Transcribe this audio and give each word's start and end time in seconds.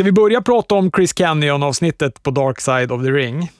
Ska 0.00 0.04
vi 0.04 0.12
börja 0.12 0.42
prata 0.42 0.74
om 0.74 0.90
Chris 0.90 1.12
Canyon-avsnittet 1.12 2.22
på 2.22 2.30
Dark 2.30 2.60
Side 2.60 2.92
of 2.92 3.02
the 3.02 3.10
Ring? 3.10 3.52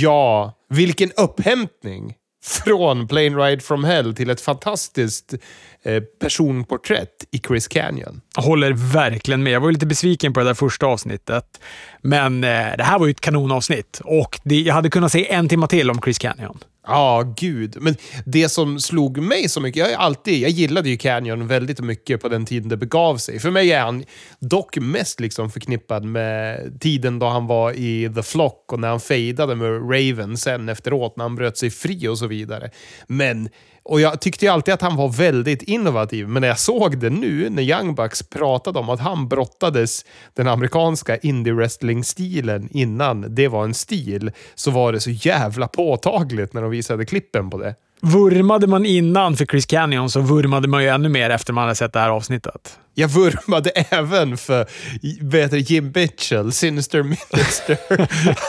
Ja, 0.00 0.52
vilken 0.68 1.10
upphämtning! 1.16 2.14
Från 2.44 3.08
Plane 3.08 3.30
Ride 3.30 3.62
from 3.62 3.84
Hell 3.84 4.14
till 4.14 4.30
ett 4.30 4.40
fantastiskt 4.40 5.34
eh, 5.82 6.02
personporträtt 6.20 7.24
i 7.30 7.38
Chris 7.38 7.68
Canyon. 7.68 8.20
Jag 8.36 8.42
håller 8.42 8.72
verkligen 8.72 9.42
med. 9.42 9.52
Jag 9.52 9.60
var 9.60 9.72
lite 9.72 9.86
besviken 9.86 10.32
på 10.32 10.40
det 10.40 10.46
där 10.46 10.54
första 10.54 10.86
avsnittet. 10.86 11.60
Men 12.02 12.44
eh, 12.44 12.76
det 12.78 12.84
här 12.84 12.98
var 12.98 13.06
ju 13.06 13.10
ett 13.10 13.20
kanonavsnitt 13.20 14.00
och 14.04 14.40
det, 14.44 14.60
jag 14.60 14.74
hade 14.74 14.90
kunnat 14.90 15.12
se 15.12 15.32
en 15.32 15.48
timme 15.48 15.66
till 15.66 15.90
om 15.90 16.00
Chris 16.00 16.18
Canyon. 16.18 16.58
Ja, 16.88 16.94
ah, 16.94 17.22
gud. 17.36 17.76
Men 17.80 17.96
det 18.26 18.48
som 18.48 18.80
slog 18.80 19.18
mig 19.18 19.48
så 19.48 19.60
mycket, 19.60 19.90
jag, 19.90 19.92
alltid, 19.92 20.42
jag 20.42 20.50
gillade 20.50 20.88
ju 20.88 20.96
Canyon 20.96 21.46
väldigt 21.46 21.80
mycket 21.80 22.20
på 22.20 22.28
den 22.28 22.46
tiden 22.46 22.68
det 22.68 22.76
begav 22.76 23.16
sig. 23.16 23.38
För 23.38 23.50
mig 23.50 23.72
är 23.72 23.80
han 23.80 24.04
dock 24.40 24.76
mest 24.76 25.20
liksom 25.20 25.50
förknippad 25.50 26.04
med 26.04 26.80
tiden 26.80 27.18
då 27.18 27.26
han 27.26 27.46
var 27.46 27.72
i 27.72 28.12
The 28.14 28.22
Flock 28.22 28.72
och 28.72 28.80
när 28.80 28.88
han 28.88 29.00
fejdade 29.00 29.54
med 29.54 29.70
Raven 29.70 30.36
sen 30.36 30.68
efteråt, 30.68 31.16
när 31.16 31.24
han 31.24 31.36
bröt 31.36 31.58
sig 31.58 31.70
fri 31.70 32.08
och 32.08 32.18
så 32.18 32.26
vidare. 32.26 32.70
Men 33.06 33.48
och 33.88 34.00
jag 34.00 34.20
tyckte 34.20 34.44
ju 34.44 34.50
alltid 34.50 34.74
att 34.74 34.82
han 34.82 34.96
var 34.96 35.08
väldigt 35.08 35.62
innovativ, 35.62 36.28
men 36.28 36.40
när 36.40 36.48
jag 36.48 36.58
såg 36.58 36.98
det 36.98 37.10
nu, 37.10 37.50
när 37.50 37.62
Young 37.62 37.94
Bucks 37.94 38.22
pratade 38.22 38.78
om 38.78 38.88
att 38.88 39.00
han 39.00 39.28
brottades 39.28 40.04
den 40.34 40.48
amerikanska 40.48 41.16
indie-wrestling-stilen 41.16 42.68
innan 42.70 43.34
det 43.34 43.48
var 43.48 43.64
en 43.64 43.74
stil, 43.74 44.30
så 44.54 44.70
var 44.70 44.92
det 44.92 45.00
så 45.00 45.10
jävla 45.10 45.68
påtagligt 45.68 46.52
när 46.52 46.62
de 46.62 46.70
visade 46.70 47.04
klippen 47.04 47.50
på 47.50 47.58
det. 47.58 47.74
Vurmade 48.00 48.66
man 48.66 48.86
innan 48.86 49.36
för 49.36 49.46
Chris 49.46 49.66
Canyon 49.66 50.10
så 50.10 50.20
vurmade 50.20 50.68
man 50.68 50.82
ju 50.82 50.88
ännu 50.88 51.08
mer 51.08 51.30
efter 51.30 51.52
man 51.52 51.64
hade 51.64 51.74
sett 51.74 51.92
det 51.92 52.00
här 52.00 52.10
avsnittet. 52.10 52.78
Jag 52.98 53.08
vurmade 53.08 53.70
även 53.70 54.36
för 54.36 54.66
vet 55.20 55.50
du, 55.50 55.58
Jim 55.58 55.92
Mitchell, 55.94 56.52
Sinister 56.52 57.02
Minister. 57.02 57.78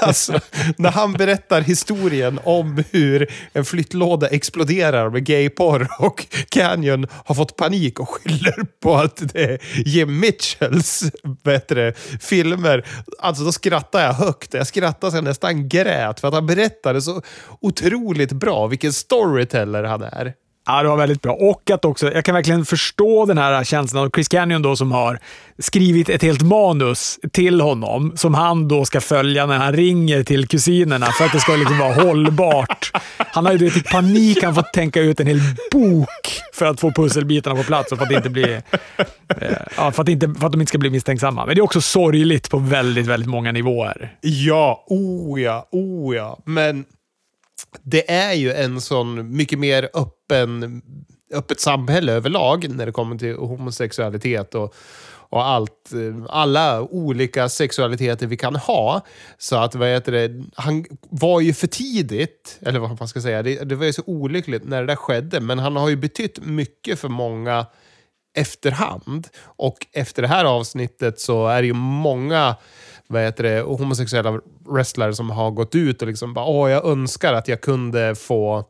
alltså, 0.05 0.39
när 0.77 0.91
han 0.91 1.13
berättar 1.13 1.61
historien 1.61 2.39
om 2.43 2.83
hur 2.91 3.31
en 3.53 3.65
flyttlåda 3.65 4.27
exploderar 4.27 5.09
med 5.09 5.25
gayporr 5.25 5.87
och 5.99 6.25
Canyon 6.49 7.07
har 7.25 7.35
fått 7.35 7.55
panik 7.55 7.99
och 7.99 8.09
skyller 8.09 8.65
på 8.79 8.95
att 8.95 9.33
det 9.33 9.43
är 9.43 9.59
Jim 9.85 10.19
Mitchells 10.19 11.03
bättre 11.43 11.93
filmer. 12.21 12.85
Alltså 13.19 13.43
då 13.43 13.51
skrattar 13.51 14.01
jag 14.01 14.13
högt. 14.13 14.53
Jag 14.53 14.67
skrattar 14.67 15.09
så 15.09 15.17
jag 15.17 15.23
nästan 15.23 15.69
grät 15.69 16.19
för 16.19 16.27
att 16.27 16.33
han 16.33 16.45
berättade 16.45 17.01
så 17.01 17.21
otroligt 17.61 18.31
bra 18.31 18.67
vilken 18.67 18.93
storyteller 18.93 19.83
han 19.83 20.03
är. 20.03 20.33
Ja, 20.69 20.83
det 20.83 20.89
var 20.89 20.97
väldigt 20.97 21.21
bra. 21.21 21.33
Och 21.33 21.71
att 21.71 21.85
också, 21.85 22.13
jag 22.13 22.25
kan 22.25 22.35
verkligen 22.35 22.65
förstå 22.65 23.25
den 23.25 23.37
här 23.37 23.63
känslan 23.63 24.05
av 24.05 24.09
Chris 24.09 24.27
Canyon 24.27 24.61
då 24.61 24.75
som 24.75 24.91
har 24.91 25.19
skrivit 25.57 26.09
ett 26.09 26.21
helt 26.21 26.41
manus 26.41 27.19
till 27.31 27.61
honom 27.61 28.13
som 28.15 28.33
han 28.33 28.67
då 28.67 28.85
ska 28.85 29.01
följa 29.01 29.45
när 29.45 29.57
han 29.57 29.73
ringer 29.73 30.23
till 30.23 30.47
kusinerna 30.47 31.05
för 31.05 31.25
att 31.25 31.31
det 31.31 31.39
ska 31.39 31.55
liksom 31.55 31.77
vara 31.77 31.93
hållbart. 31.93 32.91
Han 33.17 33.45
har 33.45 33.53
ju 33.53 33.67
i 33.67 33.83
panik 33.91 34.43
han 34.43 34.55
fått 34.55 34.73
tänka 34.73 35.01
ut 35.01 35.19
en 35.19 35.27
hel 35.27 35.39
bok 35.71 36.39
för 36.53 36.65
att 36.65 36.79
få 36.79 36.91
pusselbitarna 36.91 37.55
på 37.55 37.63
plats 37.63 37.91
och 37.91 37.97
för 37.97 38.05
att, 38.05 38.11
inte 38.11 38.29
bli, 38.29 38.53
eh, 39.41 39.51
ja, 39.77 39.91
för 39.91 40.01
att, 40.01 40.09
inte, 40.09 40.33
för 40.39 40.45
att 40.45 40.51
de 40.51 40.61
inte 40.61 40.69
ska 40.69 40.77
bli 40.77 40.89
misstänksamma. 40.89 41.45
Men 41.45 41.55
det 41.55 41.59
är 41.59 41.63
också 41.63 41.81
sorgligt 41.81 42.49
på 42.49 42.57
väldigt, 42.57 43.07
väldigt 43.07 43.29
många 43.29 43.51
nivåer. 43.51 44.13
Ja, 44.21 44.83
oh 44.87 45.41
ja, 45.41 45.67
oh 45.71 46.15
ja. 46.15 46.39
Men 46.45 46.85
det 47.83 48.11
är 48.11 48.33
ju 48.33 48.51
en 48.51 48.81
sån 48.81 49.35
mycket 49.35 49.59
mer 49.59 49.89
öppen, 49.93 50.81
öppet 51.33 51.59
samhälle 51.59 52.11
överlag 52.11 52.69
när 52.69 52.85
det 52.85 52.91
kommer 52.91 53.17
till 53.17 53.35
homosexualitet 53.35 54.55
och, 54.55 54.75
och 55.29 55.45
allt, 55.45 55.91
alla 56.29 56.81
olika 56.81 57.49
sexualiteter 57.49 58.27
vi 58.27 58.37
kan 58.37 58.55
ha. 58.55 59.01
Så 59.37 59.55
att, 59.55 59.75
vad 59.75 59.87
heter 59.87 60.11
det, 60.11 60.43
han 60.55 60.85
var 61.09 61.41
ju 61.41 61.53
för 61.53 61.67
tidigt, 61.67 62.59
eller 62.61 62.79
vad 62.79 62.99
man 62.99 63.07
ska 63.07 63.21
säga, 63.21 63.43
det, 63.43 63.69
det 63.69 63.75
var 63.75 63.85
ju 63.85 63.93
så 63.93 64.03
olyckligt 64.05 64.65
när 64.65 64.81
det 64.81 64.87
där 64.87 64.95
skedde, 64.95 65.39
men 65.39 65.59
han 65.59 65.75
har 65.75 65.89
ju 65.89 65.95
betytt 65.95 66.39
mycket 66.45 66.99
för 66.99 67.09
många 67.09 67.65
efterhand. 68.35 69.27
Och 69.43 69.77
efter 69.93 70.21
det 70.21 70.27
här 70.27 70.45
avsnittet 70.45 71.19
så 71.19 71.47
är 71.47 71.61
det 71.61 71.67
ju 71.67 71.73
många 71.73 72.55
vad 73.09 73.21
heter 73.21 73.43
det, 73.43 73.61
homosexuella 73.61 74.39
wrestlare 74.69 75.13
som 75.13 75.29
har 75.29 75.51
gått 75.51 75.75
ut 75.75 76.01
och 76.01 76.07
liksom 76.07 76.33
bara, 76.33 76.45
åh, 76.45 76.71
jag 76.71 76.85
önskar 76.85 77.33
att 77.33 77.47
jag 77.47 77.61
kunde 77.61 78.15
få 78.15 78.65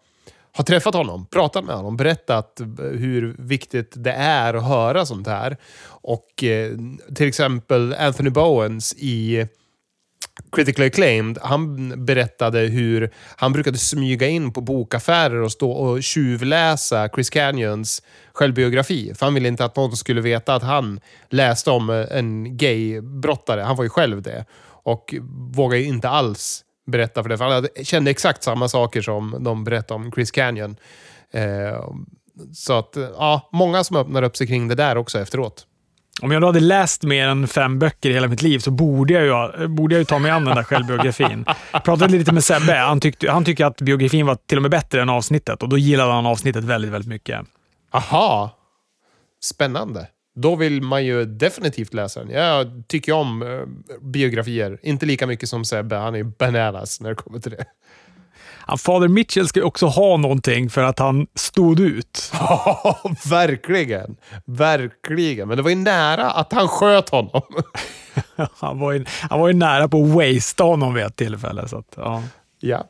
ha 0.58 0.64
träffat 0.64 0.96
honom, 0.96 1.26
pratat 1.26 1.66
med 1.66 1.76
honom, 1.76 1.98
berättat 1.98 2.62
hur 2.78 3.36
viktigt 3.40 3.94
det 3.96 4.12
är 4.12 4.54
att 4.54 4.64
höra 4.64 5.06
sånt 5.06 5.28
här. 5.28 5.58
Och 5.86 6.44
eh, 6.44 6.72
till 7.16 7.28
exempel 7.28 7.94
Anthony 7.94 8.30
Bowens 8.30 8.96
i 8.98 9.48
Critically 10.52 10.88
Acclaimed, 10.88 11.38
han 11.42 12.06
berättade 12.06 12.60
hur 12.60 13.14
han 13.36 13.54
brukade 13.54 13.78
smyga 13.78 14.28
in 14.28 14.54
på 14.54 14.62
bokaffärer 14.62 15.42
och 15.42 15.52
stå 15.52 15.72
och 15.72 16.04
tjuvläsa 16.04 17.10
Chris 17.10 17.30
Canyons 17.30 18.04
självbiografi. 18.34 19.14
För 19.16 19.26
han 19.26 19.34
ville 19.34 19.48
inte 19.48 19.66
att 19.66 19.76
någon 19.76 19.98
skulle 19.98 20.22
veta 20.22 20.56
att 20.56 20.64
han 20.64 21.00
läste 21.30 21.72
om 21.72 21.90
eh, 21.90 22.06
en 22.12 22.58
gay-brottare. 22.58 23.62
Han 23.62 23.76
var 23.76 23.84
ju 23.84 23.90
själv 23.90 24.22
det. 24.22 24.46
Och 24.84 25.16
vågade 25.56 25.84
inte 25.84 26.10
alls 26.10 26.64
berätta 26.88 27.24
för 27.24 27.30
det. 27.30 27.38
För 27.38 27.46
han 27.46 27.68
kände 27.84 28.12
exakt 28.12 28.44
samma 28.44 28.68
saker 28.68 29.02
som 29.02 29.38
de 29.40 29.64
berättade 29.64 30.04
om 30.04 30.12
Chris 30.12 30.32
Canyon. 30.32 30.76
Eh, 31.32 31.90
så 32.54 32.74
att, 32.74 32.98
ja, 33.18 33.50
många 33.52 33.84
som 33.84 33.98
öppnar 33.98 34.24
upp 34.24 34.38
sig 34.38 34.48
kring 34.48 34.68
det 34.68 34.76
där 34.76 34.98
också 34.98 35.20
efteråt. 35.20 35.66
Om 36.22 36.32
jag 36.32 36.42
då 36.42 36.48
hade 36.48 36.60
läst 36.60 37.04
mer 37.04 37.28
än 37.28 37.48
fem 37.48 37.80
böcker 37.80 38.10
i 38.10 38.14
hela 38.14 38.28
mitt 38.28 38.42
liv 38.42 38.60
så 38.60 38.72
borde 38.72 39.14
jag 39.14 39.26
ju, 39.26 39.68
borde 39.68 39.96
jag 39.96 40.00
ju 40.00 40.06
ta 40.06 40.20
mig 40.20 40.32
an 40.32 40.46
den 40.46 40.56
där 40.56 40.64
självbiografin. 40.64 41.46
Jag 41.74 41.84
pratade 41.84 42.18
lite 42.18 42.32
med 42.32 42.44
Sebbe. 42.44 42.74
Han, 42.74 43.00
tyckte, 43.00 43.32
han 43.32 43.46
tyckte 43.46 43.68
att 43.68 43.82
biografin 43.82 44.26
var 44.26 44.36
till 44.36 44.58
och 44.58 44.62
med 44.62 44.72
bättre 44.72 45.02
än 45.02 45.10
avsnittet 45.10 45.64
och 45.64 45.70
då 45.70 45.78
gillade 45.78 46.12
han 46.12 46.26
avsnittet 46.26 46.64
väldigt, 46.64 46.92
väldigt 46.92 47.10
mycket. 47.10 47.40
Aha! 47.92 48.56
Spännande. 49.44 50.08
Då 50.36 50.56
vill 50.56 50.82
man 50.82 51.06
ju 51.06 51.26
definitivt 51.26 51.94
läsa 51.94 52.20
den. 52.20 52.30
Jag 52.30 52.84
tycker 52.88 53.14
om 53.14 53.42
eh, 53.42 53.60
biografier. 54.02 54.80
Inte 54.84 55.06
lika 55.06 55.28
mycket 55.28 55.50
som 55.50 55.66
Sebbe. 55.66 55.96
Han 55.96 56.16
är 56.16 56.24
bananas 56.24 57.02
när 57.02 57.10
det 57.10 57.16
kommer 57.16 57.40
till 57.40 57.52
det. 57.52 57.66
Fader 58.78 59.08
Mitchell 59.08 59.48
ska 59.48 59.60
ju 59.60 59.66
också 59.66 59.86
ha 59.86 60.18
någonting 60.18 60.70
för 60.70 60.84
att 60.84 61.00
han 61.00 61.28
stod 61.36 61.80
ut. 61.80 62.32
Ja, 62.34 63.00
verkligen. 63.30 64.16
Verkligen. 64.46 65.48
Men 65.48 65.58
det 65.58 65.64
var 65.64 65.70
ju 65.70 65.76
nära 65.76 66.32
att 66.32 66.54
han 66.54 66.68
sköt 66.68 67.10
honom. 67.10 67.42
han, 68.60 68.80
var 68.80 68.92
ju, 68.92 69.06
han 69.30 69.40
var 69.40 69.48
ju 69.48 69.54
nära 69.54 69.88
på 69.88 70.04
att 70.04 70.10
wastea 70.10 70.66
honom 70.66 70.94
vid 70.94 71.04
ett 71.04 71.16
tillfälle. 71.16 71.68
Så 71.68 71.78
att, 71.78 71.94
ja. 71.96 72.24
ja. 72.60 72.86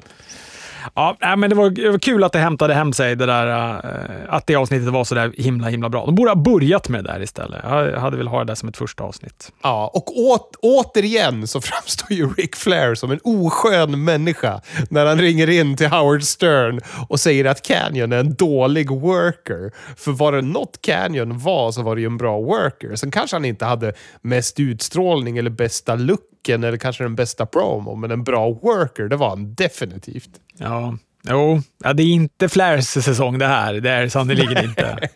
Ja, 0.96 1.36
men 1.38 1.50
det 1.50 1.56
var, 1.56 1.70
det 1.70 1.90
var 1.90 2.00
kul 2.00 2.24
att 2.24 2.32
det 2.32 2.40
hämtade 2.40 2.74
hem 2.74 2.94
sig, 2.94 3.16
det 3.16 3.26
där, 3.26 3.70
eh, 3.84 4.34
att 4.34 4.48
det 4.48 4.56
avsnittet 4.56 4.88
var 4.88 5.04
så 5.04 5.16
där 5.16 5.34
himla, 5.38 5.68
himla 5.68 5.90
bra. 5.90 6.06
De 6.06 6.16
borde 6.16 6.32
ha 6.32 6.36
börjat 6.36 6.90
med 6.90 7.04
det 7.04 7.12
där 7.12 7.22
istället. 7.22 7.60
Jag 7.64 8.00
hade 8.00 8.18
velat 8.18 8.32
ha 8.32 8.40
det 8.40 8.46
där 8.46 8.56
som 8.56 8.70
ett 8.70 8.78
första 8.78 9.04
avsnitt. 9.04 9.52
Ja, 9.64 9.92
och 9.94 10.20
åt, 10.20 10.56
återigen 10.62 11.48
så 11.48 11.62
framstår 11.62 12.12
ju 12.12 12.34
Rick 12.34 12.56
Flair 12.56 12.96
som 12.96 13.12
en 13.12 13.20
oskön 13.24 14.04
människa 14.04 14.62
när 14.90 15.06
han 15.06 15.18
ringer 15.18 15.50
in 15.50 15.78
till 15.78 15.88
Howard 15.88 16.24
Stern 16.24 16.82
och 17.10 17.20
säger 17.20 17.46
att 17.46 17.62
Canyon 17.62 18.12
är 18.12 18.18
en 18.18 18.34
dålig 18.34 18.92
worker. 18.92 19.72
För 19.98 20.12
var 20.12 20.32
det 20.32 20.42
något 20.42 20.82
Canyon 20.82 21.40
var 21.40 21.72
så 21.72 21.82
var 21.82 21.96
det 21.96 22.02
ju 22.02 22.08
en 22.08 22.18
bra 22.18 22.40
worker. 22.40 22.96
Sen 22.96 23.12
kanske 23.12 23.36
han 23.36 23.46
inte 23.46 23.66
hade 23.66 23.94
mest 24.22 24.60
utstrålning 24.60 25.38
eller 25.38 25.50
bästa 25.50 25.96
look 25.96 26.29
looken 26.40 26.64
eller 26.64 26.78
kanske 26.78 27.04
den 27.04 27.16
bästa 27.16 27.46
promo, 27.46 27.96
men 27.96 28.12
en 28.12 28.24
bra 28.24 28.50
worker, 28.50 29.04
det 29.04 29.16
var 29.16 29.30
han 29.30 29.54
definitivt. 29.54 30.30
Ja, 30.58 30.98
Jo, 31.30 31.62
ja, 31.84 31.94
det 31.94 32.04
är 32.04 32.08
inte 32.08 32.50
Flairs 32.50 32.86
säsong 32.86 33.38
det 33.38 33.48
här. 33.48 33.74
Det 33.74 33.90
är 33.90 34.10
sannerligen 34.10 34.64
inte. 34.70 35.10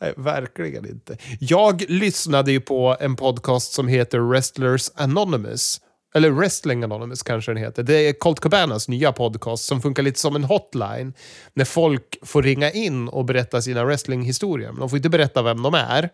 Nej, 0.00 0.14
verkligen 0.16 0.86
inte. 0.86 1.16
Jag 1.40 1.84
lyssnade 1.88 2.52
ju 2.52 2.60
på 2.60 2.96
en 3.00 3.16
podcast 3.16 3.72
som 3.72 3.88
heter 3.88 4.18
Wrestlers 4.18 4.90
Anonymous. 4.94 5.80
Eller 6.14 6.30
Wrestling 6.30 6.84
Anonymous 6.84 7.22
kanske 7.22 7.50
den 7.52 7.62
heter. 7.62 7.82
Det 7.82 8.08
är 8.08 8.12
Colt 8.12 8.40
Cabanas 8.40 8.88
nya 8.88 9.12
podcast 9.12 9.64
som 9.64 9.82
funkar 9.82 10.02
lite 10.02 10.20
som 10.20 10.36
en 10.36 10.44
hotline. 10.44 11.12
När 11.54 11.64
folk 11.64 12.18
får 12.22 12.42
ringa 12.42 12.70
in 12.70 13.08
och 13.08 13.24
berätta 13.24 13.62
sina 13.62 13.84
wrestlinghistorier. 13.84 14.72
De 14.78 14.88
får 14.90 14.96
inte 14.96 15.08
berätta 15.08 15.42
vem 15.42 15.62
de 15.62 15.74
är. 15.74 16.10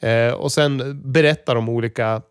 Eh, 0.00 0.32
och 0.32 0.52
sen 0.52 1.02
berättar 1.12 1.54
de 1.54 1.68
olika 1.68 2.22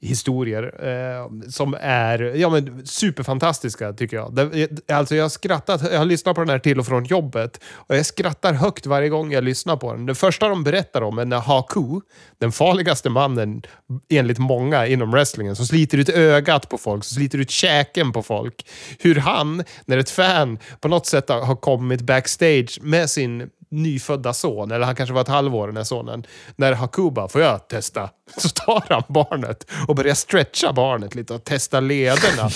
historier 0.00 0.86
eh, 0.88 1.48
som 1.48 1.76
är 1.80 2.18
ja, 2.18 2.50
men 2.50 2.86
superfantastiska 2.86 3.92
tycker 3.92 4.16
jag. 4.16 4.34
Det, 4.34 4.42
eh, 4.88 4.98
alltså 4.98 5.14
jag, 5.16 5.24
har 5.24 5.28
skrattat, 5.28 5.82
jag 5.92 5.98
har 5.98 6.04
lyssnat 6.04 6.34
på 6.34 6.40
den 6.40 6.50
här 6.50 6.58
till 6.58 6.78
och 6.78 6.86
från 6.86 7.04
jobbet 7.04 7.60
och 7.72 7.96
jag 7.96 8.06
skrattar 8.06 8.52
högt 8.52 8.86
varje 8.86 9.08
gång 9.08 9.32
jag 9.32 9.44
lyssnar 9.44 9.76
på 9.76 9.92
den. 9.92 10.06
Det 10.06 10.14
första 10.14 10.48
de 10.48 10.64
berättar 10.64 11.02
om 11.02 11.18
är 11.18 11.24
när 11.24 11.38
Haku, 11.38 12.00
den 12.38 12.52
farligaste 12.52 13.10
mannen 13.10 13.62
enligt 14.08 14.38
många 14.38 14.86
inom 14.86 15.10
wrestlingen, 15.10 15.56
som 15.56 15.66
sliter 15.66 15.98
ut 15.98 16.08
ögat 16.08 16.68
på 16.68 16.78
folk, 16.78 17.04
som 17.04 17.14
sliter 17.14 17.38
ut 17.38 17.50
käken 17.50 18.12
på 18.12 18.22
folk. 18.22 18.66
Hur 18.98 19.14
han, 19.14 19.64
när 19.86 19.98
ett 19.98 20.10
fan 20.10 20.58
på 20.80 20.88
något 20.88 21.06
sätt 21.06 21.28
har 21.28 21.56
kommit 21.56 22.00
backstage 22.00 22.78
med 22.82 23.10
sin 23.10 23.50
nyfödda 23.70 24.32
son, 24.32 24.70
eller 24.70 24.86
han 24.86 24.94
kanske 24.94 25.14
var 25.14 25.20
ett 25.20 25.28
halvår 25.28 25.66
den 25.66 25.76
här 25.76 25.84
sonen. 25.84 26.26
När 26.56 26.72
Hakuba, 26.72 27.28
får 27.28 27.40
jag 27.40 27.68
testa? 27.68 28.10
Så 28.36 28.48
tar 28.48 28.84
han 28.88 29.02
barnet 29.08 29.70
och 29.88 29.94
börjar 29.94 30.14
stretcha 30.14 30.72
barnet 30.72 31.14
lite 31.14 31.34
och 31.34 31.44
testa 31.44 31.80
lederna. 31.80 32.50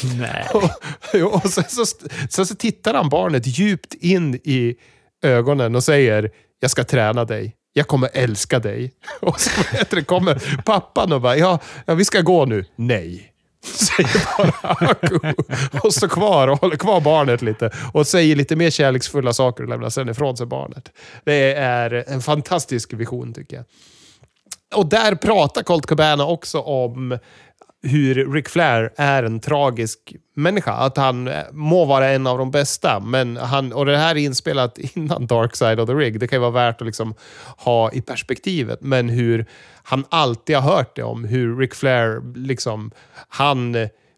Och, 1.15 1.35
och 1.35 1.51
sen 1.51 1.65
så, 1.69 1.85
så, 2.31 2.45
så 2.45 2.55
tittar 2.55 2.95
han 2.95 3.09
barnet 3.09 3.47
djupt 3.47 3.95
in 3.95 4.35
i 4.35 4.77
ögonen 5.23 5.75
och 5.75 5.85
säger 5.85 6.31
jag 6.61 6.71
ska 6.71 6.85
träna 6.85 7.25
dig. 7.25 7.57
Jag 7.73 7.87
kommer 7.89 8.11
älska 8.13 8.59
dig. 8.59 8.93
Och 9.21 9.41
så 9.41 9.77
heter 9.77 9.97
det, 9.97 10.05
kommer 10.05 10.63
pappan 10.65 11.13
och 11.13 11.21
bara, 11.21 11.37
ja, 11.37 11.59
ja, 11.87 11.95
vi 11.95 12.05
ska 12.05 12.21
gå 12.21 12.45
nu. 12.45 12.65
Nej. 12.77 13.32
Säger 13.65 14.37
bara 14.39 14.75
Aku. 14.75 15.19
Och 15.83 15.95
står 15.95 16.09
kvar 16.09 16.49
och 16.49 16.61
håller 16.61 16.77
kvar 16.77 17.01
barnet 17.01 17.43
lite. 17.43 17.71
Och 17.93 18.07
säger 18.07 18.37
lite 18.37 18.57
mer 18.57 18.71
kärleksfulla 18.71 19.33
saker 19.33 19.63
och 19.63 19.69
lämnar 19.69 19.91
sen 19.91 20.09
ifrån 20.09 20.37
sig 20.37 20.47
barnet. 20.47 20.93
Det 21.25 21.55
är 21.55 22.05
en 22.07 22.21
fantastisk 22.21 22.93
vision 22.93 23.35
tycker 23.35 23.57
jag. 23.57 23.65
Och 24.75 24.87
där 24.87 25.15
pratar 25.15 25.63
Colt 25.63 25.87
Cabana 25.87 26.27
också 26.27 26.61
om 26.61 27.19
hur 27.83 28.33
Ric 28.33 28.49
Flair 28.49 28.93
är 28.97 29.23
en 29.23 29.41
tragisk 29.41 30.15
människa. 30.35 30.73
Att 30.73 30.97
han 30.97 31.29
eh, 31.29 31.43
må 31.53 31.85
vara 31.85 32.09
en 32.09 32.27
av 32.27 32.39
de 32.39 32.51
bästa, 32.51 33.01
men 33.01 33.37
han, 33.37 33.73
och 33.73 33.87
det 33.87 33.97
här 33.97 34.11
är 34.11 34.21
inspelat 34.21 34.79
innan 34.95 35.27
Dark 35.27 35.57
Side 35.57 35.81
of 35.81 35.87
the 35.87 35.95
Rig. 35.95 36.21
Det 36.21 36.29
kan 36.29 36.37
ju 36.37 36.41
vara 36.41 36.51
värt 36.51 36.81
att 36.81 36.87
liksom 36.87 37.15
ha 37.57 37.93
i 37.93 38.01
perspektivet. 38.01 38.79
Men 38.83 39.09
hur 39.09 39.47
han 39.83 40.05
alltid 40.09 40.57
har 40.57 40.77
hört 40.77 40.97
det 40.97 41.03
om 41.03 41.25
hur 41.25 41.59
Ric 41.59 41.75
Flair, 41.75 42.35
liksom, 42.35 42.91
han 43.29 43.77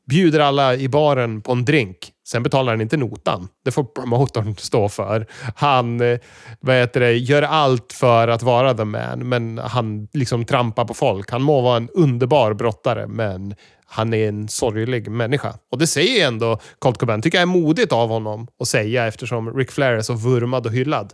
bjuder 0.08 0.40
alla 0.40 0.74
i 0.74 0.88
baren 0.88 1.40
på 1.40 1.52
en 1.52 1.64
drink. 1.64 2.10
Sen 2.26 2.42
betalar 2.42 2.72
han 2.72 2.80
inte 2.80 2.96
notan. 2.96 3.48
Det 3.64 3.70
får 3.70 3.84
promotorn 3.84 4.56
stå 4.58 4.88
för. 4.88 5.26
Han 5.56 6.00
eh, 6.00 6.18
vad 6.60 6.76
heter 6.76 7.00
det, 7.00 7.12
gör 7.12 7.42
allt 7.42 7.92
för 7.92 8.28
att 8.28 8.42
vara 8.42 8.74
the 8.74 8.84
man, 8.84 9.28
men 9.28 9.58
han 9.58 10.08
liksom 10.12 10.44
trampar 10.44 10.84
på 10.84 10.94
folk. 10.94 11.30
Han 11.30 11.42
må 11.42 11.60
vara 11.60 11.76
en 11.76 11.88
underbar 11.88 12.54
brottare, 12.54 13.06
men 13.06 13.54
han 13.86 14.14
är 14.14 14.28
en 14.28 14.48
sorglig 14.48 15.10
människa. 15.10 15.54
Och 15.70 15.78
det 15.78 15.86
säger 15.86 16.26
ändå 16.26 16.58
Colt 16.78 16.98
Cobain. 16.98 17.22
tycker 17.22 17.38
jag 17.38 17.42
är 17.42 17.46
modigt 17.46 17.92
av 17.92 18.08
honom 18.08 18.46
att 18.60 18.68
säga 18.68 19.06
eftersom 19.06 19.56
Rick 19.56 19.70
Flair 19.70 19.92
är 19.92 20.02
så 20.02 20.14
vurmad 20.14 20.66
och 20.66 20.72
hyllad. 20.72 21.12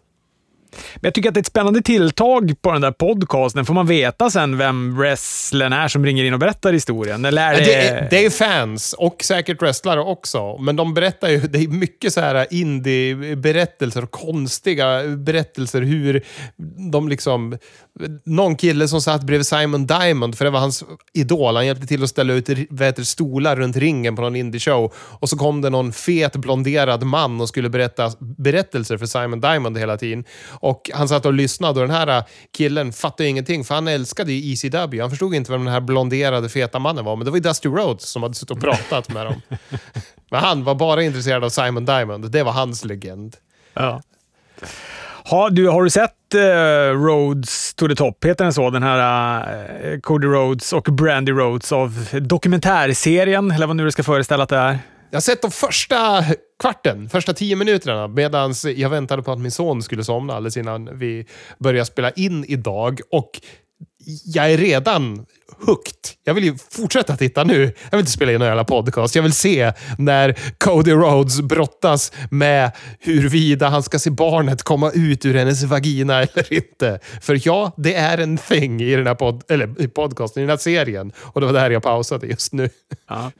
Men 0.95 1.01
jag 1.03 1.15
tycker 1.15 1.29
att 1.29 1.35
det 1.35 1.39
är 1.39 1.43
ett 1.43 1.47
spännande 1.47 1.83
tilltag 1.83 2.55
på 2.63 2.73
den 2.73 2.81
där 2.81 2.93
podcasten. 2.93 3.65
Får 3.65 3.75
man 3.75 3.87
veta 3.87 4.31
sen 4.31 4.59
vem 4.59 4.97
wrestlern 4.97 5.73
är 5.73 5.89
som 5.89 6.07
ringer 6.07 6.25
in 6.25 6.33
och 6.33 6.41
berättar 6.41 6.73
historien? 6.73 7.25
Eller 7.25 7.53
är 7.53 7.57
det... 7.57 7.65
Det, 7.65 7.89
är, 7.89 8.09
det 8.11 8.25
är 8.25 8.31
fans 8.31 8.93
och 8.93 9.25
säkert 9.25 9.63
wrestlare 9.63 10.01
också. 10.01 10.59
Men 10.59 10.77
de 10.77 10.95
berättar 10.95 11.29
ju, 11.29 11.41
det 11.41 11.59
är 11.59 11.69
mycket 11.69 12.13
så 12.13 12.21
här 12.21 12.47
indie-berättelser 12.51 14.03
och 14.03 14.11
konstiga 14.11 15.03
berättelser 15.07 15.83
hur 15.83 16.25
de 16.93 17.09
liksom... 17.09 17.59
Någon 18.25 18.57
kille 18.57 18.89
som 18.89 19.01
satt 19.01 19.23
bredvid 19.23 19.47
Simon 19.47 19.87
Diamond, 19.87 20.39
för 20.39 20.45
det 20.45 20.51
var 20.51 20.61
hans 20.61 20.85
idol. 21.13 21.57
Han 21.57 21.67
hjälpte 21.67 21.87
till 21.87 22.03
att 22.03 22.11
ställa 22.11 22.33
ut 22.33 22.49
vet, 22.71 23.07
stolar 23.07 23.57
runt 23.57 23.77
ringen 23.77 24.17
på 24.17 24.23
någon 24.23 24.37
indie-show. 24.37 24.93
Och 24.95 25.29
så 25.29 25.37
kom 25.37 25.61
det 25.61 25.71
någon 25.71 25.93
fet 25.93 26.37
blonderad 26.37 27.03
man 27.03 27.41
och 27.41 27.49
skulle 27.49 27.69
berätta 27.69 28.13
berättelser 28.21 28.99
för 28.99 29.07
Simon 29.07 29.41
Diamond 29.41 29.79
hela 29.79 29.97
tiden. 29.97 30.25
Och 30.49 30.91
han 30.95 31.09
satt 31.09 31.27
och 31.27 31.33
lyssnade 31.33 31.81
och 31.81 31.87
den 31.87 31.97
här 31.97 32.25
killen 32.57 32.93
fattade 32.93 33.29
ingenting 33.29 33.65
för 33.65 33.75
han 33.75 33.89
älskade 33.89 34.33
ju 34.33 34.53
ECW. 34.53 35.01
Han 35.01 35.11
förstod 35.11 35.35
inte 35.35 35.53
vem 35.53 35.65
den 35.65 35.73
här 35.73 35.81
blonderade 35.81 36.49
feta 36.49 36.79
mannen 36.79 37.05
var, 37.05 37.17
men 37.17 37.25
det 37.25 37.31
var 37.31 37.39
ju 37.39 37.43
Dusty 37.43 37.69
Rhodes 37.69 38.11
som 38.11 38.23
hade 38.23 38.35
suttit 38.35 38.51
och 38.51 38.61
pratat 38.61 39.09
med 39.09 39.27
dem. 39.27 39.43
Men 40.31 40.41
han 40.41 40.65
var 40.65 40.75
bara 40.75 41.03
intresserad 41.03 41.45
av 41.45 41.49
Simon 41.49 41.85
Diamond. 41.85 42.31
Det 42.31 42.43
var 42.43 42.53
hans 42.53 42.85
legend. 42.85 43.37
Ja. 43.75 44.03
Ha, 45.25 45.51
du, 45.51 45.69
har 45.69 45.83
du 45.83 45.91
sett 45.91 46.15
uh, 46.35 46.41
Roads 47.05 47.75
to 47.75 47.89
the 47.89 47.95
Top? 47.95 48.25
Heter 48.25 48.45
den 48.45 48.53
så? 48.53 48.71
Den 48.71 48.83
här 48.83 49.93
uh, 49.93 50.01
Cody 50.01 50.27
Rhodes 50.27 50.73
och 50.73 50.83
Brandy 50.83 51.33
Rhodes 51.33 51.73
av 51.73 52.09
dokumentärserien, 52.13 53.51
eller 53.51 53.67
vad 53.67 53.77
nu 53.77 53.85
det 53.85 53.93
ska 53.93 54.03
föreställa 54.03 54.43
att 54.43 54.49
det 54.49 54.57
är. 54.57 54.79
Jag 55.11 55.17
har 55.17 55.21
sett 55.21 55.43
de 55.43 55.51
första 55.51 56.25
kvarten, 56.61 57.09
första 57.09 57.33
tio 57.33 57.57
minuterna, 57.57 58.09
medan 58.09 58.55
jag 58.77 58.91
väntade 58.91 59.23
på 59.23 59.33
att 59.33 59.39
min 59.39 59.51
son 59.51 59.83
skulle 59.83 60.05
somna 60.05 60.35
alldeles 60.35 60.57
innan 60.57 60.99
vi 60.99 61.27
började 61.59 61.87
spela 61.87 62.11
in 62.11 62.45
idag. 62.49 63.01
Och 63.13 63.31
jag 64.25 64.53
är 64.53 64.59
redan 64.59 65.27
hooked. 65.67 65.95
Jag 66.25 66.35
vill 66.35 66.45
ju 66.45 66.57
fortsätta 66.71 67.17
titta 67.17 67.45
nu. 67.45 67.63
Jag 67.63 67.91
vill 67.91 68.01
inte 68.01 68.13
spela 68.13 68.33
in 68.33 68.39
någon 68.39 68.49
jävla 68.49 68.65
podcast. 68.65 69.15
Jag 69.15 69.23
vill 69.23 69.33
se 69.33 69.73
när 69.99 70.39
Cody 70.59 70.93
Rhodes 70.93 71.41
brottas 71.41 72.13
med 72.31 72.73
huruvida 72.99 73.69
han 73.69 73.83
ska 73.83 73.99
se 73.99 74.11
barnet 74.11 74.63
komma 74.63 74.91
ut 74.91 75.25
ur 75.25 75.35
hennes 75.35 75.63
vagina 75.63 76.23
eller 76.23 76.53
inte. 76.53 77.01
För 77.21 77.41
ja, 77.45 77.73
det 77.77 77.95
är 77.95 78.19
en 78.19 78.39
thing 78.39 78.83
i 78.83 78.97
den 78.97 79.07
här 79.07 79.15
pod 79.15 79.45
eller, 79.49 79.83
i 79.83 79.89
podcasten, 79.89 80.43
i 80.43 80.47
den 80.47 80.51
här 80.51 80.57
serien. 80.57 81.13
Och 81.19 81.41
det 81.41 81.47
var 81.47 81.53
där 81.53 81.71
jag 81.71 81.83
pausade 81.83 82.27
just 82.27 82.53
nu. 82.53 82.71
Ja. 83.09 83.31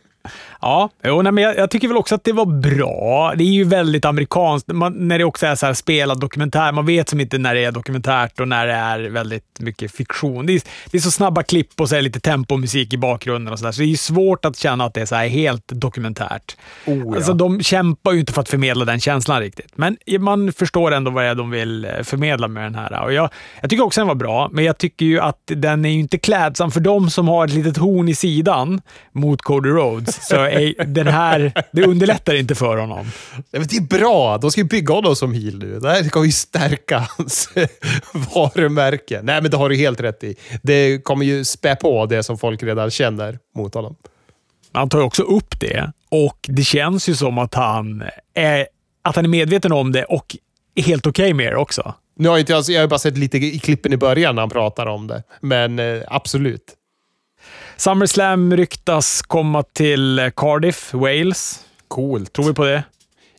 Ja, 0.63 0.91
jo, 1.05 1.23
nej, 1.23 1.33
men 1.33 1.45
jag, 1.45 1.57
jag, 1.57 1.71
tycker 1.71 1.89
väl 1.89 1.97
också 1.97 2.15
att 2.15 2.25
det 2.25 2.33
var 2.33 2.47
bra. 2.47 3.35
Det 3.37 3.45
är 3.45 3.53
ju 3.53 3.65
väldigt 3.65 4.05
amerikanskt 4.05 4.69
man, 4.69 5.09
när 5.09 5.19
det 5.19 5.25
också 5.25 5.47
är 5.47 5.55
så 5.55 5.67
här 5.67 5.75
spelad 5.75 6.21
dokumentär. 6.21 6.73
Man 6.73 6.87
vet 6.87 7.09
som 7.09 7.21
inte 7.21 7.39
när 7.39 7.55
det 7.55 7.65
är 7.65 7.73
dokumentärt 7.73 8.41
och 8.41 8.49
när 8.49 8.67
det 8.67 8.73
är 8.73 9.01
väldigt 9.01 9.45
mycket 9.59 9.93
fiktion. 9.93 10.47
Det 10.47 10.53
är, 10.53 10.63
det 10.91 10.99
är 10.99 11.01
så 11.01 11.11
snabba 11.11 11.43
klipp 11.43 11.81
och 11.81 11.89
så 11.89 12.01
lite 12.01 12.21
tempomusik 12.21 12.95
i 12.95 12.97
bakgrunden 12.97 13.53
och 13.53 13.59
så 13.59 13.65
där. 13.65 13.73
Så 13.73 13.81
det 13.81 13.87
är 13.87 13.89
ju 13.89 13.97
svårt 13.97 14.45
att 14.45 14.57
känna 14.57 14.85
att 14.85 14.95
det 14.95 15.01
är 15.01 15.07
så 15.07 15.15
helt 15.15 15.69
dokumentärt. 15.69 16.57
Oh, 16.87 16.99
ja. 16.99 17.17
alltså, 17.17 17.33
de 17.33 17.63
kämpar 17.63 18.13
ju 18.13 18.21
inte 18.21 18.33
för 18.33 18.41
att 18.41 18.49
förmedla 18.49 18.85
den 18.85 19.01
känslan 19.01 19.41
riktigt, 19.41 19.73
men 19.75 19.97
man 20.19 20.53
förstår 20.53 20.93
ändå 20.93 21.11
vad 21.11 21.25
det 21.25 21.29
är 21.29 21.35
de 21.35 21.51
vill 21.51 21.85
eh, 21.85 21.91
förmedla 22.03 22.49
med 22.49 22.63
den 22.63 22.75
här. 22.75 23.03
Och 23.05 23.13
jag, 23.13 23.31
jag 23.61 23.71
tycker 23.71 23.85
också 23.85 24.01
den 24.01 24.09
var 24.09 24.15
bra, 24.15 24.49
men 24.53 24.65
jag 24.65 24.79
tycker 24.79 25.07
ju 25.07 25.21
att 25.21 25.43
den 25.47 25.85
är 25.85 25.91
inte 25.91 26.19
klädsam 26.19 26.71
för 26.71 26.81
de 26.81 27.11
som 27.11 27.29
har 27.29 27.45
ett 27.45 27.53
litet 27.53 27.77
horn 27.77 28.09
i 28.09 28.15
sidan 28.15 28.81
mot 29.13 29.43
Cody 29.43 29.71
Rhodes. 29.71 30.29
Så 30.29 30.47
är, 30.51 30.85
den 30.85 31.07
här, 31.07 31.53
det 31.73 31.83
underlättar 31.83 32.35
inte 32.35 32.55
för 32.55 32.77
honom. 32.77 33.07
det 33.51 33.77
är 33.77 33.99
bra. 33.99 34.39
De 34.39 34.51
ska 34.51 34.61
ju 34.61 34.67
bygga 34.67 34.95
honom 34.95 35.17
som 35.17 35.33
heel 35.33 35.59
nu. 35.59 35.79
Det 35.81 35.89
här 35.91 36.03
ska 36.03 36.25
ju 36.25 36.33
stärka 36.33 37.09
hans 37.17 37.51
varumärke. 38.35 39.21
Nej, 39.23 39.43
men 39.43 39.51
det 39.51 39.57
har 39.57 39.69
du 39.69 39.77
helt 39.77 40.01
rätt 40.01 40.25
i. 40.25 40.37
Det 40.63 40.99
kommer 40.99 41.25
ju 41.25 41.45
spä 41.45 41.77
på 41.77 42.07
det 42.07 42.23
som 42.23 42.39
folk 42.39 42.63
redan 42.63 42.91
känner 42.91 43.39
mot 43.57 43.75
honom. 43.75 43.97
Han 44.73 44.89
tar 44.89 44.99
ju 44.99 45.05
också 45.05 45.23
upp 45.23 45.61
det 45.61 45.93
och 46.09 46.39
det 46.49 46.63
känns 46.63 47.09
ju 47.09 47.15
som 47.15 47.39
att 47.39 47.55
han 47.55 48.03
är, 48.35 48.67
att 49.03 49.17
han 49.17 49.25
är 49.25 49.29
medveten 49.29 49.73
om 49.73 49.93
det 49.93 50.05
och 50.05 50.37
är 50.75 50.83
helt 50.83 51.07
okej 51.07 51.25
okay 51.25 51.35
med 51.35 51.53
det 51.53 51.57
också. 51.57 51.95
Nu 52.17 52.29
har 52.29 52.39
jag, 52.39 52.41
inte, 52.41 52.73
jag 52.73 52.81
har 52.81 52.89
bara 52.89 52.99
sett 52.99 53.19
lite 53.19 53.39
i 53.39 53.59
klippen 53.59 53.93
i 53.93 53.97
början 53.97 54.35
när 54.35 54.43
han 54.43 54.51
pratar 54.51 54.87
om 54.87 55.07
det, 55.07 55.23
men 55.41 55.79
eh, 55.79 56.03
absolut. 56.07 56.75
SummerSlam 57.81 58.57
ryktas 58.57 59.23
komma 59.23 59.63
till 59.63 60.31
Cardiff, 60.37 60.95
Wales. 60.95 61.65
Coolt. 61.89 62.33
Tror 62.33 62.47
vi 62.47 62.55
på 62.55 62.65
det? 62.65 62.83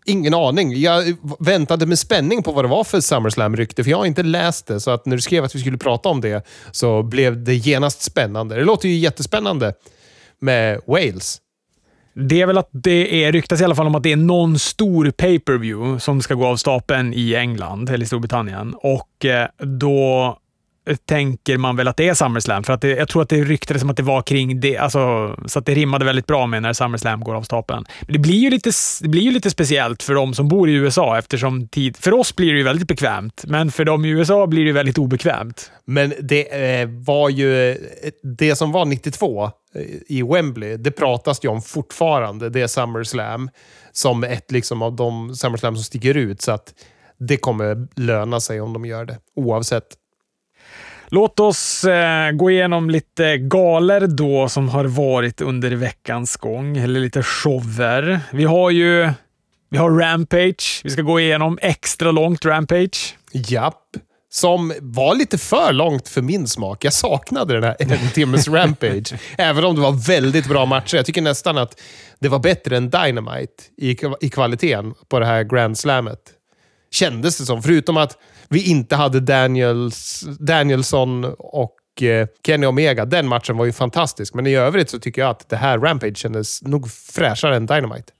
Ingen 0.05 0.33
aning. 0.33 0.81
Jag 0.81 1.03
väntade 1.39 1.85
med 1.85 1.99
spänning 1.99 2.43
på 2.43 2.51
vad 2.51 2.65
det 2.65 2.69
var 2.69 2.83
för 2.83 2.99
SummerSlam-rykte, 2.99 3.83
för 3.83 3.91
jag 3.91 3.97
har 3.97 4.05
inte 4.05 4.23
läst 4.23 4.67
det. 4.67 4.79
Så 4.79 4.91
att 4.91 5.05
när 5.05 5.15
du 5.15 5.21
skrev 5.21 5.43
att 5.43 5.55
vi 5.55 5.59
skulle 5.59 5.77
prata 5.77 6.09
om 6.09 6.21
det 6.21 6.45
så 6.71 7.03
blev 7.03 7.43
det 7.43 7.55
genast 7.55 8.01
spännande. 8.01 8.55
Det 8.55 8.63
låter 8.63 8.89
ju 8.89 8.95
jättespännande 8.95 9.73
med 10.39 10.81
Wales. 10.87 11.37
Det 12.13 12.41
är 12.41 12.45
väl 12.45 12.57
att 12.57 12.69
det 12.71 13.23
är, 13.23 13.31
ryktas 13.31 13.61
i 13.61 13.63
alla 13.63 13.75
fall 13.75 13.87
om 13.87 13.95
att 13.95 14.03
det 14.03 14.11
är 14.11 14.15
någon 14.15 14.59
stor 14.59 15.11
pay-per-view 15.11 15.99
som 15.99 16.21
ska 16.21 16.33
gå 16.33 16.47
av 16.47 16.55
stapeln 16.55 17.13
i 17.13 17.35
England, 17.35 17.89
eller 17.89 18.03
i 18.03 18.07
Storbritannien. 18.07 18.75
Och 18.77 19.25
eh, 19.25 19.47
då 19.57 20.37
tänker 21.05 21.57
man 21.57 21.75
väl 21.75 21.87
att 21.87 21.97
det 21.97 22.09
är 22.09 22.13
SummerSlam, 22.13 22.63
för 22.63 22.73
att 22.73 22.81
det, 22.81 22.89
jag 22.89 23.07
tror 23.07 23.21
att 23.21 23.29
det 23.29 23.43
ryktades 23.43 23.81
som 23.81 23.89
att 23.89 23.97
det 23.97 24.03
var 24.03 24.21
kring 24.21 24.59
det, 24.59 24.77
alltså, 24.77 25.35
så 25.45 25.59
att 25.59 25.65
det 25.65 25.73
rimmade 25.73 26.05
väldigt 26.05 26.27
bra 26.27 26.47
med 26.47 26.61
när 26.61 26.73
SummerSlam 26.73 27.21
går 27.21 27.35
av 27.35 27.41
stapeln. 27.41 27.85
Men 28.01 28.13
det 28.13 28.19
blir 28.19 28.35
ju 28.35 28.49
lite, 28.49 28.71
det 29.01 29.09
blir 29.09 29.21
ju 29.21 29.31
lite 29.31 29.49
speciellt 29.49 30.03
för 30.03 30.13
de 30.13 30.33
som 30.33 30.47
bor 30.47 30.69
i 30.69 30.73
USA 30.73 31.17
eftersom 31.17 31.67
tid, 31.67 31.97
för 31.97 32.13
oss 32.13 32.35
blir 32.35 32.51
det 32.51 32.57
ju 32.57 32.63
väldigt 32.63 32.87
bekvämt, 32.87 33.43
men 33.47 33.71
för 33.71 33.85
de 33.85 34.05
i 34.05 34.09
USA 34.09 34.47
blir 34.47 34.65
det 34.65 34.71
väldigt 34.71 34.97
obekvämt. 34.97 35.71
Men 35.85 36.13
det 36.21 36.79
eh, 36.81 36.89
var 36.89 37.29
ju, 37.29 37.77
det 38.37 38.55
som 38.55 38.71
var 38.71 38.85
92 38.85 39.43
eh, 39.43 39.51
i 40.07 40.21
Wembley, 40.23 40.77
det 40.77 40.91
pratas 40.91 41.43
ju 41.43 41.49
om 41.49 41.61
fortfarande, 41.61 42.49
det 42.49 42.61
är 42.61 42.67
SummerSlam, 42.67 43.49
som 43.91 44.23
ett 44.23 44.51
liksom, 44.51 44.81
av 44.81 44.95
de 44.95 45.35
SummerSlam 45.35 45.75
som 45.75 45.83
sticker 45.83 46.17
ut. 46.17 46.41
Så 46.41 46.51
att 46.51 46.73
det 47.17 47.37
kommer 47.37 47.87
löna 47.95 48.39
sig 48.39 48.61
om 48.61 48.73
de 48.73 48.85
gör 48.85 49.05
det, 49.05 49.17
oavsett 49.35 49.85
Låt 51.13 51.39
oss 51.39 51.83
eh, 51.83 52.31
gå 52.31 52.51
igenom 52.51 52.89
lite 52.89 53.37
galer 53.37 54.07
då 54.07 54.49
som 54.49 54.69
har 54.69 54.85
varit 54.85 55.41
under 55.41 55.71
veckans 55.71 56.37
gång, 56.37 56.77
eller 56.77 56.99
lite 56.99 57.23
shower. 57.23 58.19
Vi 58.31 58.43
har 58.43 58.69
ju 58.69 59.09
vi 59.69 59.77
har 59.77 59.91
Rampage. 59.91 60.81
Vi 60.83 60.89
ska 60.89 61.01
gå 61.01 61.19
igenom 61.19 61.59
extra 61.61 62.11
långt 62.11 62.45
Rampage. 62.45 63.15
Japp. 63.33 63.83
Som 64.29 64.73
var 64.81 65.15
lite 65.15 65.37
för 65.37 65.73
långt 65.73 66.07
för 66.07 66.21
min 66.21 66.47
smak. 66.47 66.85
Jag 66.85 66.93
saknade 66.93 67.53
den 67.53 67.63
här 67.63 67.75
en 67.79 68.09
timmes 68.09 68.47
Rampage. 68.47 69.13
även 69.37 69.63
om 69.65 69.75
det 69.75 69.81
var 69.81 70.07
väldigt 70.07 70.47
bra 70.47 70.65
matcher. 70.65 70.97
Jag 70.97 71.05
tycker 71.05 71.21
nästan 71.21 71.57
att 71.57 71.81
det 72.19 72.29
var 72.29 72.39
bättre 72.39 72.77
än 72.77 72.89
Dynamite 72.89 73.63
i, 73.77 73.97
i 74.21 74.29
kvaliteten 74.29 74.93
på 75.09 75.19
det 75.19 75.25
här 75.25 75.43
Grand 75.43 75.77
Slammet. 75.77 76.19
Kändes 76.91 77.37
det 77.37 77.45
som. 77.45 77.63
Förutom 77.63 77.97
att 77.97 78.17
vi 78.49 78.63
inte 78.63 78.95
hade 78.95 79.19
Daniels, 79.19 80.25
Danielson 80.39 81.25
och 81.37 82.01
eh, 82.01 82.27
Kenny 82.45 82.65
Omega. 82.65 83.05
Den 83.05 83.27
matchen 83.27 83.57
var 83.57 83.65
ju 83.65 83.71
fantastisk. 83.71 84.33
Men 84.33 84.47
i 84.47 84.55
övrigt 84.55 84.89
så 84.89 84.99
tycker 84.99 85.21
jag 85.21 85.29
att 85.31 85.49
det 85.49 85.55
här 85.55 85.79
Rampage 85.79 86.17
kändes 86.17 86.61
nog 86.61 86.91
fräschare 86.91 87.55
än 87.55 87.65
Dynamite. 87.65 88.13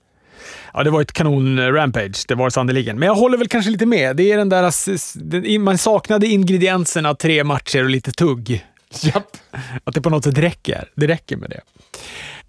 Ja, 0.74 0.84
det 0.84 0.90
var 0.90 1.01
ett 1.01 1.13
kanon-rampage. 1.13 2.25
Det 2.28 2.36
var 2.36 2.46
det 2.46 2.51
sannerligen. 2.51 3.00
Men 3.00 3.08
jag 3.08 3.16
håller 3.16 3.38
väl 3.38 3.48
kanske 3.48 3.72
lite 3.72 3.86
med. 3.86 4.16
Det 4.16 4.32
är 4.32 4.38
den 4.38 4.50
där... 4.50 5.60
Man 5.60 5.78
saknade 5.78 6.28
ingredienserna 6.28 7.16
tre 7.16 7.44
matcher 7.44 7.84
och 7.84 7.90
lite 7.90 8.12
tugg. 8.12 8.66
Japp. 9.01 9.38
Att 9.84 9.94
det 9.94 10.01
på 10.01 10.10
något 10.10 10.24
sätt 10.24 10.38
räcker. 10.38 10.90
Det 10.96 11.08
räcker 11.08 11.38
med 11.38 11.50
det. 11.50 11.62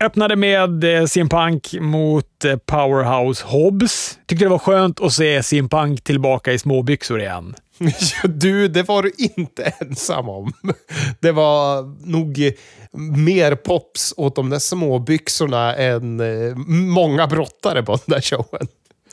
Öppnade 0.03 0.37
med 0.37 0.85
eh, 0.85 1.07
CM 1.07 1.29
Punk 1.29 1.75
mot 1.81 2.45
eh, 2.45 2.57
Powerhouse 2.57 3.45
Hobbs. 3.47 4.19
Tyckte 4.27 4.45
det 4.45 4.49
var 4.49 4.59
skönt 4.59 5.01
att 5.01 5.13
se 5.13 5.43
CM 5.43 5.69
Punk 5.69 6.05
tillbaka 6.05 6.53
i 6.53 6.59
småbyxor 6.59 7.21
igen. 7.21 7.55
Du, 8.25 8.69
det 8.69 8.83
var 8.83 9.03
du 9.03 9.13
inte 9.19 9.73
ensam 9.81 10.29
om. 10.29 10.53
Det 11.21 11.33
var 11.33 11.83
nog 12.11 12.53
mer 13.17 13.55
pops 13.55 14.15
åt 14.17 14.37
de 14.37 14.51
där 14.51 14.59
småbyxorna 14.59 15.77
än 15.77 16.21
eh, 16.21 16.57
många 16.67 17.27
brottare 17.27 17.83
på 17.83 17.93
den 17.93 18.15
där 18.15 18.21
showen. 18.21 18.69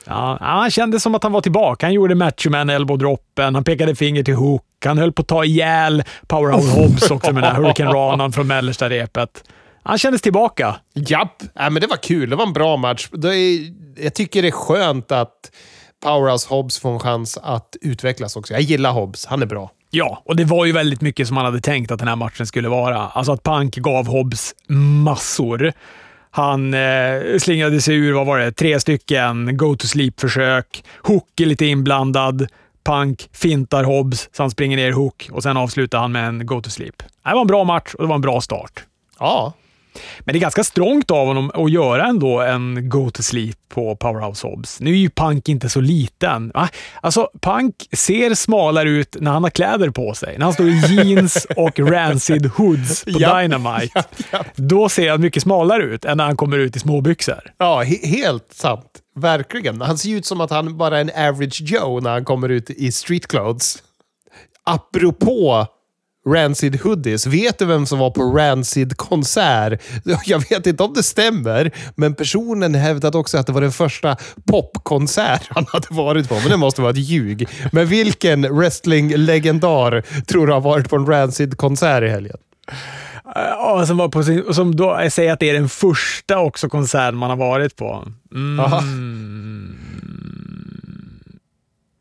Ja, 0.05 0.37
han 0.41 0.71
kände 0.71 0.99
som 0.99 1.15
att 1.15 1.23
han 1.23 1.31
var 1.31 1.41
tillbaka. 1.41 1.85
Han 1.85 1.93
gjorde 1.93 2.15
Machoman 2.15 2.69
elbow-droppen, 2.69 3.55
han 3.55 3.63
pekade 3.63 3.95
finger 3.95 4.23
till 4.23 4.35
Hook, 4.35 4.63
han 4.85 4.97
höll 4.97 5.11
på 5.11 5.21
att 5.21 5.27
ta 5.27 5.45
ihjäl 5.45 6.03
Powerhouse 6.27 6.69
Hobbs 6.81 7.11
också 7.11 7.33
med 7.33 7.43
den 7.43 7.55
här 7.55 7.61
Hurricane 7.61 7.91
Ranan 7.91 8.31
från 8.31 8.47
mellersta 8.47 8.89
repet. 8.89 9.43
Han 9.89 9.97
kändes 9.97 10.21
tillbaka. 10.21 10.75
Japp, 10.93 11.41
äh, 11.41 11.69
men 11.69 11.81
det 11.81 11.87
var 11.87 11.97
kul. 11.97 12.29
Det 12.29 12.35
var 12.35 12.45
en 12.45 12.53
bra 12.53 12.77
match. 12.77 13.07
Det 13.11 13.35
är, 13.35 13.59
jag 14.03 14.13
tycker 14.13 14.41
det 14.41 14.47
är 14.47 14.51
skönt 14.51 15.11
att 15.11 15.51
Powerhouse 16.03 16.49
Hobbs 16.49 16.79
får 16.79 16.93
en 16.93 16.99
chans 16.99 17.37
att 17.43 17.75
utvecklas 17.81 18.35
också. 18.35 18.53
Jag 18.53 18.61
gillar 18.61 18.91
Hobbs. 18.91 19.25
Han 19.25 19.41
är 19.41 19.45
bra. 19.45 19.71
Ja, 19.89 20.23
och 20.25 20.35
det 20.35 20.45
var 20.45 20.65
ju 20.65 20.71
väldigt 20.71 21.01
mycket 21.01 21.27
som 21.27 21.35
man 21.35 21.45
hade 21.45 21.61
tänkt 21.61 21.91
att 21.91 21.99
den 21.99 22.07
här 22.07 22.15
matchen 22.15 22.47
skulle 22.47 22.69
vara. 22.69 22.97
Alltså 22.97 23.31
att 23.31 23.43
Punk 23.43 23.75
gav 23.75 24.07
Hobbs 24.07 24.55
massor. 25.03 25.73
Han 26.31 26.73
eh, 26.73 27.37
slingrade 27.39 27.81
sig 27.81 27.95
ur, 27.95 28.13
vad 28.13 28.25
var 28.25 28.39
det, 28.39 28.51
tre 28.51 28.79
stycken 28.79 29.57
go 29.57 29.75
to 29.75 29.87
sleep-försök. 29.87 30.83
Hook 31.03 31.39
är 31.39 31.45
lite 31.45 31.65
inblandad. 31.65 32.47
Punk 32.85 33.29
fintar 33.33 33.83
Hobbs, 33.83 34.29
så 34.31 34.43
han 34.43 34.51
springer 34.51 34.77
ner 34.77 34.91
Hook 34.91 35.29
och 35.31 35.43
sen 35.43 35.57
avslutar 35.57 35.99
han 35.99 36.11
med 36.11 36.27
en 36.27 36.45
go 36.45 36.61
to 36.61 36.69
sleep. 36.69 37.03
Det 37.23 37.33
var 37.33 37.41
en 37.41 37.47
bra 37.47 37.63
match 37.63 37.93
och 37.93 38.03
det 38.03 38.07
var 38.07 38.15
en 38.15 38.21
bra 38.21 38.41
start. 38.41 38.83
Ja, 39.19 39.53
men 40.19 40.33
det 40.33 40.39
är 40.39 40.41
ganska 40.41 40.63
strångt 40.63 41.11
av 41.11 41.27
honom 41.27 41.51
att 41.53 41.71
göra 41.71 42.07
ändå 42.07 42.41
en 42.41 42.89
go 42.89 43.09
to 43.09 43.23
sleep 43.23 43.57
på 43.69 43.95
Powerhouse 43.95 44.47
Hobbs. 44.47 44.79
Nu 44.79 44.91
är 44.91 44.95
ju 44.95 45.09
Punk 45.09 45.49
inte 45.49 45.69
så 45.69 45.81
liten. 45.81 46.51
Alltså, 47.01 47.29
Punk 47.41 47.75
ser 47.91 48.33
smalare 48.33 48.89
ut 48.89 49.15
när 49.19 49.31
han 49.31 49.43
har 49.43 49.49
kläder 49.49 49.89
på 49.89 50.13
sig. 50.13 50.37
När 50.37 50.45
han 50.45 50.53
står 50.53 50.67
i 50.67 50.81
jeans 50.87 51.47
och 51.57 51.79
rancid 51.79 52.45
hoods 52.45 53.05
på 53.05 53.11
ja, 53.19 53.41
Dynamite. 53.41 53.91
Ja, 53.93 54.03
ja. 54.31 54.43
Då 54.55 54.89
ser 54.89 55.11
han 55.11 55.21
mycket 55.21 55.43
smalare 55.43 55.83
ut 55.83 56.05
än 56.05 56.17
när 56.17 56.25
han 56.25 56.37
kommer 56.37 56.57
ut 56.57 56.75
i 56.75 56.79
småbyxor. 56.79 57.41
Ja, 57.57 57.81
he 57.81 58.07
helt 58.07 58.53
sant. 58.53 58.85
Verkligen. 59.15 59.81
Han 59.81 59.97
ser 59.97 60.09
ut 60.09 60.25
som 60.25 60.41
att 60.41 60.51
han 60.51 60.77
bara 60.77 60.97
är 60.97 61.01
en 61.01 61.27
average 61.27 61.61
Joe 61.61 61.99
när 61.99 62.11
han 62.11 62.25
kommer 62.25 62.49
ut 62.49 62.69
i 62.69 62.91
street 62.91 63.27
clothes. 63.27 63.83
Apropå 64.63 65.67
Rancid 66.33 66.81
Hoodies. 66.81 67.27
Vet 67.27 67.59
du 67.59 67.65
vem 67.65 67.85
som 67.85 67.99
var 67.99 68.11
på 68.11 68.21
Rancid-konsert? 68.21 69.81
Jag 70.25 70.49
vet 70.49 70.67
inte 70.67 70.83
om 70.83 70.93
det 70.93 71.03
stämmer, 71.03 71.71
men 71.95 72.15
personen 72.15 72.75
hävdade 72.75 73.17
också 73.17 73.37
att 73.37 73.47
det 73.47 73.53
var 73.53 73.61
den 73.61 73.71
första 73.71 74.17
popkonsert 74.45 75.47
han 75.49 75.65
hade 75.67 75.87
varit 75.89 76.29
på. 76.29 76.35
Men 76.35 76.49
det 76.49 76.57
måste 76.57 76.81
vara 76.81 76.91
ett 76.91 76.97
ljug. 76.97 77.47
Men 77.71 77.87
vilken 77.87 78.57
wrestling-legendar 78.57 80.03
tror 80.25 80.47
du 80.47 80.53
har 80.53 80.61
varit 80.61 80.89
på 80.89 80.95
en 80.95 81.05
Rancid-konsert 81.05 82.03
i 82.03 82.07
helgen? 82.07 82.37
Ja, 83.35 83.85
som, 83.85 83.97
var 83.97 84.09
på 84.09 84.23
sin, 84.23 84.53
som 84.53 84.75
då 84.75 85.07
säger 85.09 85.33
att 85.33 85.39
det 85.39 85.49
är 85.49 85.53
den 85.53 85.69
första 85.69 86.39
också 86.39 86.69
konserten 86.69 87.17
man 87.17 87.29
har 87.29 87.37
varit 87.37 87.75
på. 87.75 88.07
Mm. 88.35 89.75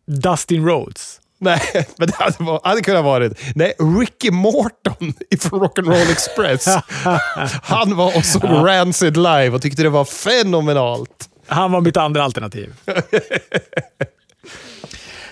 Dustin 0.07 0.69
Rhodes. 0.69 1.21
Nej, 1.41 1.87
men 1.97 2.09
det 2.09 2.15
hade, 2.15 2.45
var, 2.45 2.61
hade 2.65 2.83
kunnat 2.83 3.05
varit. 3.05 3.41
Nej, 3.55 3.75
Ricky 4.01 4.31
Morton 4.31 5.15
från 5.41 5.61
Rock'n'Roll 5.61 6.13
Express. 6.13 6.67
Han 7.63 7.97
var 7.97 8.17
och 8.17 8.25
såg 8.25 8.45
ja. 8.45 8.65
Rancid 8.67 9.17
live 9.17 9.51
och 9.51 9.63
tyckte 9.63 9.83
det 9.83 9.89
var 9.89 10.05
fenomenalt. 10.05 11.29
Han 11.47 11.73
var 11.73 11.81
mitt 11.81 11.97
andra 11.97 12.23
alternativ. 12.23 12.75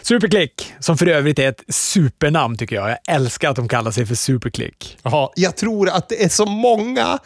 Superklick, 0.02 0.72
som 0.80 0.98
för 0.98 1.06
övrigt 1.06 1.38
är 1.38 1.48
ett 1.48 1.62
supernamn 1.68 2.56
tycker 2.56 2.76
jag. 2.76 2.90
Jag 2.90 2.98
älskar 3.08 3.50
att 3.50 3.56
de 3.56 3.68
kallar 3.68 3.90
sig 3.90 4.06
för 4.06 4.14
Superklick. 4.14 4.98
Ja, 5.02 5.32
jag 5.36 5.56
tror 5.56 5.88
att 5.88 6.08
det 6.08 6.24
är 6.24 6.28
så 6.28 6.46
många 6.46 7.18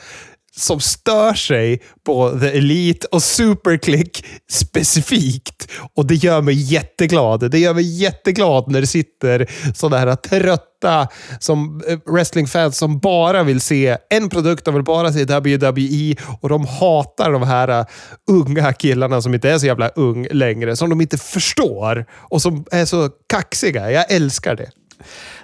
som 0.60 0.80
stör 0.80 1.34
sig 1.34 1.82
på 2.06 2.38
The 2.40 2.48
Elite 2.48 3.06
och 3.10 3.22
Superclick 3.22 4.24
specifikt. 4.50 5.68
Och 5.94 6.06
det 6.06 6.14
gör 6.14 6.42
mig 6.42 6.54
jätteglad. 6.54 7.50
Det 7.50 7.58
gör 7.58 7.74
mig 7.74 8.00
jätteglad 8.00 8.70
när 8.70 8.80
det 8.80 8.86
sitter 8.86 9.46
sådana 9.74 9.98
här 9.98 10.16
trötta 10.16 11.08
som 11.38 11.82
eh, 11.88 11.98
wrestlingfans 12.12 12.76
som 12.76 12.98
bara 12.98 13.42
vill 13.42 13.60
se 13.60 13.96
en 14.10 14.28
produkt. 14.28 14.64
De 14.64 14.74
vill 14.74 14.84
bara 14.84 15.12
se 15.12 15.24
WWE 15.24 16.16
och 16.40 16.48
de 16.48 16.66
hatar 16.66 17.32
de 17.32 17.42
här 17.42 17.68
eh, 17.68 17.86
unga 18.30 18.72
killarna 18.72 19.22
som 19.22 19.34
inte 19.34 19.50
är 19.50 19.58
så 19.58 19.66
jävla 19.66 19.88
ung 19.88 20.26
längre. 20.30 20.76
Som 20.76 20.90
de 20.90 21.00
inte 21.00 21.18
förstår 21.18 22.06
och 22.12 22.42
som 22.42 22.64
är 22.70 22.84
så 22.84 23.08
kaxiga. 23.26 23.90
Jag 23.90 24.12
älskar 24.12 24.56
det. 24.56 24.70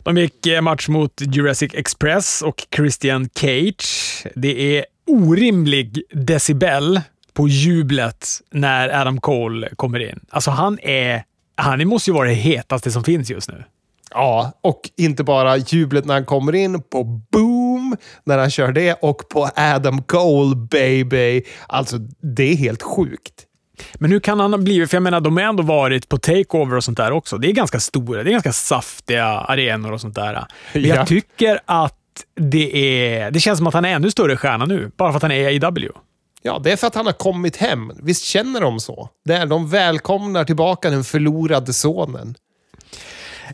De 0.02 0.16
gick 0.16 0.46
eh, 0.46 0.61
match 0.61 0.88
mot 0.88 1.20
Jurassic 1.20 1.75
Express 1.75 2.42
och 2.42 2.66
Christian 2.76 3.28
Cage. 3.35 4.26
Det 4.35 4.78
är 4.78 4.85
orimlig 5.07 6.03
decibel 6.13 7.01
på 7.33 7.49
jublet 7.49 8.29
när 8.51 9.01
Adam 9.01 9.21
Cole 9.21 9.69
kommer 9.77 10.11
in. 10.11 10.21
Alltså 10.31 10.51
han 10.51 10.79
är... 10.83 11.25
Han 11.59 11.89
måste 11.89 12.11
ju 12.11 12.15
vara 12.15 12.29
det 12.29 12.35
hetaste 12.35 12.91
som 12.91 13.05
finns 13.05 13.31
just 13.31 13.51
nu. 13.51 13.65
Ja, 14.11 14.53
och 14.61 14.81
inte 14.97 15.25
bara 15.25 15.57
jublet 15.57 16.05
när 16.05 16.15
han 16.15 16.25
kommer 16.25 16.55
in, 16.55 16.83
på 16.83 17.05
Boom 17.05 17.97
när 18.25 18.39
han 18.39 18.51
kör 18.51 18.73
det 18.73 18.93
och 18.93 19.29
på 19.29 19.49
Adam 19.57 20.03
Cole 20.03 20.57
baby. 20.57 21.43
Alltså, 21.67 21.97
det 22.37 22.53
är 22.53 22.57
helt 22.57 22.83
sjukt. 22.83 23.47
Men 23.95 24.11
hur 24.11 24.21
kan 24.21 24.41
han 24.41 24.53
ha 24.53 24.59
blivit... 24.59 24.91
För 24.91 24.97
jag 24.97 25.03
menar, 25.03 25.21
de 25.21 25.37
har 25.37 25.45
ändå 25.45 25.63
varit 25.63 26.09
på 26.09 26.19
takeover 26.19 26.77
och 26.77 26.85
sånt 26.85 26.99
där 26.99 27.13
också. 27.13 27.39
Det 27.39 27.49
är 27.49 27.53
ganska 27.53 27.81
stora, 27.81 28.23
det 28.23 28.31
är 28.31 28.33
ganska 28.33 28.53
saftiga 28.53 29.27
arenor 29.27 29.93
och 29.93 30.01
sånt 30.01 30.15
där. 30.15 30.47
Men 30.73 30.83
ja. 30.83 30.95
jag 30.95 31.07
tycker 31.07 31.61
att 31.67 31.95
det, 32.35 32.76
är, 32.76 33.30
det 33.30 33.40
känns 33.40 33.58
som 33.58 33.66
att 33.66 33.75
han 33.75 33.85
är 33.85 33.94
ännu 33.94 34.11
större 34.11 34.37
stjärna 34.37 34.64
nu, 34.64 34.90
bara 34.96 35.12
för 35.12 35.16
att 35.16 35.23
han 35.23 35.32
är 35.32 35.50
i 35.50 35.61
AEW. 35.64 35.90
Ja, 36.42 36.61
det 36.64 36.73
är 36.73 36.76
för 36.76 36.87
att 36.87 36.94
han 36.94 37.06
har 37.06 37.12
kommit 37.12 37.56
hem. 37.56 37.92
Visst 38.02 38.25
känner 38.25 38.61
de 38.61 38.80
så? 38.80 39.08
Det 39.25 39.35
är, 39.35 39.46
de 39.46 39.68
välkomnar 39.68 40.44
tillbaka 40.44 40.90
den 40.90 41.04
förlorade 41.04 41.73
sonen. 41.73 42.35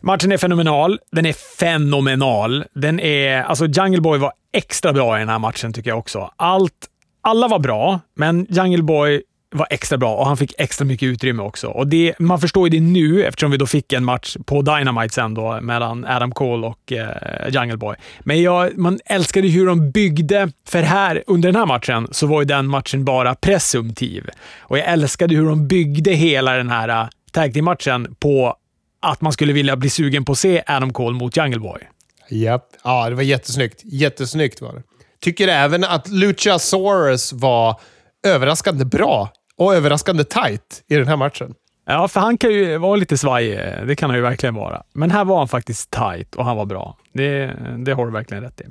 Matchen 0.03 0.33
är 0.33 0.39
fenomenal. 0.39 1.01
Den 1.13 1.27
är 1.27 1.33
fenomenal. 1.33 2.65
Den 2.75 3.01
är, 3.01 3.43
alltså 3.43 3.67
Jungle 3.67 4.01
Boy 4.01 4.19
var 4.19 4.33
extra 4.53 4.93
bra 4.93 5.17
i 5.17 5.21
den 5.21 5.29
här 5.29 5.39
matchen 5.39 5.73
tycker 5.73 5.91
jag 5.91 5.99
också. 5.99 6.31
Allt, 6.37 6.89
alla 7.21 7.49
var 7.49 7.59
bra, 7.59 8.01
men 8.15 8.47
Jungle 8.51 8.83
Boy 8.83 9.23
var 9.53 9.67
extra 9.71 9.99
bra 9.99 10.17
och 10.17 10.27
han 10.27 10.37
fick 10.37 10.55
extra 10.59 10.85
mycket 10.85 11.07
utrymme 11.07 11.43
också. 11.43 11.67
Och 11.67 11.87
det, 11.87 12.15
man 12.19 12.41
förstår 12.41 12.69
ju 12.69 12.81
det 12.81 12.87
nu 12.87 13.25
eftersom 13.25 13.51
vi 13.51 13.57
då 13.57 13.67
fick 13.67 13.93
en 13.93 14.05
match 14.05 14.37
på 14.45 14.63
Dynamite 14.63 15.15
sen 15.15 15.35
då 15.35 15.61
mellan 15.61 16.05
Adam 16.05 16.33
Cole 16.33 16.67
och 16.67 16.93
eh, 16.93 17.49
Jungle 17.51 17.77
Boy. 17.77 17.97
Men 18.21 18.43
jag, 18.43 18.79
man 18.79 18.99
älskade 19.05 19.49
hur 19.49 19.67
de 19.67 19.91
byggde, 19.91 20.53
för 20.69 20.83
här 20.83 21.23
under 21.27 21.49
den 21.49 21.57
här 21.57 21.67
matchen 21.67 22.09
så 22.11 22.27
var 22.27 22.41
ju 22.41 22.45
den 22.45 22.67
matchen 22.67 23.05
bara 23.05 23.35
presumtiv. 23.35 24.29
Och 24.59 24.79
jag 24.79 24.87
älskade 24.87 25.35
hur 25.35 25.47
de 25.47 25.69
byggde 25.69 26.11
hela 26.11 26.53
den 26.53 26.71
här 26.71 26.89
eh, 26.89 27.09
tag 27.33 27.63
matchen 27.63 28.15
på 28.21 28.57
att 29.03 29.21
man 29.21 29.33
skulle 29.33 29.53
vilja 29.53 29.77
bli 29.77 29.91
sugen 29.91 30.25
på 30.25 30.33
att 30.33 30.39
se 30.39 30.63
Adam 30.67 30.93
Cole 30.93 31.19
mot 31.19 31.37
Jungle 31.37 31.61
Boy. 31.61 31.81
Japp. 32.29 32.69
Ja, 32.85 33.09
det 33.09 33.15
var 33.15 33.23
jättesnyggt. 33.23 33.81
Jättesnyggt 33.85 34.61
var 34.61 34.73
det. 34.73 34.83
Tycker 35.21 35.49
även 35.49 35.85
att 35.85 36.09
Luchasaurus 36.09 37.33
var 37.33 37.81
överraskande 38.27 38.85
bra 38.85 39.33
och 39.65 39.75
överraskande 39.75 40.25
tight 40.25 40.85
i 40.89 40.95
den 40.97 41.09
här 41.09 41.17
matchen. 41.17 41.55
Ja, 41.87 42.09
för 42.09 42.21
han 42.21 42.39
kan 42.39 42.51
ju 42.51 42.79
vara 42.79 42.97
lite 42.97 43.19
svajig. 43.19 43.59
Det 43.87 43.97
kan 43.97 44.11
han 44.11 44.17
ju 44.17 44.23
verkligen 44.23 44.55
vara. 44.55 44.83
Men 44.93 45.11
här 45.11 45.25
var 45.25 45.39
han 45.39 45.49
faktiskt 45.49 45.91
tight 45.91 46.35
och 46.35 46.45
han 46.45 46.57
var 46.57 46.65
bra. 46.65 46.97
Det, 47.13 47.57
det 47.79 47.93
har 47.93 48.07
du 48.07 48.13
verkligen 48.13 48.43
rätt 48.43 48.61
i. 48.61 48.65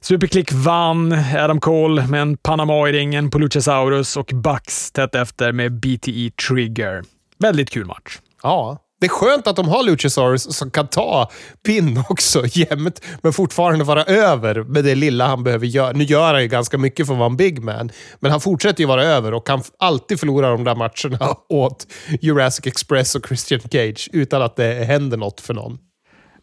Superklick 0.00 0.52
vann, 0.52 1.12
Adam 1.38 1.60
Cole 1.60 2.06
med 2.06 2.22
en 2.22 2.36
Panama 2.36 2.88
i 2.88 2.92
ringen 2.92 3.30
på 3.30 3.38
Luchasaurus 3.38 4.16
och 4.16 4.30
Bucks 4.34 4.92
tätt 4.92 5.14
efter 5.14 5.52
med 5.52 5.72
BTE 5.72 6.30
Trigger. 6.48 7.02
Väldigt 7.38 7.70
kul 7.70 7.86
match. 7.86 8.18
Ja, 8.42 8.78
det 9.00 9.06
är 9.06 9.10
skönt 9.10 9.46
att 9.46 9.56
de 9.56 9.68
har 9.68 9.82
Luchasaurus 9.82 10.56
som 10.56 10.70
kan 10.70 10.88
ta 10.88 11.30
pinn 11.66 12.02
också 12.08 12.42
jämt, 12.46 13.00
men 13.22 13.32
fortfarande 13.32 13.84
vara 13.84 14.04
över 14.04 14.62
med 14.62 14.84
det 14.84 14.94
lilla 14.94 15.26
han 15.26 15.44
behöver 15.44 15.66
göra. 15.66 15.92
Nu 15.92 16.04
gör 16.04 16.32
han 16.32 16.42
ju 16.42 16.48
ganska 16.48 16.78
mycket 16.78 17.06
för 17.06 17.14
att 17.14 17.18
vara 17.18 17.30
en 17.30 17.36
big 17.36 17.62
man, 17.62 17.90
men 18.20 18.30
han 18.30 18.40
fortsätter 18.40 18.80
ju 18.80 18.86
vara 18.86 19.04
över 19.04 19.34
och 19.34 19.46
kan 19.46 19.62
alltid 19.78 20.20
förlora 20.20 20.50
de 20.50 20.64
där 20.64 20.74
matcherna 20.74 21.36
åt 21.48 21.86
Jurassic 22.20 22.66
Express 22.66 23.14
och 23.14 23.26
Christian 23.26 23.60
Cage 23.60 24.08
utan 24.12 24.42
att 24.42 24.56
det 24.56 24.84
händer 24.84 25.16
något 25.16 25.40
för 25.40 25.54
någon. 25.54 25.78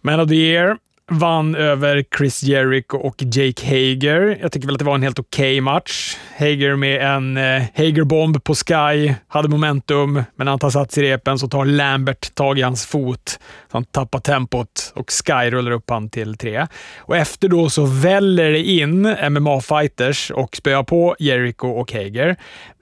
Man 0.04 0.20
of 0.20 0.30
the 0.30 0.36
year 0.36 0.78
vann 1.12 1.56
över 1.56 2.04
Chris 2.18 2.44
Jericho 2.44 2.98
och 2.98 3.16
Jake 3.18 3.66
Hager. 3.66 4.38
Jag 4.42 4.52
tycker 4.52 4.68
väl 4.68 4.76
att 4.76 4.80
det 4.80 4.86
var 4.86 4.96
en 4.96 5.04
helt 5.04 5.20
okej 5.20 5.54
okay 5.54 5.62
match. 5.62 6.18
Hager 6.38 6.76
med 6.76 7.16
en 7.16 7.38
eh, 7.38 7.64
Hager-bomb 7.76 8.44
på 8.44 8.56
Sky, 8.56 9.14
hade 9.28 9.50
momentum, 9.50 10.14
men 10.14 10.46
när 10.46 10.50
han 10.50 10.60
tar 10.60 10.70
sats 10.70 10.98
i 10.98 11.02
repen 11.02 11.40
så 11.40 11.48
tar 11.48 11.66
Lambert 11.66 12.36
tag 12.36 12.60
i 12.60 12.62
hans 12.62 12.86
fot. 12.86 13.40
Så 13.72 13.78
han 13.78 13.86
tappar 13.86 14.20
tempot 14.20 14.92
och 14.96 15.12
Sky 15.12 15.52
rullar 15.52 15.72
upp 15.72 15.90
han 15.90 16.10
till 16.10 16.38
tre. 16.38 16.68
Och 16.98 17.18
efter 17.18 17.48
då 17.48 17.70
så 17.70 17.86
väller 17.86 18.52
det 18.52 18.64
in 18.64 19.06
MMA-fighters 19.08 20.32
och 20.32 20.56
spöar 20.56 20.84
på 20.84 21.16
Jericho 21.20 21.68
och 21.68 21.92
Hager 21.92 22.38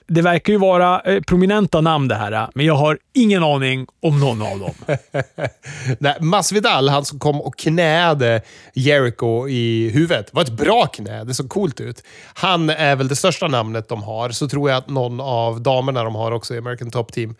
det 0.09 0.21
verkar 0.21 0.53
ju 0.53 0.59
vara 0.59 1.01
eh, 1.01 1.21
prominenta 1.21 1.81
namn 1.81 2.07
det 2.07 2.15
här, 2.15 2.47
men 2.55 2.65
jag 2.65 2.75
har 2.75 2.97
ingen 3.13 3.43
aning 3.43 3.87
om 4.01 4.19
någon 4.19 4.41
av 4.41 4.59
dem. 4.59 4.73
Nej, 5.99 6.17
Masvidal, 6.19 6.89
han 6.89 7.05
som 7.05 7.19
kom 7.19 7.41
och 7.41 7.57
knäde 7.57 8.41
Jericho 8.73 9.47
i 9.47 9.89
huvudet. 9.89 10.25
Det 10.25 10.35
var 10.35 10.41
ett 10.41 10.49
bra 10.49 10.85
knä. 10.85 11.23
Det 11.23 11.33
såg 11.33 11.49
coolt 11.49 11.81
ut. 11.81 12.03
Han 12.33 12.69
är 12.69 12.95
väl 12.95 13.07
det 13.07 13.15
största 13.15 13.47
namnet 13.47 13.89
de 13.89 14.03
har. 14.03 14.29
Så 14.29 14.49
tror 14.49 14.69
jag 14.69 14.77
att 14.77 14.89
någon 14.89 15.19
av 15.19 15.61
damerna 15.61 16.03
de 16.03 16.15
har 16.15 16.31
också 16.31 16.55
i 16.55 16.57
American 16.57 16.91
Top 16.91 17.11
Team 17.13 17.35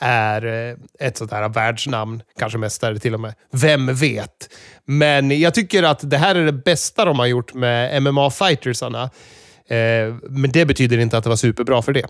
är 0.00 0.70
eh, 0.70 0.76
ett 1.06 1.16
sånt 1.16 1.32
här 1.32 1.48
världsnamn. 1.48 2.22
Kanske 2.38 2.58
mästare 2.58 2.98
till 2.98 3.14
och 3.14 3.20
med. 3.20 3.34
Vem 3.52 3.94
vet? 3.94 4.54
Men 4.84 5.40
jag 5.40 5.54
tycker 5.54 5.82
att 5.82 6.10
det 6.10 6.18
här 6.18 6.34
är 6.34 6.46
det 6.46 6.52
bästa 6.52 7.04
de 7.04 7.18
har 7.18 7.26
gjort 7.26 7.54
med 7.54 8.02
MMA-fightersarna. 8.02 9.10
Eh, 9.68 10.14
men 10.28 10.50
det 10.52 10.64
betyder 10.64 10.98
inte 10.98 11.18
att 11.18 11.24
det 11.24 11.30
var 11.30 11.36
superbra 11.36 11.82
för 11.82 11.92
det. 11.92 12.06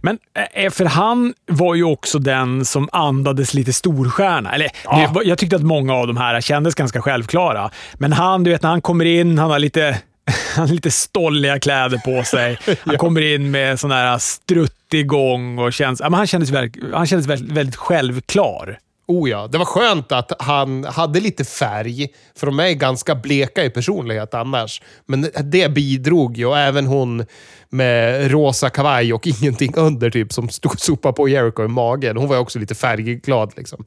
Men 0.00 0.18
eh, 0.54 0.70
för 0.70 0.84
han 0.84 1.34
var 1.46 1.74
ju 1.74 1.84
också 1.84 2.18
den 2.18 2.64
som 2.64 2.88
andades 2.92 3.54
lite 3.54 3.72
storstjärna. 3.72 4.52
Eller, 4.52 4.70
ja. 4.84 5.22
Jag 5.24 5.38
tyckte 5.38 5.56
att 5.56 5.62
många 5.62 5.94
av 5.94 6.06
de 6.06 6.16
här 6.16 6.40
kändes 6.40 6.74
ganska 6.74 7.02
självklara. 7.02 7.70
Men 7.94 8.12
han, 8.12 8.44
du 8.44 8.50
vet, 8.50 8.62
när 8.62 8.70
han 8.70 8.82
kommer 8.82 9.04
in, 9.04 9.38
han 9.38 9.50
har 9.50 9.58
lite, 9.58 9.98
han 10.54 10.68
har 10.68 10.74
lite 10.74 10.90
stolliga 10.90 11.58
kläder 11.60 11.98
på 11.98 12.24
sig. 12.24 12.58
Han 12.66 12.76
ja. 12.84 12.98
kommer 12.98 13.20
in 13.20 13.50
med 13.50 13.80
sån 13.80 13.90
här 13.90 14.18
struttig 14.18 15.06
gång 15.06 15.58
och 15.58 15.72
känns, 15.72 16.00
han 16.00 16.26
kändes, 16.26 16.50
han 16.92 17.06
kändes 17.06 17.26
väldigt, 17.26 17.52
väldigt 17.52 17.76
självklar. 17.76 18.78
Oh 19.06 19.30
ja, 19.30 19.46
det 19.46 19.58
var 19.58 19.64
skönt 19.64 20.12
att 20.12 20.32
han 20.38 20.84
hade 20.84 21.20
lite 21.20 21.44
färg, 21.44 22.08
för 22.36 22.46
de 22.46 22.60
är 22.60 22.72
ganska 22.72 23.14
bleka 23.14 23.64
i 23.64 23.70
personlighet 23.70 24.34
annars. 24.34 24.82
Men 25.06 25.26
det 25.44 25.72
bidrog 25.72 26.36
ju, 26.36 26.46
och 26.46 26.58
även 26.58 26.86
hon 26.86 27.26
med 27.68 28.30
rosa 28.30 28.70
kavaj 28.70 29.12
och 29.12 29.26
ingenting 29.42 29.74
under, 29.76 30.10
typ, 30.10 30.32
som 30.32 30.48
stod 30.48 30.72
och 30.72 30.80
sopade 30.80 31.14
på 31.14 31.28
Jericho 31.28 31.64
i 31.64 31.68
magen. 31.68 32.16
Hon 32.16 32.28
var 32.28 32.38
också 32.38 32.58
lite 32.58 32.74
färgglad. 32.74 33.52
Liksom. 33.56 33.84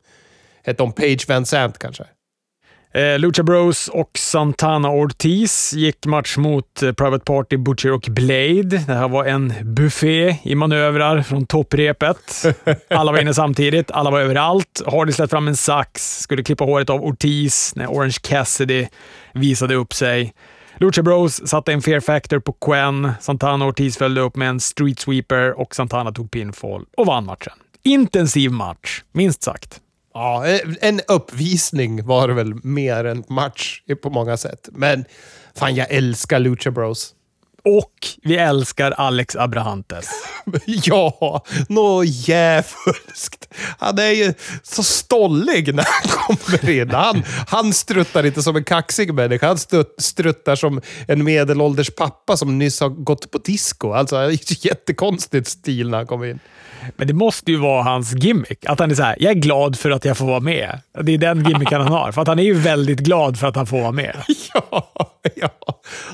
Hette 0.64 0.84
hon 0.84 0.92
Page 0.92 1.26
Van 1.28 1.46
Sant 1.46 1.80
kanske? 1.80 2.06
Eh, 2.96 3.20
Lucha 3.20 3.44
Bros 3.44 3.88
och 3.88 4.12
Santana 4.18 4.90
Ortiz 4.90 5.74
gick 5.74 6.06
match 6.06 6.38
mot 6.38 6.84
eh, 6.84 6.92
Private 6.92 7.26
Party, 7.26 7.58
Butcher 7.58 7.92
och 7.92 8.08
Blade. 8.10 8.64
Det 8.64 8.94
här 8.94 9.08
var 9.08 9.26
en 9.26 9.54
buffé 9.64 10.38
i 10.44 10.56
manövrar 10.56 11.22
från 11.22 11.46
topprepet. 11.46 12.46
Alla 12.90 13.12
var 13.12 13.22
inne 13.22 13.34
samtidigt, 13.34 13.92
alla 13.92 14.12
var 14.12 14.20
överallt. 14.20 14.82
Hardy 14.86 15.12
släppte 15.12 15.32
fram 15.32 15.48
en 15.48 15.56
sax, 15.56 16.20
skulle 16.20 16.44
klippa 16.44 16.64
håret 16.64 16.90
av 16.90 17.04
Ortiz 17.04 17.76
när 17.76 17.88
Orange 17.88 18.18
Cassidy 18.22 18.88
visade 19.34 19.76
upp 19.76 19.94
sig. 19.94 20.34
Lucha 20.78 21.04
Bros 21.04 21.48
satte 21.48 21.74
en 21.74 21.82
fear 21.82 22.00
factor 22.00 22.40
på 22.40 22.54
Quen. 22.66 23.12
Santana 23.22 23.66
Ortiz 23.68 23.98
följde 23.98 24.22
upp 24.22 24.36
med 24.36 24.50
en 24.50 24.60
street 24.60 25.00
sweeper 25.00 25.60
och 25.60 25.76
Santana 25.76 26.12
tog 26.12 26.32
pinfall 26.32 26.86
och 26.98 27.06
vann 27.06 27.26
matchen. 27.26 27.54
Intensiv 27.84 28.52
match, 28.52 29.04
minst 29.12 29.44
sagt. 29.44 29.82
Ja, 30.16 30.48
eh, 30.48 30.60
en 30.82 31.02
uppvisning 31.08 32.06
var 32.06 32.28
det 32.28 32.34
väl 32.34 32.54
mer 32.64 33.06
än 33.06 33.24
match 33.30 33.82
på 34.04 34.10
många 34.10 34.38
sätt. 34.38 34.70
Men 34.72 35.06
fan, 35.56 35.76
jag 35.76 35.92
älskar 35.92 36.40
Lucha 36.40 36.72
Bros. 36.72 37.14
Och 37.66 38.08
vi 38.22 38.38
älskar 38.38 38.92
Alex 38.92 39.36
Abrahantes. 39.36 40.10
ja, 40.66 41.44
nå 41.70 42.04
jävulskt. 42.04 43.48
Han 43.80 44.00
är 44.00 44.12
ju 44.12 44.34
så 44.64 44.84
stollig 44.84 45.76
när 45.76 45.86
han 45.88 46.10
kommer 46.10 46.70
in. 46.70 46.90
Han, 46.90 47.24
han 47.48 47.74
struttar 47.74 48.26
inte 48.26 48.42
som 48.44 48.56
en 48.56 48.64
kaxig 48.64 49.14
människa. 49.14 49.48
Han 49.48 49.58
struttar 49.98 50.56
som 50.56 50.82
en 51.08 51.24
medelålders 51.24 51.90
pappa 51.90 52.38
som 52.38 52.58
nyss 52.58 52.82
har 52.82 52.90
gått 52.90 53.32
på 53.32 53.38
disco. 53.38 53.92
Alltså, 53.92 54.32
jättekonstigt 54.48 55.48
stil 55.48 55.90
när 55.90 55.98
han 55.98 56.08
kommer 56.08 56.26
in. 56.26 56.40
Men 56.96 57.08
det 57.08 57.14
måste 57.14 57.52
ju 57.52 57.58
vara 57.58 57.84
hans 57.84 58.14
gimmick. 58.14 58.66
Att 58.66 58.80
han 58.80 58.92
är 58.92 58.96
så 58.96 59.04
här, 59.04 59.16
jag 59.20 59.32
är 59.32 59.36
glad 59.36 59.80
för 59.80 59.92
att 59.92 60.06
jag 60.06 60.18
får 60.18 60.26
vara 60.26 60.40
med. 60.40 60.80
Det 61.02 61.14
är 61.14 61.18
den 61.18 61.46
gimmicken 61.46 61.82
han 61.82 61.92
har. 61.92 62.12
För 62.12 62.22
att 62.22 62.28
han 62.28 62.40
är 62.40 62.44
ju 62.44 62.54
väldigt 62.54 63.00
glad 63.00 63.40
för 63.40 63.48
att 63.48 63.56
han 63.56 63.68
får 63.68 63.82
vara 63.82 63.92
med. 63.92 64.16
Ja, 64.54 65.12
ja. 65.36 65.50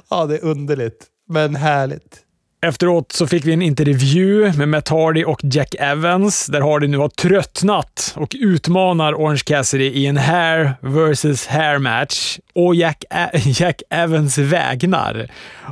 ja 0.10 0.26
det 0.26 0.36
är 0.36 0.44
underligt 0.44 1.08
men 1.32 1.56
härligt. 1.56 2.26
Efteråt 2.65 3.12
så 3.12 3.28
fick 3.28 3.46
vi 3.46 3.54
en 3.54 3.62
intervju 3.62 4.54
med 4.54 4.70
Matt 4.70 4.89
Hardy 4.89 5.24
och 5.24 5.39
Jack 5.44 5.76
Evans, 5.80 6.46
där 6.46 6.62
Hardy 6.62 6.88
nu 6.88 6.98
har 6.98 7.10
tröttnat 7.10 8.13
och 8.17 8.36
utmanar 8.39 9.13
Orange 9.13 9.41
Cassidy 9.46 9.86
i 9.86 10.06
en 10.06 10.17
hair 10.17 10.74
versus 10.82 11.48
hair 11.48 11.78
match 11.78 12.39
och 12.54 12.76
Jack, 12.76 13.04
e- 13.10 13.30
Jack 13.46 13.82
Evans 13.89 14.38
vägnar. 14.38 15.28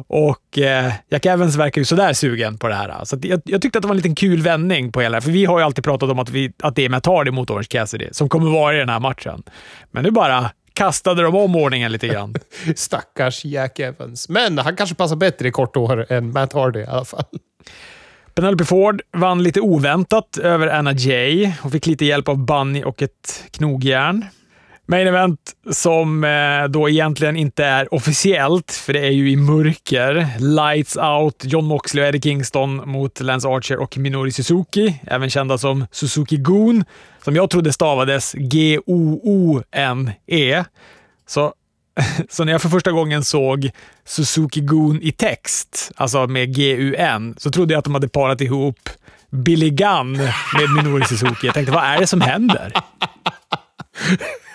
Och 0.08 0.58
eh, 0.58 0.94
Jack 1.10 1.26
Evans 1.26 1.56
verkar 1.56 1.82
ju 1.82 1.86
sådär 1.86 2.14
sugen 2.14 2.58
på 2.58 2.68
det 2.68 2.76
här. 2.76 3.06
Så 3.06 3.18
jag, 3.22 3.42
jag, 3.46 3.62
tyckte 3.62 3.80
att 3.80 3.82
det 3.84 3.88
var 3.88 3.96
en 3.96 3.98
liten 3.98 4.16
kul 4.16 4.42
vändning 4.42 4.92
på 4.92 5.02
hela 5.02 5.22
för 5.22 5.32
vi 5.32 5.46
har 5.46 5.60
ju 5.60 5.66
alltid 5.66 5.84
pratat 5.84 6.10
om 6.10 6.20
att, 6.20 6.30
vi, 6.30 6.52
att 6.64 6.76
det 6.76 6.86
är 6.86 6.90
Matt 6.90 7.06
Hardy 7.06 7.32
mot 7.32 7.50
Orange 7.50 7.68
Cassidy 7.70 8.08
som 8.12 8.30
kommer 8.30 8.52
vara 8.52 8.76
i 8.76 8.78
den 8.78 8.90
här 8.90 9.00
matchen. 9.00 9.44
Men 9.92 10.04
nu 10.04 10.12
bara 10.12 10.50
kastade 10.80 11.22
de 11.22 11.36
om 11.36 11.56
ordningen 11.56 11.92
lite 11.92 12.08
grann. 12.08 12.36
Stackars 12.76 13.46
Jack 13.46 13.80
Evans. 13.80 14.30
Men 14.30 14.58
han 14.58 14.76
kanske 14.76 14.96
passar 14.96 15.16
bättre 15.16 15.48
i 15.48 15.52
kort 15.52 15.78
år 15.78 16.12
än 16.12 16.32
Matt 16.32 16.54
Hardy 16.54 16.80
i 16.80 16.86
alla 16.86 17.06
fall. 17.06 17.26
Penelope 18.34 18.66
Ford 18.66 19.02
vann 19.14 19.44
lite 19.44 19.62
oväntat 19.62 20.38
över 20.38 20.68
Anna 20.68 20.94
Jay 20.94 21.52
och 21.64 21.72
fick 21.72 21.86
lite 21.86 22.06
hjälp 22.06 22.28
av 22.28 22.46
Bunny 22.46 22.84
och 22.84 23.02
ett 23.02 23.44
knogjärn. 23.52 24.26
Main 24.86 25.08
event 25.08 25.40
som 25.72 26.24
eh, 26.24 26.64
då 26.70 26.90
egentligen 26.90 27.38
inte 27.38 27.66
är 27.66 27.94
officiellt, 27.94 28.72
för 28.72 28.94
det 28.94 29.00
är 29.00 29.12
ju 29.12 29.32
i 29.32 29.36
mörker. 29.36 30.28
Lights 30.40 30.98
Out, 30.98 31.44
John 31.44 31.66
Moxley 31.66 32.04
och 32.04 32.08
Eddie 32.08 32.22
Kingston 32.22 32.90
mot 32.90 33.20
Lance 33.20 33.48
Archer 33.48 33.78
och 33.78 33.98
Minori 33.98 34.32
Suzuki, 34.32 35.00
även 35.08 35.30
kända 35.30 35.58
som 35.58 35.86
Suzuki 35.92 36.38
Goon, 36.38 36.84
som 37.30 37.36
jag 37.36 37.50
trodde 37.50 37.74
stavades 37.74 38.34
G-O-O-N-E. 38.38 38.94
Så, 41.28 41.54
så 42.30 42.44
när 42.44 42.52
jag 42.52 42.62
för 42.62 42.70
första 42.70 42.92
gången 42.92 43.24
såg 43.24 43.70
Suzuki 44.06 44.62
Goon 44.62 45.02
i 45.02 45.12
text, 45.12 45.92
alltså 45.96 46.28
med 46.28 46.56
G-U-N, 46.56 47.36
så 47.38 47.52
trodde 47.52 47.74
jag 47.74 47.80
att 47.80 47.86
de 47.86 47.94
hade 47.94 48.10
parat 48.10 48.42
ihop 48.42 48.90
Billy 49.30 49.70
Gunn 49.70 50.12
med 50.58 50.70
Minori 50.76 51.06
Suzuki. 51.06 51.48
Jag 51.48 51.54
tänkte, 51.54 51.72
vad 51.74 51.84
är 51.84 52.00
det 52.00 52.08
som 52.08 52.22
händer? 52.22 52.74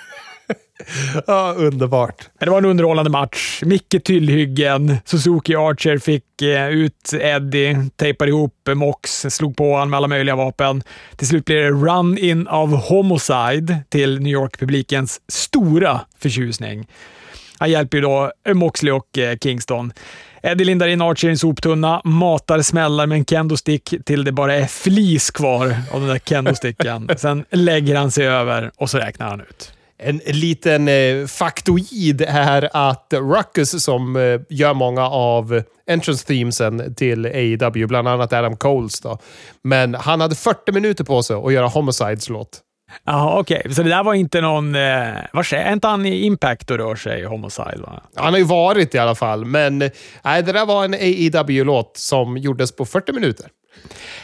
ja, 1.26 1.54
underbart. 1.56 2.28
Det 2.40 2.50
var 2.50 2.58
en 2.58 2.64
underhållande 2.64 3.10
match. 3.10 3.62
Mycket 3.64 4.04
tillhyggen. 4.04 4.96
Suzuki 5.04 5.54
Archer 5.54 5.98
fick 5.98 6.42
eh, 6.42 6.68
ut 6.68 7.12
Eddie, 7.20 7.76
tejpade 7.96 8.30
ihop 8.30 8.68
Mox, 8.74 9.26
slog 9.28 9.56
på 9.56 9.72
honom 9.72 9.90
med 9.90 9.96
alla 9.96 10.08
möjliga 10.08 10.36
vapen. 10.36 10.82
Till 11.16 11.28
slut 11.28 11.44
blev 11.44 11.62
det 11.62 11.70
run-in 11.70 12.48
av 12.48 12.76
Homicide 12.76 13.78
till 13.88 14.20
New 14.20 14.32
York-publikens 14.32 15.20
stora 15.28 16.00
förtjusning. 16.18 16.86
Han 17.58 17.70
hjälper 17.70 17.96
ju 17.96 18.02
då 18.02 18.32
Moxley 18.54 18.92
och 18.92 19.18
eh, 19.18 19.36
Kingston. 19.38 19.92
Eddie 20.42 20.64
lindar 20.64 20.88
in 20.88 21.02
Archer 21.02 21.28
i 21.28 21.30
en 21.30 21.38
soptunna, 21.38 22.00
matar 22.04 22.62
smällar 22.62 23.06
med 23.06 23.18
en 23.18 23.24
kendostick 23.24 23.94
till 24.04 24.24
det 24.24 24.32
bara 24.32 24.54
är 24.54 24.66
flis 24.66 25.30
kvar 25.30 25.76
av 25.92 26.00
den 26.00 26.08
där 26.08 26.18
kendosticken. 26.18 27.10
Sen 27.16 27.44
lägger 27.50 27.96
han 27.96 28.10
sig 28.10 28.26
över 28.26 28.70
och 28.76 28.90
så 28.90 28.98
räknar 28.98 29.28
han 29.28 29.40
ut. 29.40 29.72
En 30.06 30.20
liten 30.26 30.88
eh, 30.88 31.26
faktoid 31.26 32.24
är 32.28 32.70
att 32.72 33.12
Ruckus, 33.12 33.84
som 33.84 34.16
eh, 34.16 34.40
gör 34.48 34.74
många 34.74 35.08
av 35.08 35.62
entrance 35.90 36.26
themesen 36.26 36.94
till 36.94 37.26
AEW, 37.26 37.86
bland 37.86 38.08
annat 38.08 38.32
Adam 38.32 38.56
Coles, 38.56 39.00
då. 39.00 39.18
men 39.62 39.94
han 39.94 40.20
hade 40.20 40.34
40 40.34 40.72
minuter 40.72 41.04
på 41.04 41.22
sig 41.22 41.36
att 41.36 41.52
göra 41.52 41.66
Homicides 41.66 42.28
låt. 42.28 42.60
Jaha, 43.04 43.40
okej. 43.40 43.58
Okay. 43.60 43.72
Så 43.72 43.82
det 43.82 43.88
där 43.88 44.04
var 44.04 44.14
inte 44.14 44.40
någon... 44.40 44.74
Eh, 44.74 45.14
var 45.32 45.54
är 45.54 45.72
inte 45.72 45.88
han 45.88 46.06
i 46.06 46.24
Impact 46.24 46.70
och 46.70 46.78
rör 46.78 46.96
sig, 46.96 47.24
Homicide? 47.24 47.80
Va? 47.80 48.02
Han 48.16 48.32
har 48.32 48.38
ju 48.38 48.44
varit 48.44 48.94
i 48.94 48.98
alla 48.98 49.14
fall, 49.14 49.44
men 49.44 49.78
nej, 50.24 50.42
det 50.42 50.52
där 50.52 50.66
var 50.66 50.84
en 50.84 50.94
AEW-låt 50.94 51.96
som 51.96 52.36
gjordes 52.36 52.76
på 52.76 52.84
40 52.84 53.12
minuter. 53.12 53.46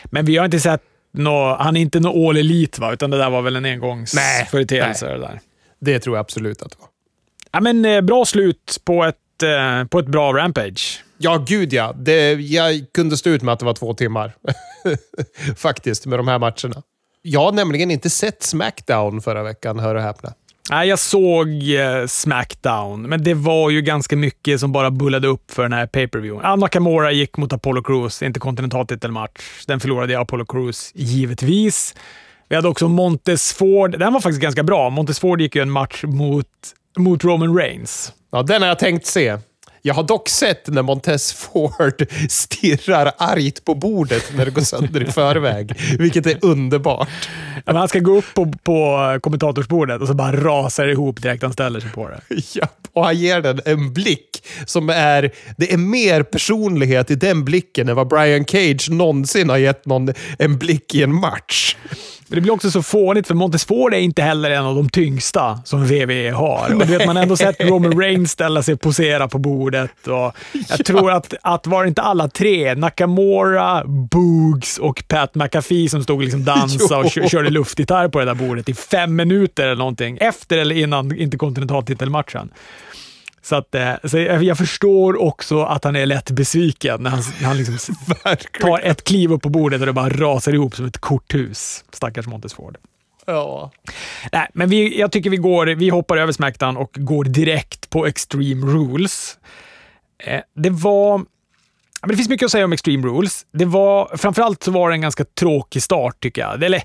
Men 0.05 0.25
vi 0.25 0.37
har 0.37 0.45
inte 0.45 0.61
sett 0.61 0.83
nå, 1.13 1.57
han 1.61 1.77
är 1.77 1.81
inte 1.81 2.01
någon 2.01 2.29
all 2.29 2.37
elite, 2.37 2.81
va? 2.81 2.93
utan 2.93 3.11
det 3.11 3.19
där 3.19 3.31
var 3.31 3.43
väl 3.43 3.57
en 3.57 3.65
engångsföreteelse. 3.65 5.07
Nej, 5.07 5.15
det 5.15 5.21
där. 5.21 5.41
Det 5.81 5.99
tror 5.99 6.17
jag 6.17 6.21
absolut 6.21 6.63
att 6.63 6.71
det 6.71 6.77
var. 6.81 6.89
Ja, 7.53 7.61
men, 7.61 7.85
eh, 7.85 8.01
bra 8.01 8.25
slut 8.25 8.81
på 8.85 9.05
ett, 9.05 9.43
eh, 9.43 9.85
på 9.85 9.99
ett 9.99 10.07
bra 10.07 10.33
Rampage. 10.33 11.05
Ja, 11.19 11.45
gud 11.47 11.73
ja. 11.73 11.93
Det, 11.97 12.33
jag 12.33 12.85
kunde 12.95 13.17
stå 13.17 13.31
ut 13.31 13.43
med 13.43 13.53
att 13.53 13.59
det 13.59 13.65
var 13.65 13.75
två 13.75 13.95
timmar. 13.95 14.33
Faktiskt, 15.57 16.07
med 16.07 16.19
de 16.19 16.29
här 16.29 16.39
matcherna. 16.39 16.83
Jag 17.23 17.41
har 17.41 17.53
nämligen 17.53 17.91
inte 17.91 18.11
sett 18.11 18.43
Smackdown 18.43 19.21
förra 19.23 19.43
veckan, 19.43 19.79
hör 19.79 19.95
och 19.95 20.03
häpna. 20.03 20.33
Nej, 20.71 20.89
jag 20.89 20.99
såg 20.99 21.49
eh, 21.49 22.07
Smackdown, 22.07 23.03
men 23.03 23.25
det 23.25 23.35
var 23.35 23.71
ju 23.71 23.83
ganska 23.83 24.17
mycket 24.17 24.61
som 24.61 24.73
bara 24.73 24.91
bullade 24.91 25.29
upp 25.29 25.51
för 25.51 25.63
den 25.63 25.73
här 25.73 25.87
pay-per-viewen. 25.87 26.41
Ah, 26.45 26.57
Nakamura 26.57 27.13
gick 27.13 27.37
mot 27.37 27.53
Apollo 27.53 27.83
Crews, 27.83 28.23
inte 28.23 28.41
kontinentaltitelmatch. 28.41 29.67
Den 29.67 29.81
förlorade 29.81 30.19
Apollo 30.19 30.47
Crews, 30.47 30.91
givetvis. 30.95 31.95
Vi 32.51 32.57
hade 32.57 32.69
också 32.69 32.89
Montes 32.89 33.53
Ford. 33.53 33.99
Den 33.99 34.13
var 34.13 34.21
faktiskt 34.21 34.43
ganska 34.43 34.63
bra. 34.63 34.91
Montes 34.91 35.21
Ford 35.21 35.41
gick 35.41 35.57
ju 35.57 35.63
en 35.63 35.71
match 35.71 36.05
mot, 36.05 36.47
mot 36.99 37.25
Roman 37.25 37.57
Reigns. 37.57 38.13
Ja, 38.33 38.43
den 38.43 38.63
har 38.63 38.69
jag 38.69 38.79
tänkt 38.79 39.07
se. 39.07 39.39
Jag 39.83 39.95
har 39.95 40.03
dock 40.03 40.29
sett 40.29 40.69
när 40.69 40.83
Montez 40.83 41.33
Ford 41.33 42.07
stirrar 42.29 43.13
argt 43.19 43.65
på 43.65 43.75
bordet 43.75 44.33
när 44.37 44.45
det 44.45 44.51
går 44.51 44.63
sönder 44.63 45.03
i 45.03 45.07
förväg, 45.07 45.81
vilket 45.99 46.27
är 46.27 46.39
underbart. 46.43 47.29
Ja, 47.67 47.73
han 47.73 47.89
ska 47.89 47.99
gå 47.99 48.17
upp 48.17 48.35
på, 48.35 48.53
på 48.63 49.19
kommentatorsbordet 49.23 50.01
och 50.01 50.09
så 50.09 50.15
bara 50.15 50.37
rasar 50.37 50.89
ihop 50.89 51.23
direkt 51.23 51.43
han 51.43 51.53
ställer 51.53 51.81
sig 51.81 51.91
på 51.91 52.09
det. 52.09 52.21
Ja, 52.55 52.69
och 52.93 53.05
han 53.05 53.17
ger 53.17 53.41
den 53.41 53.61
en 53.65 53.93
blick 53.93 54.47
som 54.67 54.91
är... 54.91 55.31
Det 55.57 55.73
är 55.73 55.79
mer 55.79 56.23
personlighet 56.23 57.11
i 57.11 57.15
den 57.15 57.45
blicken 57.45 57.89
än 57.89 57.97
vad 57.97 58.09
Brian 58.09 58.45
Cage 58.45 58.91
någonsin 58.91 59.49
har 59.49 59.59
gett 59.59 59.87
någon 59.87 60.13
en 60.39 60.59
blick 60.59 60.95
i 60.95 61.03
en 61.03 61.15
match. 61.15 61.77
Men 62.31 62.37
det 62.37 62.41
blir 62.41 62.53
också 62.53 62.71
så 62.71 62.83
fånigt, 62.83 63.27
för 63.27 63.35
Montesford 63.35 63.95
är 63.95 63.99
inte 63.99 64.23
heller 64.23 64.51
en 64.51 64.65
av 64.65 64.75
de 64.75 64.89
tyngsta 64.89 65.61
som 65.65 65.85
WWE 65.85 66.31
har. 66.31 66.75
Och 66.75 66.87
du 66.87 66.99
vet, 66.99 67.07
man 67.07 67.17
har 67.17 67.23
ändå 67.23 67.37
sett 67.37 67.61
Roman 67.61 68.01
Reigns 68.01 68.31
ställa 68.31 68.63
sig 68.63 68.75
och 68.75 68.81
posera 68.81 69.29
på 69.29 69.39
bordet. 69.39 70.07
Och 70.07 70.13
jag 70.13 70.33
ja. 70.69 70.77
tror 70.77 71.11
att, 71.11 71.35
att 71.43 71.67
var 71.67 71.83
det 71.83 71.89
inte 71.89 72.03
alla 72.03 72.29
tre, 72.29 72.75
Nakamura, 72.75 73.85
Boogs 73.87 74.79
och 74.79 75.05
Pat 75.09 75.35
McAfee 75.35 75.89
som 75.89 76.03
stod 76.03 76.17
och 76.17 76.23
liksom 76.23 76.45
dansade 76.45 77.01
och 77.01 77.11
körde 77.31 77.51
luftgitarr 77.51 78.09
på 78.09 78.19
det 78.19 78.25
där 78.25 78.35
bordet 78.35 78.69
i 78.69 78.75
fem 78.75 79.17
minuter 79.17 79.63
eller 79.65 79.77
någonting. 79.77 80.19
Efter 80.21 80.59
eller 80.59 80.77
innan 80.77 81.17
interkontinentaltitelmatchen. 81.17 82.51
Så, 83.43 83.57
att, 83.57 83.75
eh, 83.75 83.93
så 84.05 84.19
jag 84.19 84.59
förstår 84.59 85.23
också 85.23 85.63
att 85.63 85.85
han 85.85 85.97
är 85.97 86.07
lätt 86.07 86.31
besviken 86.31 87.03
när 87.03 87.11
han, 87.11 87.23
när 87.41 87.49
han 87.49 87.57
liksom 87.57 87.95
tar 88.61 88.81
ett 88.81 89.05
kliv 89.05 89.33
upp 89.33 89.43
på 89.43 89.49
bordet 89.49 89.81
och 89.81 89.87
det 89.87 89.93
bara 89.93 90.09
rasar 90.09 90.55
ihop 90.55 90.77
som 90.77 90.87
ett 90.87 90.99
korthus. 90.99 91.85
Stackars 91.93 92.27
Montesford. 92.27 92.77
Ja. 93.27 93.71
Nej, 94.33 94.49
men 94.55 94.69
vi, 94.69 95.01
jag 95.01 95.13
tycker 95.13 95.31
vi, 95.31 95.37
går, 95.37 95.67
vi 95.67 95.89
hoppar 95.89 96.17
över 96.17 96.33
Smackdown 96.33 96.77
och 96.77 96.91
går 96.93 97.25
direkt 97.25 97.91
på 97.91 98.07
Extreme 98.07 98.67
Rules. 98.67 99.39
Eh, 100.25 100.41
det 100.55 100.71
var... 100.71 101.19
Men 102.03 102.11
det 102.11 102.17
finns 102.17 102.29
mycket 102.29 102.47
att 102.47 102.53
säga 102.53 102.65
om 102.65 102.73
Extreme 102.73 103.07
Rules. 103.07 103.47
Det 103.53 103.65
var, 103.65 104.17
framförallt 104.17 104.63
så 104.63 104.71
var 104.71 104.91
det 104.91 104.95
en 104.95 105.01
ganska 105.01 105.25
tråkig 105.25 105.83
start, 105.83 106.21
tycker 106.21 106.43
jag. 106.43 106.63
Eller, 106.63 106.83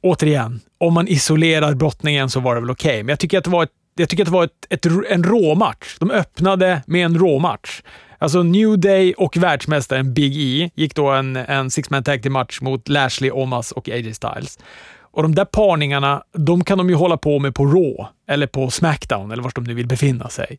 återigen, 0.00 0.60
om 0.78 0.94
man 0.94 1.08
isolerar 1.08 1.74
brottningen 1.74 2.30
så 2.30 2.40
var 2.40 2.54
det 2.54 2.60
väl 2.60 2.70
okej, 2.70 2.90
okay. 2.90 3.02
men 3.02 3.08
jag 3.08 3.18
tycker 3.18 3.38
att 3.38 3.44
det 3.44 3.50
var 3.50 3.62
ett 3.62 3.70
jag 3.96 4.08
tycker 4.08 4.22
att 4.22 4.28
det 4.28 4.32
var 4.32 4.44
ett, 4.44 4.66
ett, 4.70 4.86
en 5.10 5.24
råmatch. 5.24 5.96
De 5.98 6.10
öppnade 6.10 6.82
med 6.86 7.04
en 7.04 7.18
råmatch. 7.18 7.82
Alltså 8.18 8.42
New 8.42 8.78
Day 8.78 9.14
och 9.14 9.36
världsmästaren 9.36 10.14
Big 10.14 10.36
E 10.36 10.70
gick 10.74 10.94
då 10.94 11.10
en, 11.10 11.36
en 11.36 11.70
six-man 11.70 12.04
tag 12.04 12.22
till 12.22 12.30
match 12.30 12.60
mot 12.60 12.88
Lashley, 12.88 13.30
Omas 13.30 13.72
och 13.72 13.88
AJ 13.88 14.14
Styles. 14.14 14.58
Och 15.16 15.22
de 15.22 15.34
där 15.34 15.44
parningarna, 15.44 16.22
de 16.32 16.64
kan 16.64 16.78
de 16.78 16.88
ju 16.88 16.94
hålla 16.94 17.16
på 17.16 17.38
med 17.38 17.54
på 17.54 17.66
Raw, 17.66 18.06
eller 18.28 18.46
på 18.46 18.70
Smackdown, 18.70 19.30
eller 19.30 19.42
var 19.42 19.52
de 19.54 19.64
nu 19.64 19.74
vill 19.74 19.86
befinna 19.86 20.28
sig. 20.28 20.58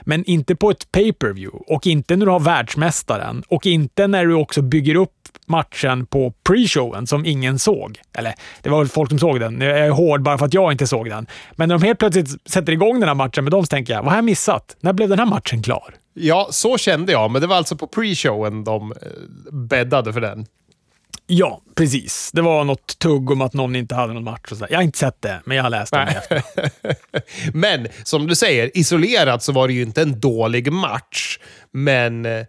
Men 0.00 0.24
inte 0.24 0.56
på 0.56 0.70
ett 0.70 0.92
pay-per-view 0.92 1.74
och 1.74 1.86
inte 1.86 2.16
när 2.16 2.26
du 2.26 2.32
har 2.32 2.40
världsmästaren 2.40 3.42
och 3.48 3.66
inte 3.66 4.06
när 4.06 4.26
du 4.26 4.34
också 4.34 4.62
bygger 4.62 4.94
upp 4.94 5.12
matchen 5.46 6.06
på 6.06 6.32
pre-showen 6.48 7.06
som 7.06 7.26
ingen 7.26 7.58
såg. 7.58 8.00
Eller, 8.12 8.34
det 8.62 8.70
var 8.70 8.78
väl 8.78 8.88
folk 8.88 9.10
som 9.10 9.18
såg 9.18 9.40
den. 9.40 9.60
Jag 9.60 9.78
är 9.78 9.90
hård 9.90 10.22
bara 10.22 10.38
för 10.38 10.46
att 10.46 10.54
jag 10.54 10.72
inte 10.72 10.86
såg 10.86 11.10
den. 11.10 11.26
Men 11.56 11.68
när 11.68 11.78
de 11.78 11.86
helt 11.86 11.98
plötsligt 11.98 12.50
sätter 12.50 12.72
igång 12.72 13.00
den 13.00 13.08
här 13.08 13.14
matchen 13.14 13.44
med 13.44 13.50
dem 13.50 13.62
så 13.62 13.68
tänker 13.68 13.92
jag, 13.92 14.02
vad 14.02 14.10
har 14.10 14.18
jag 14.18 14.24
missat? 14.24 14.76
När 14.80 14.92
blev 14.92 15.08
den 15.08 15.18
här 15.18 15.26
matchen 15.26 15.62
klar? 15.62 15.94
Ja, 16.14 16.48
så 16.50 16.78
kände 16.78 17.12
jag, 17.12 17.30
men 17.30 17.40
det 17.40 17.46
var 17.46 17.56
alltså 17.56 17.76
på 17.76 17.86
pre-showen 17.86 18.64
de 18.64 18.92
eh, 18.92 19.52
bäddade 19.52 20.12
för 20.12 20.20
den. 20.20 20.46
Ja, 21.30 21.62
precis. 21.74 22.30
Det 22.32 22.42
var 22.42 22.64
något 22.64 22.98
tugg 22.98 23.30
om 23.30 23.40
att 23.40 23.52
någon 23.52 23.76
inte 23.76 23.94
hade 23.94 24.12
någon 24.12 24.24
match. 24.24 24.52
Och 24.52 24.58
så. 24.58 24.66
Jag 24.70 24.78
har 24.78 24.82
inte 24.82 24.98
sett 24.98 25.22
det, 25.22 25.40
men 25.44 25.56
jag 25.56 25.64
har 25.64 25.70
läst 25.70 25.92
det. 25.92 26.42
men 27.52 27.88
som 28.04 28.26
du 28.26 28.34
säger, 28.34 28.78
isolerat 28.78 29.42
så 29.42 29.52
var 29.52 29.68
det 29.68 29.74
ju 29.74 29.82
inte 29.82 30.02
en 30.02 30.20
dålig 30.20 30.72
match. 30.72 31.38
Men 31.72 32.26
eh, 32.26 32.46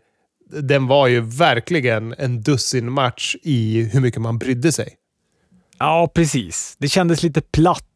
den 0.61 0.87
var 0.87 1.07
ju 1.07 1.21
verkligen 1.21 2.15
en 2.17 2.41
dussin 2.41 2.91
match 2.91 3.35
i 3.43 3.89
hur 3.93 3.99
mycket 3.99 4.21
man 4.21 4.37
brydde 4.37 4.71
sig. 4.71 4.95
Ja, 5.79 6.11
precis. 6.13 6.75
Det 6.79 6.87
kändes 6.87 7.23
lite 7.23 7.41
platt 7.41 7.88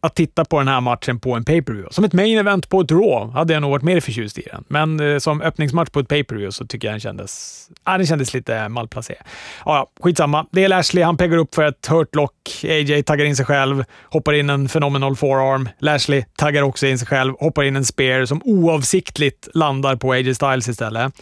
att 0.00 0.14
titta 0.14 0.44
på 0.44 0.58
den 0.58 0.68
här 0.68 0.80
matchen 0.80 1.20
på 1.20 1.34
en 1.34 1.44
pay-per-view. 1.44 1.94
Som 1.94 2.04
ett 2.04 2.12
main 2.12 2.38
event 2.38 2.68
på 2.68 2.80
ett 2.80 2.90
Raw 2.90 3.32
hade 3.32 3.52
jag 3.52 3.60
nog 3.60 3.70
varit 3.70 3.82
mer 3.82 4.00
förtjust 4.00 4.38
i 4.38 4.42
den. 4.52 4.64
Men 4.68 5.00
eh, 5.00 5.18
som 5.18 5.42
öppningsmatch 5.42 5.90
på 5.90 6.00
ett 6.00 6.08
pay-per-view 6.08 6.52
så 6.52 6.66
tycker 6.66 6.88
jag 6.88 6.92
den 6.92 7.00
kändes, 7.00 7.62
ah, 7.84 7.98
den 7.98 8.06
kändes 8.06 8.34
lite 8.34 8.68
malplacerad. 8.68 9.22
Ja, 9.64 9.90
skitsamma. 10.00 10.46
Det 10.52 10.64
är 10.64 10.68
Lashley. 10.68 11.04
Han 11.04 11.16
peggar 11.16 11.36
upp 11.36 11.54
för 11.54 11.62
ett 11.62 11.86
hurt 11.86 12.14
lock. 12.14 12.34
AJ 12.64 13.02
taggar 13.02 13.24
in 13.24 13.36
sig 13.36 13.46
själv, 13.46 13.84
hoppar 14.04 14.32
in 14.32 14.50
en 14.50 14.68
phenomenal 14.68 15.16
forearm. 15.16 15.68
Lashley 15.78 16.24
taggar 16.36 16.62
också 16.62 16.86
in 16.86 16.98
sig 16.98 17.08
själv, 17.08 17.34
hoppar 17.40 17.64
in 17.64 17.76
en 17.76 17.84
spear 17.84 18.24
som 18.24 18.40
oavsiktligt 18.44 19.48
landar 19.54 19.96
på 19.96 20.12
AJ 20.12 20.34
Styles 20.34 20.68
istället. 20.68 21.12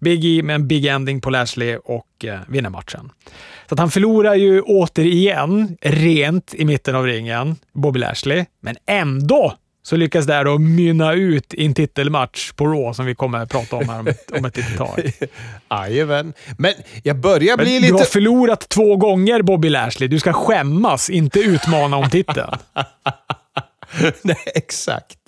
Big 0.00 0.24
E 0.24 0.42
med 0.42 0.54
en 0.54 0.68
big 0.68 0.86
ending 0.86 1.20
på 1.20 1.30
Lashley 1.30 1.76
och 1.76 2.24
eh, 2.24 2.38
vinner 2.48 2.70
matchen. 2.70 3.10
Så 3.68 3.74
att 3.74 3.78
han 3.78 3.90
förlorar 3.90 4.34
ju 4.34 4.60
återigen 4.60 5.76
rent 5.80 6.54
i 6.54 6.64
mitten 6.64 6.94
av 6.94 7.06
ringen, 7.06 7.56
Bobby 7.72 7.98
Lashley, 7.98 8.44
men 8.60 8.76
ändå 8.86 9.54
så 9.86 9.96
lyckas 9.96 10.26
det 10.26 10.44
då 10.44 10.58
mynna 10.58 11.12
ut 11.12 11.54
i 11.54 11.66
en 11.66 11.74
titelmatch 11.74 12.52
på 12.52 12.66
Raw 12.66 12.94
som 12.94 13.06
vi 13.06 13.14
kommer 13.14 13.38
att 13.38 13.50
prata 13.50 13.76
om 13.76 13.88
här 13.88 14.00
om 14.00 14.06
ett, 14.06 14.30
om 14.30 14.44
ett 14.44 14.56
litet 14.56 14.76
tag. 14.76 15.12
Jajamän. 15.70 16.32
Men 16.58 16.72
jag 17.02 17.16
börjar 17.16 17.56
bli 17.56 17.72
men 17.72 17.82
lite... 17.82 17.92
Du 17.92 17.98
har 17.98 18.04
förlorat 18.04 18.68
två 18.68 18.96
gånger 18.96 19.42
Bobby 19.42 19.68
Lashley. 19.68 20.08
Du 20.08 20.18
ska 20.18 20.32
skämmas, 20.32 21.10
inte 21.10 21.40
utmana 21.40 21.96
om 21.96 22.10
titeln. 22.10 22.50
Nej, 24.22 24.36
exakt. 24.54 25.18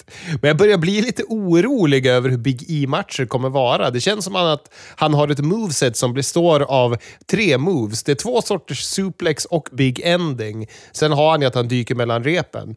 Men 0.40 0.49
jag 0.49 0.57
börjar 0.57 0.79
bli 0.79 1.01
lite 1.01 1.23
orolig 1.23 2.07
över 2.07 2.31
hur 2.31 2.38
Big 2.38 2.64
E-matcher 2.68 3.27
kommer 3.27 3.49
vara. 3.49 3.90
Det 3.90 4.01
känns 4.01 4.25
som 4.25 4.37
att 4.37 4.75
han 4.97 5.14
har 5.14 5.29
ett 5.29 5.38
moveset 5.38 5.97
som 5.97 6.14
består 6.14 6.61
av 6.61 6.97
tre 7.31 7.59
moves. 7.59 8.03
Det 8.03 8.12
är 8.12 8.16
två 8.16 8.42
sorters 8.42 8.83
suplex 8.83 9.44
och 9.44 9.68
big 9.73 10.01
ending. 10.05 10.66
Sen 10.92 11.12
har 11.12 11.31
han 11.31 11.40
ju 11.40 11.47
att 11.47 11.55
han 11.55 11.68
dyker 11.68 11.94
mellan 11.94 12.25
repen. 12.25 12.77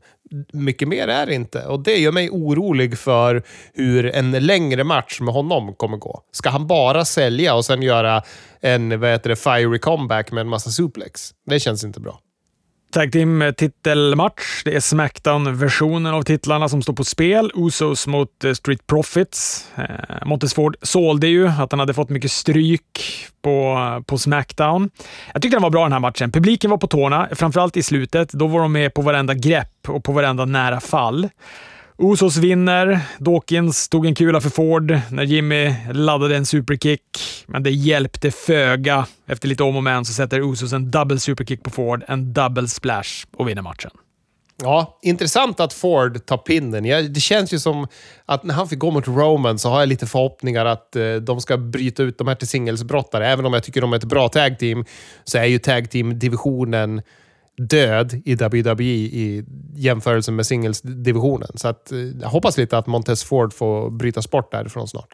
Mycket 0.54 0.88
mer 0.88 1.08
är 1.08 1.26
det 1.26 1.34
inte 1.34 1.65
och 1.65 1.84
det 1.84 1.98
gör 1.98 2.12
mig 2.12 2.30
orolig 2.30 2.98
för 2.98 3.44
hur 3.74 4.06
en 4.06 4.32
längre 4.32 4.84
match 4.84 5.20
med 5.22 5.34
honom 5.34 5.74
kommer 5.76 5.98
gå. 5.98 6.24
Ska 6.32 6.50
han 6.50 6.67
bara 6.67 7.06
sälja 7.06 7.56
och 7.56 7.65
sen 7.65 7.82
göra 7.82 8.24
en 8.62 9.00
vad 9.00 9.10
heter 9.10 9.30
det, 9.30 9.36
fiery 9.36 9.80
comeback 9.80 10.32
med 10.32 10.41
en 10.41 10.48
massa 10.48 10.70
suplex? 10.70 11.34
Det 11.46 11.60
känns 11.60 11.84
inte 11.84 12.00
bra. 12.00 12.20
Tag 12.91 13.12
Team 13.12 13.54
titelmatch. 13.58 14.63
Det 14.65 14.75
är 14.75 14.80
Smackdown-versionen 14.80 16.13
av 16.13 16.23
titlarna 16.23 16.69
som 16.69 16.82
står 16.82 16.93
på 16.93 17.04
spel. 17.04 17.51
Usos 17.56 18.08
mot 18.08 18.43
eh, 18.43 18.54
Street 18.54 18.88
Profits. 18.88 19.67
Eh, 19.75 20.25
Montesford 20.25 20.75
sålde 20.82 21.27
ju 21.27 21.47
att 21.47 21.71
han 21.71 21.80
hade 21.80 21.93
fått 21.93 22.10
mycket 22.10 22.32
stryk 22.32 22.99
på, 23.41 23.77
på 24.08 24.17
Smackdown. 24.17 24.89
Jag 25.34 25.41
tyckte 25.41 25.56
den 25.56 25.63
var 25.63 25.69
bra 25.69 25.84
den 25.84 25.93
här 25.93 25.99
matchen. 25.99 26.32
Publiken 26.32 26.69
var 26.69 26.77
på 26.77 26.88
tårna, 26.88 27.30
framförallt 27.32 27.77
i 27.77 27.84
slutet. 27.84 28.32
Då 28.32 28.47
var 28.47 28.62
de 28.62 28.71
med 28.71 28.93
på 28.93 29.01
varenda 29.01 29.34
grepp 29.34 29.89
och 29.89 30.04
på 30.04 30.12
varenda 30.12 30.45
nära 30.45 30.80
fall. 30.80 31.30
Usos 31.97 32.38
vinner. 32.38 32.99
Dawkins 33.19 33.89
tog 33.89 34.06
en 34.06 34.15
kula 34.15 34.41
för 34.41 34.49
Ford 34.49 34.99
när 35.12 35.23
Jimmy 35.23 35.75
laddade 35.93 36.36
en 36.36 36.45
superkick, 36.45 37.04
men 37.45 37.63
det 37.63 37.71
hjälpte 37.71 38.32
föga. 38.32 39.08
Efter 39.27 39.47
lite 39.47 39.63
om 39.63 39.75
och 39.75 39.84
men 39.84 40.06
så 40.06 40.13
sätter 40.13 40.51
Usos 40.51 40.73
en 40.73 40.91
double 40.91 41.19
superkick 41.19 41.63
på 41.63 41.69
Ford, 41.69 42.04
en 42.08 42.34
double 42.34 42.67
splash 42.67 43.25
och 43.38 43.49
vinner 43.49 43.62
matchen. 43.62 43.91
Ja, 44.63 44.99
intressant 45.01 45.60
att 45.60 45.73
Ford 45.73 46.25
tar 46.25 46.38
pinnen. 46.38 47.13
det 47.13 47.19
känns 47.19 47.54
ju 47.54 47.60
som 47.60 47.88
att 48.25 48.43
när 48.43 48.54
han 48.54 48.69
fick 48.69 48.80
gå 48.80 48.91
mot 48.91 49.08
Roman 49.08 49.60
så 49.60 49.69
har 49.69 49.80
jag 49.80 49.89
lite 49.89 50.06
förhoppningar 50.06 50.65
att 50.65 50.95
eh, 50.95 51.13
de 51.13 51.41
ska 51.41 51.58
bryta 51.58 52.04
ut 52.04 52.17
de 52.17 52.27
här 52.27 52.36
till 52.36 52.47
singelsbrottare. 52.47 53.27
Även 53.27 53.45
om 53.45 53.54
jag 53.54 53.63
tycker 53.63 53.82
de 53.82 53.93
är 53.93 53.97
ett 53.97 54.04
bra 54.04 54.30
tag 54.30 54.60
team 54.60 54.86
så 55.23 55.38
är 55.38 55.45
ju 55.45 55.60
tag 55.60 55.89
team-divisionen 55.89 57.01
död 57.67 58.21
i 58.26 58.36
WWE 58.36 58.84
i 58.84 59.45
jämförelse 59.76 60.32
med 60.32 60.45
singelsdivisionen. 60.45 61.50
Så 61.56 61.67
att, 61.67 61.91
eh, 61.91 62.00
jag 62.00 62.30
hoppas 62.30 62.58
lite 62.58 62.78
att 62.78 62.88
Montez 62.88 63.24
Ford 63.24 63.54
får 63.54 63.89
bryta 63.89 64.21
sport 64.21 64.52
därifrån 64.52 64.88
snart. 64.88 65.10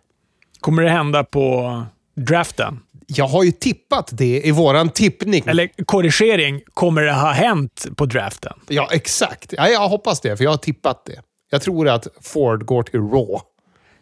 Kommer 0.60 0.84
det 0.84 0.90
hända 0.90 1.24
på 1.24 1.84
draften? 2.16 2.80
Jag 3.08 3.28
har 3.28 3.44
ju 3.44 3.52
tippat 3.52 4.10
det 4.12 4.42
i 4.46 4.52
våran 4.52 4.90
tippning. 4.90 5.44
Eller 5.48 5.70
korrigering, 5.86 6.62
kommer 6.74 7.02
det 7.02 7.14
ha 7.14 7.32
hänt 7.32 7.88
på 7.96 8.06
draften? 8.06 8.54
Ja, 8.68 8.90
exakt. 8.92 9.54
Ja, 9.58 9.68
jag 9.68 9.90
hoppas 9.90 10.22
det, 10.22 10.38
för 10.38 10.44
jag 10.44 10.52
har 10.52 10.58
tippat 10.58 11.06
det. 11.06 11.22
Jag 11.50 11.62
tror 11.62 11.88
att 11.88 12.08
Ford 12.22 12.66
går 12.66 12.84
till 12.84 13.00
Raw. 13.00 13.40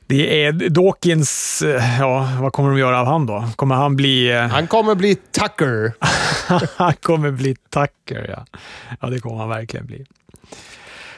Det 0.07 0.45
är 0.45 0.51
Dawkins... 0.51 1.61
eh, 1.61 1.99
Ja, 1.99 2.29
vad 2.41 2.53
kommer 2.53 2.69
de 2.69 2.77
göra 2.79 2.99
av 2.99 3.05
han 3.07 3.25
då? 3.25 3.43
Kommer 3.55 3.75
han 3.75 3.95
bli... 3.95 4.31
eh, 4.31 4.41
Han 4.47 4.67
kommer 4.67 4.95
bli 4.95 5.15
Tucker. 5.15 5.93
han 6.77 6.93
kommer 6.93 7.31
bli 7.31 7.55
Tucker, 7.55 8.25
ja. 8.29 8.59
Ja, 9.01 9.07
det 9.07 9.19
kommer 9.19 9.37
han 9.37 9.49
verkligen 9.49 9.85
bli. 9.85 10.05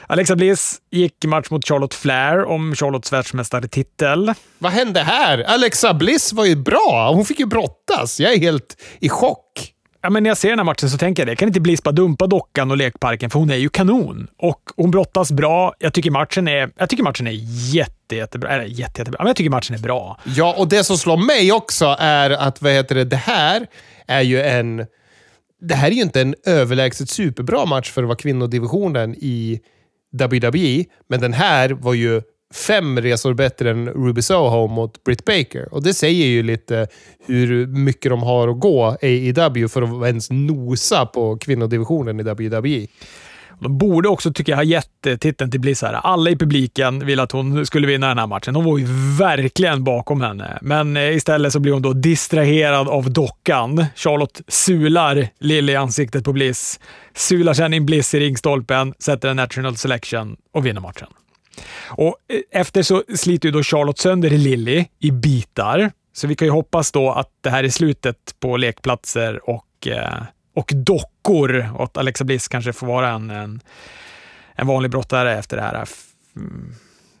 Alexa 0.06 0.36
Bliss 0.36 0.78
gick 0.90 1.24
match 1.24 1.50
mot 1.50 1.68
Charlotte 1.68 1.94
Flair 1.94 2.44
om 2.44 2.74
Charlottes 2.74 3.12
världsmästartitel. 3.12 4.34
Vad 4.58 4.72
hände 4.72 5.00
här? 5.00 5.38
Alexa 5.42 5.94
Bliss 5.94 6.32
var 6.32 6.44
ju 6.44 6.56
bra. 6.56 7.12
Hon 7.14 7.24
fick 7.24 7.38
ju 7.40 7.46
brottas. 7.46 8.20
Jag 8.20 8.32
är 8.32 8.38
helt 8.38 8.76
i 9.00 9.08
chock. 9.08 9.72
Ja, 10.02 10.10
men 10.10 10.22
när 10.22 10.30
jag 10.30 10.36
ser 10.38 10.48
den 10.48 10.58
här 10.58 10.64
matchen 10.64 10.90
så 10.90 10.98
tänker 10.98 11.22
jag 11.22 11.28
det. 11.28 11.36
Kan 11.36 11.48
inte 11.48 11.60
Bliss 11.60 11.82
bara 11.82 11.92
dumpa 11.92 12.26
dockan 12.26 12.70
och 12.70 12.76
lekparken? 12.76 13.30
För 13.30 13.38
hon 13.38 13.50
är 13.50 13.56
ju 13.56 13.68
kanon. 13.68 14.28
Och 14.38 14.60
hon 14.76 14.90
brottas 14.90 15.32
bra. 15.32 15.74
Jag 15.78 15.94
tycker 15.94 16.10
matchen 16.10 16.48
är, 16.48 16.70
jag 16.76 16.88
tycker 16.88 17.02
matchen 17.02 17.26
är 17.26 17.38
jätte, 17.74 18.16
jättebra. 18.16 18.50
Eller 18.50 18.64
jätte, 18.64 19.00
jättebra. 19.00 19.18
Men 19.18 19.26
jag 19.26 19.36
tycker 19.36 19.50
matchen 19.50 19.74
är 19.74 19.80
bra. 19.80 20.20
Ja, 20.24 20.54
och 20.58 20.68
det 20.68 20.84
som 20.84 20.98
slår 20.98 21.16
mig 21.16 21.52
också 21.52 21.96
är 21.98 22.30
att 22.30 22.62
vad 22.62 22.72
heter 22.72 22.94
det, 22.94 23.04
det 23.04 23.16
här 23.16 23.66
är 24.06 24.22
ju 24.22 24.42
en... 24.42 24.86
Det 25.60 25.74
här 25.74 25.90
är 25.90 25.94
ju 25.94 26.02
inte 26.02 26.20
en 26.20 26.34
överlägset 26.46 27.10
superbra 27.10 27.66
match 27.66 27.90
för 27.90 28.02
att 28.02 28.08
vara 28.08 28.18
kvinnodivisionen 28.18 29.14
i 29.14 29.60
WWE, 30.12 30.84
men 31.08 31.20
den 31.20 31.32
här 31.32 31.70
var 31.70 31.94
ju 31.94 32.22
fem 32.54 33.00
resor 33.00 33.34
bättre 33.34 33.70
än 33.70 33.88
Ruby 33.88 34.22
Soho 34.22 34.66
mot 34.66 35.04
Britt 35.04 35.24
Baker. 35.24 35.74
Och 35.74 35.82
det 35.82 35.94
säger 35.94 36.26
ju 36.26 36.42
lite 36.42 36.86
hur 37.26 37.66
mycket 37.66 38.10
de 38.10 38.22
har 38.22 38.48
att 38.48 38.60
gå 38.60 38.96
i 39.02 39.32
AEW 39.38 39.68
för 39.68 39.82
att 39.82 40.06
ens 40.06 40.30
nosa 40.30 41.06
på 41.06 41.36
kvinnodivisionen 41.36 42.20
i 42.20 42.22
WWE. 42.22 42.86
De 43.60 43.78
borde 43.78 44.08
också, 44.08 44.32
tycker 44.32 44.52
jag, 44.52 44.56
ha 44.56 44.64
gett 44.64 45.06
eh, 45.06 45.16
titeln 45.16 45.50
till 45.50 45.60
Bliss 45.60 45.82
här. 45.82 45.92
Alla 45.92 46.30
i 46.30 46.36
publiken 46.36 47.06
ville 47.06 47.22
att 47.22 47.32
hon 47.32 47.66
skulle 47.66 47.86
vinna 47.86 48.08
den 48.08 48.18
här 48.18 48.26
matchen. 48.26 48.54
De 48.54 48.64
var 48.64 48.78
ju 48.78 48.86
verkligen 49.18 49.84
bakom 49.84 50.20
henne. 50.20 50.58
Men 50.62 50.96
eh, 50.96 51.16
istället 51.16 51.52
så 51.52 51.60
blir 51.60 51.72
hon 51.72 51.82
då 51.82 51.92
distraherad 51.92 52.88
av 52.88 53.12
dockan. 53.12 53.86
Charlotte 53.96 54.40
sular 54.48 55.28
Lily 55.38 55.72
i 55.72 55.76
ansiktet 55.76 56.24
på 56.24 56.32
Bliss. 56.32 56.80
Sular 57.14 57.54
sedan 57.54 57.74
in 57.74 57.86
Bliss 57.86 58.14
i 58.14 58.20
ringstolpen, 58.20 58.94
sätter 58.98 59.28
en 59.28 59.36
national 59.36 59.76
selection 59.76 60.36
och 60.54 60.66
vinner 60.66 60.80
matchen. 60.80 61.08
Och 61.88 62.16
eh, 62.28 62.60
efter 62.60 62.82
så 62.82 63.02
sliter 63.16 63.48
ju 63.48 63.52
då 63.52 63.62
Charlotte 63.62 63.98
sönder 63.98 64.30
Lilly 64.30 64.84
i 64.98 65.10
bitar. 65.10 65.90
Så 66.12 66.26
vi 66.26 66.34
kan 66.34 66.48
ju 66.48 66.52
hoppas 66.52 66.92
då 66.92 67.10
att 67.10 67.30
det 67.40 67.50
här 67.50 67.64
är 67.64 67.68
slutet 67.68 68.16
på 68.40 68.56
lekplatser 68.56 69.50
och, 69.50 69.86
eh, 69.86 70.22
och 70.54 70.72
dockor 70.74 71.70
och 71.74 71.84
att 71.84 71.96
Alexa 71.96 72.24
Bliss 72.24 72.48
kanske 72.48 72.72
får 72.72 72.86
vara 72.86 73.10
en, 73.10 73.30
en, 73.30 73.60
en 74.54 74.66
vanlig 74.66 74.90
brottare 74.90 75.38
efter 75.38 75.56
det 75.56 75.62
här. 75.62 75.84
Mm. 76.36 76.74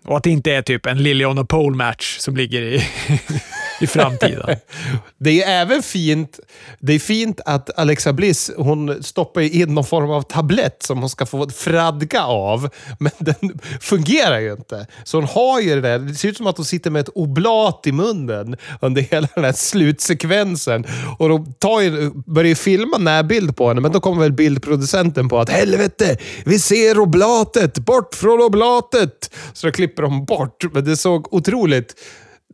Och 0.04 0.16
att 0.16 0.22
det 0.22 0.30
inte 0.30 0.52
är 0.52 0.62
typ 0.62 0.86
en 0.86 1.02
Lilly 1.02 1.24
on 1.24 1.38
a 1.38 1.46
pole 1.48 1.76
match 1.76 2.16
som 2.18 2.36
ligger 2.36 2.62
i, 2.62 2.82
i 3.80 3.86
framtiden. 3.86 4.56
Det 5.20 5.42
är 5.42 5.60
även 5.60 5.82
fint, 5.82 6.40
det 6.80 6.92
är 6.92 6.98
fint 6.98 7.40
att 7.44 7.78
Alexa 7.78 8.12
Bliss 8.12 8.50
hon 8.56 9.02
stoppar 9.02 9.40
in 9.40 9.74
någon 9.74 9.84
form 9.84 10.10
av 10.10 10.22
tablett 10.22 10.82
som 10.82 10.98
hon 10.98 11.10
ska 11.10 11.26
få 11.26 11.50
fradga 11.50 12.24
av. 12.24 12.70
Men 12.98 13.12
den 13.18 13.58
fungerar 13.80 14.38
ju 14.38 14.52
inte. 14.52 14.86
Så 15.04 15.16
hon 15.16 15.26
har 15.26 15.60
ju 15.60 15.74
det 15.74 15.80
där. 15.80 15.98
Det 15.98 16.14
ser 16.14 16.28
ut 16.28 16.36
som 16.36 16.46
att 16.46 16.56
hon 16.56 16.66
sitter 16.66 16.90
med 16.90 17.00
ett 17.00 17.08
oblat 17.14 17.86
i 17.86 17.92
munnen 17.92 18.56
under 18.80 19.02
hela 19.02 19.28
den 19.34 19.44
här 19.44 19.52
slutsekvensen. 19.52 20.84
Och 21.18 21.28
de 21.28 21.52
tar 21.52 21.80
ju, 21.80 22.10
börjar 22.10 22.48
ju 22.48 22.54
filma 22.54 22.98
närbild 22.98 23.56
på 23.56 23.68
henne, 23.68 23.80
men 23.80 23.92
då 23.92 24.00
kommer 24.00 24.22
väl 24.22 24.32
bildproducenten 24.32 25.28
på 25.28 25.38
att 25.38 25.50
helvete, 25.50 26.16
vi 26.44 26.58
ser 26.58 26.98
oblatet, 26.98 27.78
bort 27.78 28.14
från 28.14 28.42
oblatet! 28.42 29.30
Så 29.52 29.66
då 29.66 29.72
klipper 29.72 30.02
de 30.02 30.24
bort. 30.24 30.64
Men 30.72 30.84
det 30.84 30.96
såg 30.96 31.34
otroligt 31.34 31.94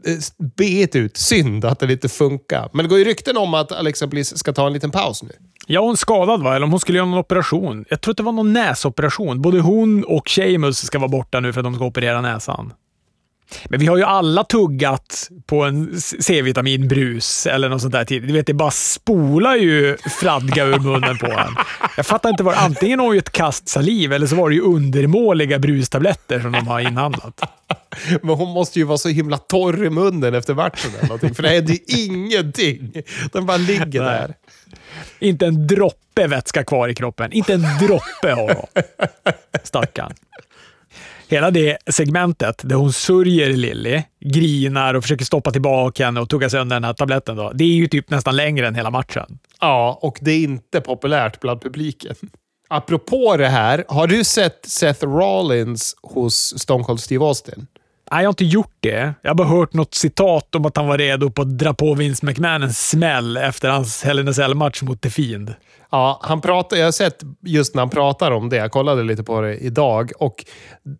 eh, 0.06 0.18
bet 0.56 0.96
ut. 0.96 1.16
Synd 1.16 1.64
att 1.64 1.78
det 1.78 1.92
inte 1.92 2.08
funkar. 2.08 2.70
Men 2.72 2.84
det 2.84 2.88
går 2.88 2.98
ju 2.98 3.04
rykten 3.04 3.36
om 3.36 3.54
att 3.54 3.72
Alexa 3.72 4.06
Bliss 4.06 4.38
ska 4.38 4.52
ta 4.52 4.66
en 4.66 4.72
liten 4.72 4.90
paus 4.90 5.22
nu. 5.22 5.30
Ja, 5.66 5.80
hon 5.80 5.92
är 5.92 5.96
skadad 5.96 6.42
va? 6.42 6.56
Eller 6.56 6.64
om 6.64 6.70
hon 6.70 6.80
skulle 6.80 6.98
göra 6.98 7.08
någon 7.08 7.18
operation. 7.18 7.84
Jag 7.88 8.00
tror 8.00 8.12
att 8.12 8.16
det 8.16 8.22
var 8.22 8.32
någon 8.32 8.52
näsoperation. 8.52 9.42
Både 9.42 9.60
hon 9.60 10.04
och 10.04 10.28
Sheamus 10.28 10.86
ska 10.86 10.98
vara 10.98 11.08
borta 11.08 11.40
nu 11.40 11.52
för 11.52 11.60
att 11.60 11.64
de 11.64 11.74
ska 11.74 11.84
operera 11.84 12.20
näsan. 12.20 12.72
Men 13.64 13.80
vi 13.80 13.86
har 13.86 13.96
ju 13.96 14.02
alla 14.02 14.44
tuggat 14.44 15.28
på 15.46 15.62
en 15.62 16.00
C-vitaminbrus 16.00 17.46
eller 17.46 17.68
något 17.68 17.80
sånt 17.80 17.92
där 17.92 18.04
tidigt. 18.04 18.28
Du 18.28 18.34
vet, 18.34 18.46
det 18.46 18.54
bara 18.54 18.70
spolar 18.70 19.56
ju 19.56 19.96
fradga 20.20 20.64
ur 20.64 20.78
munnen 20.78 21.18
på 21.18 21.26
en. 21.26 21.56
Jag 21.96 22.06
fattar 22.06 22.30
inte 22.30 22.42
vad 22.42 22.54
Antingen 22.54 23.00
har 23.00 23.12
ju 23.12 23.18
ett 23.18 23.32
kast 23.32 23.68
saliv 23.68 24.12
eller 24.12 24.26
så 24.26 24.36
var 24.36 24.48
det 24.48 24.54
ju 24.54 24.62
undermåliga 24.62 25.58
brustabletter 25.58 26.40
som 26.40 26.52
de 26.52 26.66
har 26.66 26.80
inhandlat. 26.80 27.40
Men 28.22 28.34
hon 28.34 28.48
måste 28.48 28.78
ju 28.78 28.84
vara 28.84 28.98
så 28.98 29.08
himla 29.08 29.38
torr 29.38 29.84
i 29.84 29.90
munnen 29.90 30.34
efter 30.34 30.54
matchen 30.54 30.90
eller 30.94 31.08
någonting. 31.08 31.34
För 31.34 31.42
det 31.42 31.48
händer 31.48 31.72
ju 31.72 31.78
ingenting. 32.06 32.92
Den 33.32 33.46
bara 33.46 33.56
ligger 33.56 34.02
Nej. 34.02 34.20
där. 34.20 34.34
Inte 35.18 35.46
en 35.46 35.66
droppe 35.66 36.26
vätska 36.26 36.64
kvar 36.64 36.88
i 36.88 36.94
kroppen. 36.94 37.32
Inte 37.32 37.54
en 37.54 37.62
droppe 37.80 38.30
har 38.30 38.54
hon. 38.54 38.82
Stackarn. 39.62 40.14
Hela 41.28 41.50
det 41.50 41.78
segmentet 41.90 42.60
där 42.64 42.76
hon 42.76 42.92
sörjer 42.92 43.52
Lilly, 43.52 44.02
grinar 44.20 44.94
och 44.94 45.02
försöker 45.02 45.24
stoppa 45.24 45.50
tillbaka 45.50 46.04
henne 46.04 46.20
och 46.20 46.28
tugga 46.28 46.50
sönder 46.50 46.76
den 46.76 46.84
här 46.84 46.92
tabletten. 46.92 47.36
Då, 47.36 47.52
det 47.52 47.64
är 47.64 47.68
ju 47.74 47.86
typ 47.86 48.10
nästan 48.10 48.36
längre 48.36 48.66
än 48.66 48.74
hela 48.74 48.90
matchen. 48.90 49.38
Ja, 49.60 49.98
och 50.02 50.18
det 50.20 50.30
är 50.30 50.44
inte 50.44 50.80
populärt 50.80 51.40
bland 51.40 51.62
publiken. 51.62 52.14
Apropå 52.76 53.36
det 53.36 53.48
här, 53.48 53.84
har 53.88 54.06
du 54.06 54.24
sett 54.24 54.66
Seth 54.66 55.04
Rollins 55.04 55.96
hos 56.02 56.58
Stone 56.58 56.84
Cold 56.84 57.00
Steve 57.00 57.24
Austin? 57.24 57.66
Nej, 58.10 58.22
jag 58.22 58.28
har 58.28 58.32
inte 58.32 58.44
gjort 58.44 58.76
det. 58.80 59.14
Jag 59.22 59.30
har 59.30 59.34
bara 59.34 59.48
hört 59.48 59.72
något 59.72 59.94
citat 59.94 60.54
om 60.54 60.66
att 60.66 60.76
han 60.76 60.86
var 60.86 60.98
redo 60.98 61.30
på 61.30 61.42
att 61.42 61.58
dra 61.58 61.74
på 61.74 61.94
Vince 61.94 62.26
McMahon 62.26 62.62
en 62.62 62.72
smäll 62.72 63.36
efter 63.36 63.68
hans 63.68 64.02
Hell 64.02 64.34
Cell-match 64.34 64.82
mot 64.82 65.02
The 65.02 65.10
Fiend. 65.10 65.54
Ja, 65.90 66.20
han 66.22 66.40
pratar, 66.40 66.76
jag 66.76 66.84
har 66.84 66.92
sett 66.92 67.22
just 67.42 67.74
när 67.74 67.82
han 67.82 67.90
pratar 67.90 68.30
om 68.30 68.48
det. 68.48 68.56
Jag 68.56 68.70
kollade 68.70 69.02
lite 69.02 69.22
på 69.22 69.40
det 69.40 69.56
idag. 69.56 70.12
Och 70.18 70.44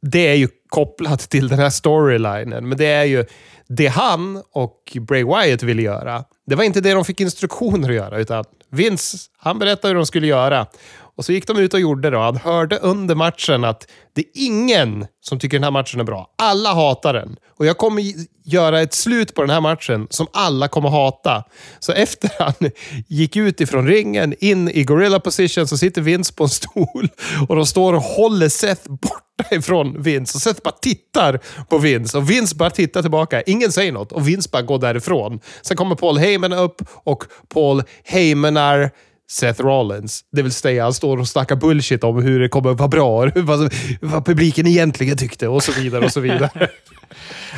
Det 0.03 0.27
är 0.27 0.35
ju 0.35 0.49
kopplat 0.69 1.21
till 1.21 1.49
den 1.49 1.59
här 1.59 1.71
storylinen. 1.71 2.69
Men 2.69 2.79
det 2.79 2.87
är 2.87 3.05
ju 3.05 3.25
det 3.69 3.87
han 3.87 4.43
och 4.53 4.97
Bray 5.01 5.25
Wyatt 5.25 5.63
ville 5.63 5.83
göra. 5.83 6.25
Det 6.47 6.55
var 6.55 6.65
inte 6.65 6.81
det 6.81 6.93
de 6.93 7.05
fick 7.05 7.21
instruktioner 7.21 7.89
att 7.89 7.95
göra. 7.95 8.19
Utan 8.19 8.45
Vince, 8.71 9.19
han 9.39 9.59
berättade 9.59 9.89
hur 9.89 9.95
de 9.95 10.07
skulle 10.07 10.27
göra. 10.27 10.67
Och 11.17 11.25
så 11.25 11.33
gick 11.33 11.47
de 11.47 11.59
ut 11.59 11.75
och 11.75 11.81
gjorde 11.81 12.11
det. 12.11 12.17
Och 12.17 12.23
han 12.23 12.37
hörde 12.37 12.77
under 12.77 13.15
matchen 13.15 13.65
att 13.65 13.87
det 14.15 14.21
är 14.21 14.27
ingen 14.35 15.07
som 15.21 15.39
tycker 15.39 15.57
den 15.57 15.65
här 15.65 15.71
matchen 15.71 16.01
är 16.01 16.05
bra. 16.05 16.31
Alla 16.39 16.75
hatar 16.75 17.13
den. 17.13 17.37
Och 17.59 17.67
jag 17.67 17.79
kommer 17.79 18.03
göra 18.45 18.81
ett 18.81 18.95
slut 18.95 19.35
på 19.35 19.43
den 19.43 19.51
här 19.51 19.61
matchen 19.61 20.07
som 20.11 20.27
alla 20.33 20.69
kommer 20.69 20.89
hata. 20.89 21.45
Så 21.81 21.93
efter 21.93 22.31
han 22.39 22.71
gick 23.09 23.37
ut 23.37 23.61
ifrån 23.61 23.87
ringen, 23.87 24.35
in 24.41 24.69
i 24.69 24.85
gorilla 24.85 25.21
position, 25.21 25.67
så 25.67 25.79
sitter 25.79 26.03
Vince 26.03 26.35
på 26.35 26.45
en 26.45 26.51
stol 26.51 27.09
och 27.49 27.57
de 27.57 27.67
står 27.67 27.95
och 27.95 28.03
håller 28.03 28.49
Seth 28.49 28.89
borta 28.89 29.55
ifrån 29.55 30.03
Vince. 30.03 30.37
Och 30.37 30.43
Seth 30.43 30.61
bara 30.65 30.75
tittar 30.75 31.41
på 31.69 31.79
Vince 31.79 32.19
och 32.19 32.31
Vince 32.31 32.57
bara 32.57 32.71
tittar 32.71 33.03
tillbaka. 33.03 33.43
Ingen 33.43 33.73
säger 33.73 33.93
något 33.93 34.13
och 34.13 34.29
Vince 34.29 34.49
bara 34.53 34.63
går 34.63 34.79
därifrån. 34.79 35.41
Sen 35.63 35.77
kommer 35.77 35.95
Paul 35.95 36.19
Heyman 36.19 36.53
upp 36.53 36.83
och 37.05 37.25
Paul 37.49 37.83
Heymanar 38.05 38.91
Seth 39.31 39.63
Rollins. 39.63 40.25
Det 40.33 40.43
vill 40.43 40.53
säga, 40.53 40.83
han 40.83 40.95
står 40.95 41.19
och 41.19 41.29
snackar 41.29 41.57
bullshit 41.57 42.05
om 42.05 42.23
hur 42.23 42.41
det 42.41 42.49
kommer 42.49 42.71
att 42.71 42.79
vara 42.79 42.89
bra, 42.89 43.27
vad, 43.35 43.75
vad 44.01 44.27
publiken 44.27 44.67
egentligen 44.67 45.17
tyckte 45.17 45.49
och 45.49 45.63
så 45.63 45.73
vidare. 45.73 46.05
och 46.05 46.13
så 46.13 46.21
vidare. 46.21 46.69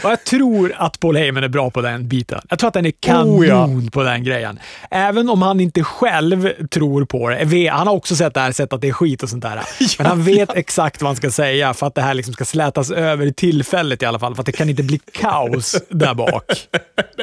Och 0.04 0.10
jag 0.10 0.24
tror 0.24 0.74
att 0.76 1.00
Paul 1.00 1.16
Heyman 1.16 1.44
är 1.44 1.48
bra 1.48 1.70
på 1.70 1.80
den 1.80 2.08
biten. 2.08 2.40
Jag 2.48 2.58
tror 2.58 2.68
att 2.68 2.74
han 2.74 2.86
är 2.86 2.92
kanon 3.00 3.40
Oh, 3.40 3.46
ja. 3.46 3.68
på 3.92 4.02
den 4.02 4.24
grejen. 4.24 4.58
Även 4.90 5.28
om 5.28 5.42
han 5.42 5.60
inte 5.60 5.84
själv 5.84 6.66
tror 6.66 7.04
på 7.04 7.28
det. 7.28 7.66
Han 7.68 7.86
har 7.86 7.94
också 7.94 8.16
sett 8.16 8.34
det 8.34 8.40
här, 8.40 8.52
sett 8.52 8.72
att 8.72 8.80
det 8.80 8.88
är 8.88 8.92
skit 8.92 9.22
och 9.22 9.28
sånt 9.28 9.42
där. 9.42 9.60
Men 9.98 10.06
han 10.06 10.22
vet 10.24 10.56
exakt 10.56 11.02
vad 11.02 11.08
han 11.08 11.16
ska 11.16 11.30
säga 11.30 11.74
för 11.74 11.86
att 11.86 11.94
det 11.94 12.02
här 12.02 12.14
liksom 12.14 12.34
ska 12.34 12.44
slätas 12.44 12.90
över 12.90 13.26
i 13.26 13.32
tillfället 13.32 14.02
i 14.02 14.06
alla 14.06 14.18
fall. 14.18 14.34
För 14.34 14.42
att 14.42 14.46
det 14.46 14.52
kan 14.52 14.68
inte 14.70 14.82
bli 14.82 15.00
kaos 15.12 15.76
där 15.88 16.14
bak. 16.14 16.68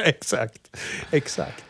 exakt. 0.04 0.60
Exakt. 1.10 1.64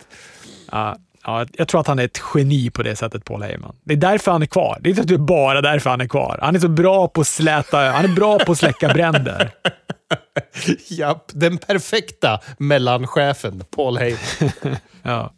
Ja, 0.71 0.97
ja, 1.25 1.47
jag 1.53 1.69
tror 1.69 1.81
att 1.81 1.87
han 1.87 1.99
är 1.99 2.05
ett 2.05 2.21
geni 2.35 2.71
på 2.71 2.83
det 2.83 2.97
sättet, 2.97 3.25
Paul 3.25 3.43
Heyman. 3.43 3.77
Det 3.85 3.93
är 3.95 3.99
därför 3.99 4.33
han 4.33 4.43
är 4.43 4.47
kvar. 4.47 4.79
Det 4.81 4.91
är 4.91 5.01
inte 5.01 5.19
bara 5.19 5.61
därför 5.61 5.91
han 5.91 6.01
är 6.01 6.07
kvar. 6.09 6.39
Han 6.43 6.57
är 6.57 6.61
så 6.61 6.69
bra 6.69 7.09
på 7.09 7.21
att 7.21 7.27
släta, 7.27 7.79
han 7.79 8.05
är 8.05 8.15
bra 8.15 8.39
på 8.39 8.53
att 8.53 8.59
släcka 8.59 8.89
bränder. 8.89 9.51
Japp, 10.89 11.25
den 11.35 11.59
perfekta 11.59 12.41
mellanchefen, 12.59 13.65
Paul 13.77 13.99
Heyman. 13.99 14.19
Ja. 15.03 15.33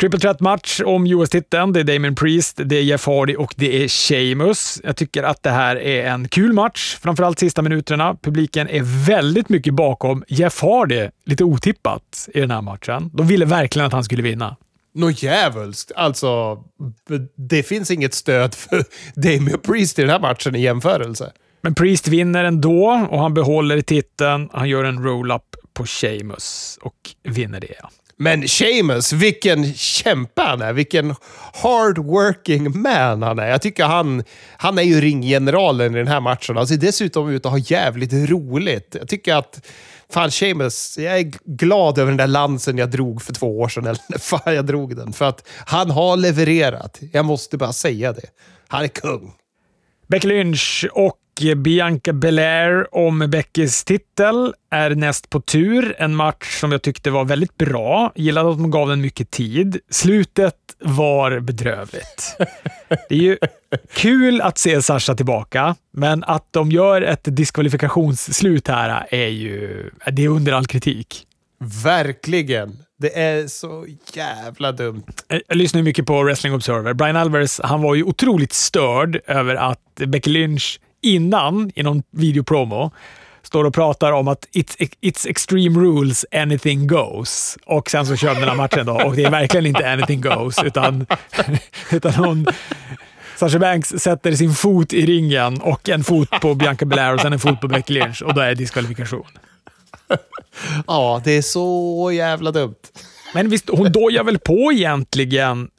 Triple 0.00 0.18
threat-match 0.18 0.80
om 0.84 1.06
US-titeln. 1.06 1.72
Det 1.72 1.80
är 1.80 1.84
Damien 1.84 2.14
Priest, 2.14 2.60
det 2.64 2.76
är 2.76 2.82
Jeff 2.82 3.06
Hardy 3.06 3.36
och 3.36 3.54
det 3.56 3.84
är 3.84 3.88
Sheamus. 3.88 4.80
Jag 4.84 4.96
tycker 4.96 5.22
att 5.22 5.42
det 5.42 5.50
här 5.50 5.76
är 5.76 6.06
en 6.06 6.28
kul 6.28 6.52
match, 6.52 6.96
framförallt 7.00 7.38
sista 7.38 7.62
minuterna. 7.62 8.16
Publiken 8.22 8.68
är 8.68 9.06
väldigt 9.06 9.48
mycket 9.48 9.74
bakom 9.74 10.24
Jeff 10.28 10.62
Hardy, 10.62 11.08
lite 11.24 11.44
otippat, 11.44 12.28
i 12.34 12.40
den 12.40 12.50
här 12.50 12.62
matchen. 12.62 13.10
De 13.12 13.26
ville 13.26 13.44
verkligen 13.44 13.86
att 13.86 13.92
han 13.92 14.04
skulle 14.04 14.22
vinna. 14.22 14.56
Nå 14.94 15.10
djävulskt. 15.10 15.92
Alltså, 15.96 16.58
det 17.36 17.62
finns 17.62 17.90
inget 17.90 18.14
stöd 18.14 18.54
för 18.54 18.84
Damien 19.14 19.58
Priest 19.58 19.98
i 19.98 20.02
den 20.02 20.10
här 20.10 20.20
matchen 20.20 20.56
i 20.56 20.60
jämförelse. 20.60 21.32
Men 21.62 21.74
Priest 21.74 22.08
vinner 22.08 22.44
ändå 22.44 23.06
och 23.10 23.18
han 23.18 23.34
behåller 23.34 23.80
titeln. 23.80 24.48
Han 24.52 24.68
gör 24.68 24.84
en 24.84 25.04
roll-up 25.04 25.56
på 25.74 25.86
Sheamus 25.86 26.78
och 26.82 26.94
vinner 27.22 27.60
det. 27.60 27.80
Men 28.22 28.48
Seamus, 28.48 29.12
vilken 29.12 29.74
kämpe 29.74 30.42
han 30.42 30.62
är. 30.62 30.72
Vilken 30.72 31.14
hard-working 31.62 32.68
man 32.68 33.22
han 33.22 33.38
är. 33.38 33.46
Jag 33.46 33.62
tycker 33.62 33.84
han, 33.84 34.24
han 34.56 34.78
är 34.78 34.82
ju 34.82 35.00
ringgeneralen 35.00 35.94
i 35.94 35.98
den 35.98 36.08
här 36.08 36.20
matchen. 36.20 36.56
Han 36.56 36.66
ser 36.66 36.76
dessutom 36.76 37.28
ut 37.28 37.46
att 37.46 37.52
ha 37.52 37.58
jävligt 37.58 38.12
roligt. 38.12 38.96
Jag 38.98 39.08
tycker 39.08 39.34
att 39.34 39.66
Fan, 40.12 40.30
Seamus, 40.30 40.98
jag 40.98 41.18
är 41.18 41.32
glad 41.44 41.98
över 41.98 42.10
den 42.10 42.16
där 42.16 42.26
lansen 42.26 42.78
jag 42.78 42.90
drog 42.90 43.22
för 43.22 43.32
två 43.32 43.60
år 43.60 43.68
sedan. 43.68 43.84
Eller 43.86 44.00
när 44.08 44.18
fan 44.18 44.54
jag 44.54 44.66
drog 44.66 44.96
den. 44.96 45.12
För 45.12 45.24
att 45.24 45.48
han 45.66 45.90
har 45.90 46.16
levererat. 46.16 47.00
Jag 47.12 47.24
måste 47.24 47.56
bara 47.56 47.72
säga 47.72 48.12
det. 48.12 48.26
Han 48.68 48.84
är 48.84 48.88
kung. 48.88 49.32
Becky 50.10 50.28
Lynch 50.28 50.86
och 50.92 51.18
Bianca 51.56 52.12
Belair 52.12 52.94
om 52.94 53.18
Beckys 53.18 53.84
titel 53.84 54.54
är 54.70 54.90
näst 54.90 55.30
på 55.30 55.40
tur. 55.40 55.94
En 55.98 56.16
match 56.16 56.60
som 56.60 56.72
jag 56.72 56.82
tyckte 56.82 57.10
var 57.10 57.24
väldigt 57.24 57.56
bra. 57.56 58.12
Gillade 58.16 58.50
att 58.50 58.58
de 58.58 58.70
gav 58.70 58.88
den 58.88 59.00
mycket 59.00 59.30
tid. 59.30 59.80
Slutet 59.90 60.54
var 60.78 61.40
bedrövligt. 61.40 62.36
Det 63.08 63.14
är 63.14 63.22
ju 63.22 63.38
kul 63.94 64.40
att 64.40 64.58
se 64.58 64.82
Sasha 64.82 65.14
tillbaka, 65.14 65.76
men 65.92 66.24
att 66.24 66.46
de 66.50 66.70
gör 66.70 67.02
ett 67.02 67.24
diskvalifikationsslut 67.36 68.68
här 68.68 69.06
är 69.10 69.28
ju 69.28 69.90
det 70.12 70.24
är 70.24 70.28
under 70.28 70.52
all 70.52 70.66
kritik. 70.66 71.26
Verkligen. 71.64 72.78
Det 72.98 73.18
är 73.18 73.46
så 73.46 73.86
jävla 74.12 74.72
dumt. 74.72 75.04
Jag 75.28 75.56
lyssnar 75.56 75.82
mycket 75.82 76.06
på 76.06 76.22
Wrestling 76.22 76.54
Observer. 76.54 76.94
Brian 76.94 77.16
Alvarez 77.16 77.60
han 77.64 77.82
var 77.82 77.94
ju 77.94 78.02
otroligt 78.02 78.52
störd 78.52 79.20
över 79.26 79.54
att 79.54 79.94
Becky 80.06 80.30
Lynch 80.30 80.80
innan, 81.02 81.72
i 81.74 81.82
någon 81.82 82.02
videopromo, 82.10 82.90
står 83.42 83.64
och 83.64 83.74
pratar 83.74 84.12
om 84.12 84.28
att 84.28 84.46
it's, 84.52 84.94
it's 85.00 85.28
extreme 85.28 85.80
rules, 85.80 86.26
anything 86.32 86.86
goes. 86.86 87.58
Och 87.66 87.90
sen 87.90 88.06
så 88.06 88.16
kör 88.16 88.34
den 88.34 88.48
här 88.48 88.54
matchen 88.54 88.86
då 88.86 88.92
och 88.92 89.16
det 89.16 89.24
är 89.24 89.30
verkligen 89.30 89.66
inte 89.66 89.90
anything 89.92 90.20
goes, 90.20 90.64
utan, 90.64 91.06
utan 91.92 92.14
hon... 92.14 92.46
Sasha 93.36 93.58
Banks 93.58 93.88
sätter 93.88 94.32
sin 94.32 94.54
fot 94.54 94.92
i 94.92 95.06
ringen 95.06 95.60
och 95.60 95.88
en 95.88 96.04
fot 96.04 96.30
på 96.40 96.54
Bianca 96.54 96.84
Belair 96.84 97.14
och 97.14 97.20
sen 97.20 97.32
en 97.32 97.38
fot 97.38 97.60
på 97.60 97.68
Becky 97.68 97.94
Lynch 97.94 98.22
och 98.22 98.34
då 98.34 98.40
är 98.40 98.48
det 98.48 98.54
diskvalifikation. 98.54 99.26
Ja, 100.86 101.20
det 101.24 101.30
är 101.32 101.42
så 101.42 102.10
jävla 102.14 102.50
dumt. 102.50 102.74
Men 103.34 103.48
visst, 103.48 103.70
hon 103.70 103.92
dojar 103.92 104.24
väl 104.24 104.38
på 104.38 104.72
egentligen 104.72 105.70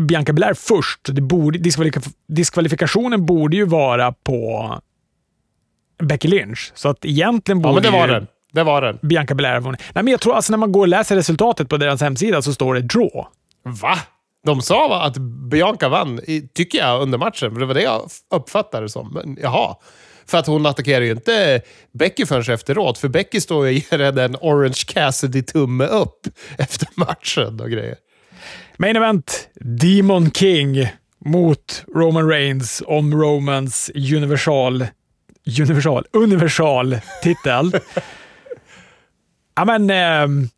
Bianca 0.00 0.32
Belair 0.32 0.54
först. 0.54 1.00
Det 1.04 1.20
borde, 1.20 1.58
diskvalifika, 1.58 2.10
diskvalifikationen 2.28 3.26
borde 3.26 3.56
ju 3.56 3.64
vara 3.64 4.12
på 4.12 4.80
Becky 6.02 6.28
Lynch. 6.28 6.72
Så 6.74 6.88
att 6.88 7.04
egentligen 7.04 7.62
borde 7.62 7.68
ja, 7.68 7.74
men 7.74 7.92
det 7.92 7.98
var 7.98 8.08
den. 8.08 8.26
Det 8.52 8.62
var 8.62 8.82
den. 8.82 8.98
Bianca 9.02 9.34
Belair 9.34 9.60
Nej, 9.60 9.78
men 9.94 10.08
jag 10.08 10.20
tror 10.20 10.34
alltså 10.34 10.52
när 10.52 10.58
man 10.58 10.72
går 10.72 10.80
och 10.80 10.88
läser 10.88 11.16
resultatet 11.16 11.68
på 11.68 11.76
deras 11.76 12.00
hemsida 12.00 12.42
så 12.42 12.54
står 12.54 12.74
det 12.74 12.80
draw. 12.80 13.26
Va? 13.62 13.98
De 14.44 14.62
sa 14.62 15.04
att 15.04 15.16
Bianca 15.50 15.88
vann, 15.88 16.20
tycker 16.54 16.78
jag, 16.78 17.02
under 17.02 17.18
matchen. 17.18 17.54
det 17.54 17.66
var 17.66 17.74
det 17.74 17.82
jag 17.82 18.10
uppfattade 18.34 18.84
det 18.84 18.88
som. 18.88 19.12
Men 19.12 19.38
jaha. 19.42 19.76
För 20.28 20.38
att 20.38 20.46
hon 20.46 20.66
attackerar 20.66 21.00
ju 21.00 21.10
inte 21.10 21.60
Becky 21.92 22.26
förrän 22.26 22.54
efteråt. 22.54 22.98
För 22.98 23.08
Becky 23.08 23.40
står 23.40 23.66
ju 23.66 23.76
och 23.76 23.82
ger 23.92 24.04
henne 24.04 24.22
en 24.22 24.36
Orange 24.36 24.82
Cassidy-tumme 24.86 25.86
upp 25.86 26.26
efter 26.58 26.88
matchen 26.94 27.60
och 27.60 27.70
grejer. 27.70 27.96
Main 28.76 28.96
event, 28.96 29.48
Demon 29.54 30.30
King 30.30 30.88
mot 31.24 31.84
Roman 31.94 32.28
Reigns 32.28 32.82
om 32.86 33.14
Romans 33.14 33.90
universal, 33.94 34.86
universal, 35.60 36.06
universal 36.12 36.98
titel. 37.22 37.72
ja, 39.56 39.64
men, 39.64 39.90
eh, 39.90 40.48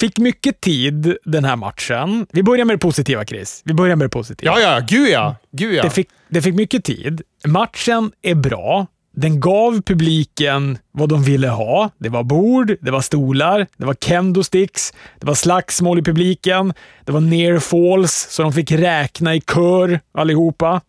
fick 0.00 0.18
mycket 0.18 0.60
tid 0.60 1.16
den 1.24 1.44
här 1.44 1.56
matchen. 1.56 2.26
Vi 2.32 2.42
börjar 2.42 2.64
med 2.64 2.74
det 2.74 2.80
positiva, 2.80 3.24
Chris. 3.24 3.62
Vi 3.64 3.74
börjar 3.74 3.96
med 3.96 4.04
det 4.04 4.10
positiva. 4.10 4.52
Ja, 4.52 4.60
ja. 4.60 4.86
Gud 4.88 5.08
ja. 5.08 5.36
Gud, 5.50 5.74
ja. 5.74 5.82
Det, 5.82 5.90
fick, 5.90 6.08
det 6.28 6.42
fick 6.42 6.54
mycket 6.54 6.84
tid. 6.84 7.22
Matchen 7.46 8.12
är 8.22 8.34
bra. 8.34 8.86
Den 9.20 9.40
gav 9.40 9.82
publiken 9.82 10.78
vad 10.92 11.08
de 11.08 11.22
ville 11.22 11.48
ha. 11.48 11.90
Det 11.98 12.08
var 12.08 12.22
bord, 12.22 12.76
det 12.80 12.90
var 12.90 13.00
stolar, 13.00 13.66
det 13.76 13.84
var 13.84 13.94
kendo-sticks, 13.94 14.94
det 15.18 15.26
var 15.26 15.34
slagsmål 15.34 15.98
i 15.98 16.02
publiken, 16.02 16.72
det 17.04 17.12
var 17.12 17.20
near 17.20 17.58
falls, 17.58 18.26
så 18.30 18.42
de 18.42 18.52
fick 18.52 18.72
räkna 18.72 19.34
i 19.34 19.40
kör 19.40 20.00
allihopa. 20.12 20.80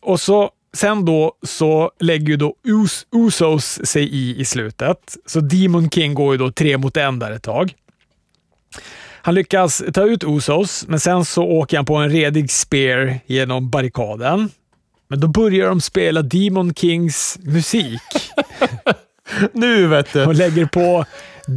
Och 0.00 0.20
så 0.20 0.50
Sen 0.74 1.04
då 1.04 1.32
så 1.42 1.90
lägger 2.00 2.26
ju 2.26 2.36
då 2.36 2.54
Us 2.64 3.06
Usos 3.12 3.86
sig 3.86 4.08
i 4.14 4.40
i 4.40 4.44
slutet, 4.44 5.16
så 5.26 5.40
Demon 5.40 5.90
King 5.90 6.14
går 6.14 6.34
ju 6.34 6.38
då 6.38 6.50
tre 6.50 6.78
mot 6.78 6.96
en 6.96 7.18
där 7.18 7.30
ett 7.30 7.42
tag. 7.42 7.74
Han 9.22 9.34
lyckas 9.34 9.82
ta 9.94 10.02
ut 10.02 10.24
Usos, 10.24 10.84
men 10.88 11.00
sen 11.00 11.24
så 11.24 11.44
åker 11.44 11.76
han 11.76 11.86
på 11.86 11.94
en 11.96 12.10
redig 12.10 12.50
spear 12.50 13.20
genom 13.26 13.70
barrikaden. 13.70 14.50
Men 15.14 15.20
då 15.20 15.28
börjar 15.28 15.68
de 15.68 15.80
spela 15.80 16.22
Demon 16.22 16.74
Kings 16.74 17.38
musik. 17.42 18.00
nu 19.52 19.86
vet 19.86 20.12
du. 20.12 20.26
Och 20.26 20.34
lägger 20.34 20.66
på 20.66 21.04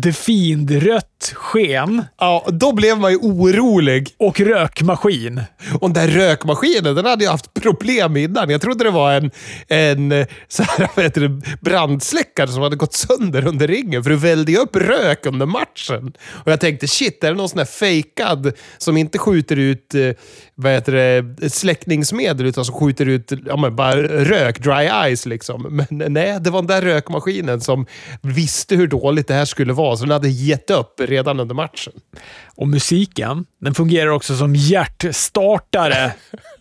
The 0.04 0.14
Fiend-rött 0.14 1.34
sken. 1.34 2.04
Ja, 2.20 2.46
då 2.48 2.74
blev 2.74 2.98
man 2.98 3.12
ju 3.12 3.18
orolig. 3.18 4.10
Och 4.18 4.40
rökmaskin. 4.40 5.42
Och 5.80 5.92
den 5.92 5.94
där 5.94 6.08
rökmaskinen, 6.08 6.96
den 6.96 7.06
hade 7.06 7.24
ju 7.24 7.30
haft 7.30 7.54
problem 7.54 8.18
innan. 8.18 8.50
Jag 8.50 8.62
trodde 8.62 8.84
det 8.84 8.92
var 8.92 9.14
en, 9.14 9.32
en 9.68 10.26
så 10.48 10.64
här, 10.64 10.90
vad 10.96 11.06
heter 11.06 11.22
det, 11.22 11.42
brandsläckare 11.62 12.48
som 12.48 12.64
hade 12.64 12.76
gått 12.76 12.94
sönder 12.94 13.48
under 13.48 13.68
ringen, 13.68 14.04
för 14.04 14.10
det 14.10 14.16
vällde 14.16 14.52
ju 14.52 14.58
upp 14.58 14.76
rök 14.76 15.26
under 15.26 15.46
matchen. 15.46 16.14
Och 16.30 16.52
jag 16.52 16.60
tänkte, 16.60 16.88
shit, 16.88 17.24
är 17.24 17.32
det 17.32 17.38
någon 17.38 17.50
sån 17.50 17.60
här 17.60 17.66
fejkad 17.66 18.52
som 18.78 18.98
inte 18.98 19.18
skjuter 19.18 19.56
ut 19.56 19.96
eh, 19.96 20.12
vad 20.56 20.72
heter 20.72 20.92
det, 20.92 21.50
släckningsmedel, 21.50 22.46
utan 22.46 22.66
som 22.66 22.76
skjuter 22.76 23.06
ut 23.06 23.32
ja, 23.46 23.58
men 23.58 23.76
bara 23.76 23.96
rök, 24.04 24.60
dry 24.60 25.16
ice 25.16 25.26
liksom. 25.26 25.62
Men 25.90 26.14
nej, 26.14 26.40
det 26.40 26.50
var 26.50 26.62
den 26.62 26.68
där 26.68 26.82
rökmaskinen 26.82 27.62
som 27.62 27.86
visste 28.22 28.76
hur 28.76 28.88
dåligt 28.88 29.28
det 29.28 29.34
här 29.34 29.46
skulle 29.46 29.74
vara, 29.78 29.96
så 29.96 30.04
den 30.04 30.12
hade 30.12 30.30
gett 30.30 30.70
upp 30.70 31.00
redan 31.00 31.40
under 31.40 31.56
matchen. 31.56 31.94
Och 32.58 32.68
musiken, 32.68 33.46
den 33.62 33.76
fungerar 33.76 34.08
också 34.08 34.36
som 34.36 34.56
hjärtstartare 34.56 36.12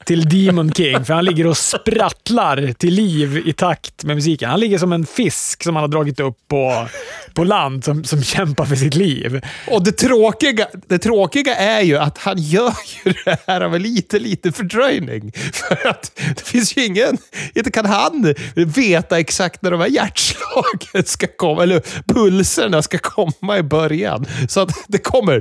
till 0.05 0.29
Demon 0.29 0.73
King, 0.73 1.05
för 1.05 1.15
han 1.15 1.25
ligger 1.25 1.47
och 1.47 1.57
sprattlar 1.57 2.73
till 2.73 2.95
liv 2.95 3.43
i 3.47 3.53
takt 3.53 4.05
med 4.05 4.17
musiken. 4.17 4.51
Han 4.51 4.61
ligger 4.61 4.79
som 4.79 4.93
en 4.93 5.07
fisk 5.07 5.63
som 5.63 5.77
han 5.77 5.83
har 5.83 5.89
dragit 5.89 6.21
upp 6.21 6.37
på, 6.49 6.89
på 7.35 7.45
land, 7.45 7.85
som, 7.85 8.05
som 8.05 8.23
kämpar 8.23 8.65
för 8.65 8.77
sitt 8.77 8.95
liv. 8.95 9.41
Och 9.71 9.85
det 9.85 9.93
tråkiga, 9.93 10.67
det 10.87 10.99
tråkiga 10.99 11.57
är 11.57 11.83
ju 11.83 11.97
att 11.97 12.19
han 12.19 12.39
gör 12.39 12.75
ju 13.05 13.15
det 13.25 13.39
här 13.47 13.69
med 13.69 13.83
lite, 13.83 14.19
lite 14.19 14.53
fördröjning. 14.53 15.33
För 15.53 15.89
att 15.89 16.21
det 16.37 16.43
finns 16.43 16.77
ju 16.77 16.85
ingen... 16.85 17.19
Inte 17.55 17.71
kan 17.71 17.87
han 17.87 18.35
veta 18.55 19.19
exakt 19.19 19.63
när 19.63 19.71
de 19.71 19.81
här 19.81 19.89
hjärtslagen 19.89 21.05
ska 21.05 21.27
komma, 21.37 21.63
eller 21.63 21.83
pulserna 22.07 22.83
ska 22.83 22.99
komma 22.99 23.59
i 23.59 23.63
början. 23.63 24.27
Så 24.49 24.61
att 24.61 24.71
det 24.89 24.99
kommer 24.99 25.41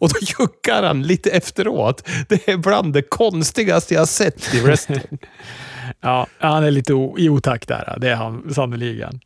och 0.00 0.08
då 0.08 0.14
juckar 0.20 0.82
han 0.82 1.02
lite 1.02 1.30
efteråt. 1.30 2.08
Det 2.28 2.48
är 2.48 2.56
bland 2.56 2.92
det 2.92 3.02
konstigaste 3.02 3.94
jag 3.94 4.08
sett 4.08 4.54
i 4.54 4.60
wrestling. 4.60 5.18
ja, 6.00 6.26
han 6.38 6.64
är 6.64 6.70
lite 6.70 6.92
i 7.18 7.28
otakt 7.28 7.68
där. 7.68 7.96
Det 8.00 8.10
är 8.10 8.16
han 8.16 8.54
sannerligen. 8.54 9.20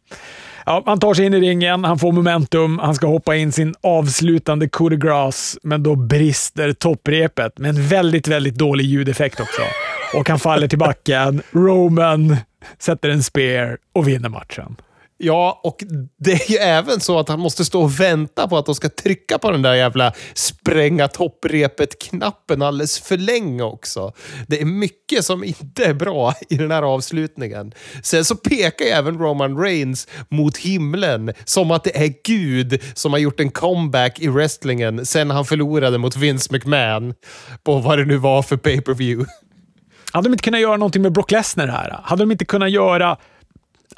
Ja, 0.66 0.83
han 0.87 1.01
tar 1.01 1.14
sig 1.14 1.27
in 1.27 1.35
i 1.35 1.40
ringen, 1.40 1.85
han 1.85 1.99
får 1.99 2.12
momentum, 2.12 2.79
han 2.79 2.95
ska 2.95 3.07
hoppa 3.07 3.37
in 3.37 3.53
sin 3.53 3.75
avslutande 3.81 4.69
coup 4.69 4.90
de 4.90 4.97
grace, 4.97 5.59
men 5.62 5.83
då 5.83 5.95
brister 5.95 6.73
topprepet 6.73 7.59
med 7.59 7.69
en 7.69 7.87
väldigt, 7.87 8.29
väldigt 8.29 8.55
dålig 8.55 8.85
ljudeffekt 8.85 9.40
också. 9.40 9.62
Och 10.14 10.29
han 10.29 10.38
faller 10.38 10.69
till 10.69 10.79
backen. 10.79 11.43
Roman 11.51 12.37
sätter 12.79 13.09
en 13.09 13.23
spear 13.23 13.79
och 13.93 14.09
vinner 14.09 14.29
matchen. 14.29 14.77
Ja, 15.22 15.61
och 15.64 15.85
det 16.18 16.33
är 16.33 16.50
ju 16.50 16.56
även 16.56 17.00
så 17.00 17.18
att 17.18 17.28
han 17.28 17.40
måste 17.40 17.64
stå 17.64 17.83
och 17.83 18.00
vänta 18.00 18.48
på 18.48 18.59
att 18.59 18.66
de 18.66 18.74
ska 18.74 18.88
trycka 18.88 19.38
på 19.38 19.50
den 19.50 19.62
där 19.62 19.74
jävla 19.74 20.12
spränga 20.35 21.09
topprepet-knappen 21.09 22.62
alldeles 22.62 23.00
för 23.00 23.16
länge 23.16 23.62
också. 23.62 24.12
Det 24.46 24.61
är 24.61 24.64
mycket 24.64 25.24
som 25.24 25.44
inte 25.44 25.85
är 25.85 25.94
bra 25.94 26.35
i 26.48 26.56
den 26.56 26.70
här 26.70 26.83
avslutningen. 26.83 27.73
Sen 28.02 28.25
så 28.25 28.37
pekar 28.37 28.85
ju 28.85 28.90
även 28.90 29.18
Roman 29.18 29.58
Reigns 29.58 30.08
mot 30.29 30.56
himlen 30.56 31.33
som 31.44 31.71
att 31.71 31.85
det 31.85 31.96
är 31.96 32.14
Gud 32.25 32.83
som 32.94 33.12
har 33.12 33.21
gjort 33.21 33.40
en 33.40 33.50
comeback 33.50 34.21
i 34.21 34.29
wrestlingen 34.29 35.06
sen 35.06 35.31
han 35.31 35.44
förlorade 35.44 35.98
mot 35.98 36.16
Vince 36.16 36.48
McMahon 36.52 37.14
på 37.64 37.79
vad 37.79 37.98
det 37.98 38.04
nu 38.04 38.16
var 38.16 38.42
för 38.42 38.56
pay-per-view. 38.56 39.33
Hade 40.12 40.29
de 40.29 40.33
inte 40.33 40.44
kunnat 40.44 40.60
göra 40.60 40.77
någonting 40.77 41.02
med 41.02 41.12
Brock 41.12 41.31
Lesnar 41.31 41.66
här? 41.66 42.00
Hade 42.02 42.23
de 42.23 42.33
inte 42.33 42.44
kunnat 42.44 42.71
göra 42.71 43.16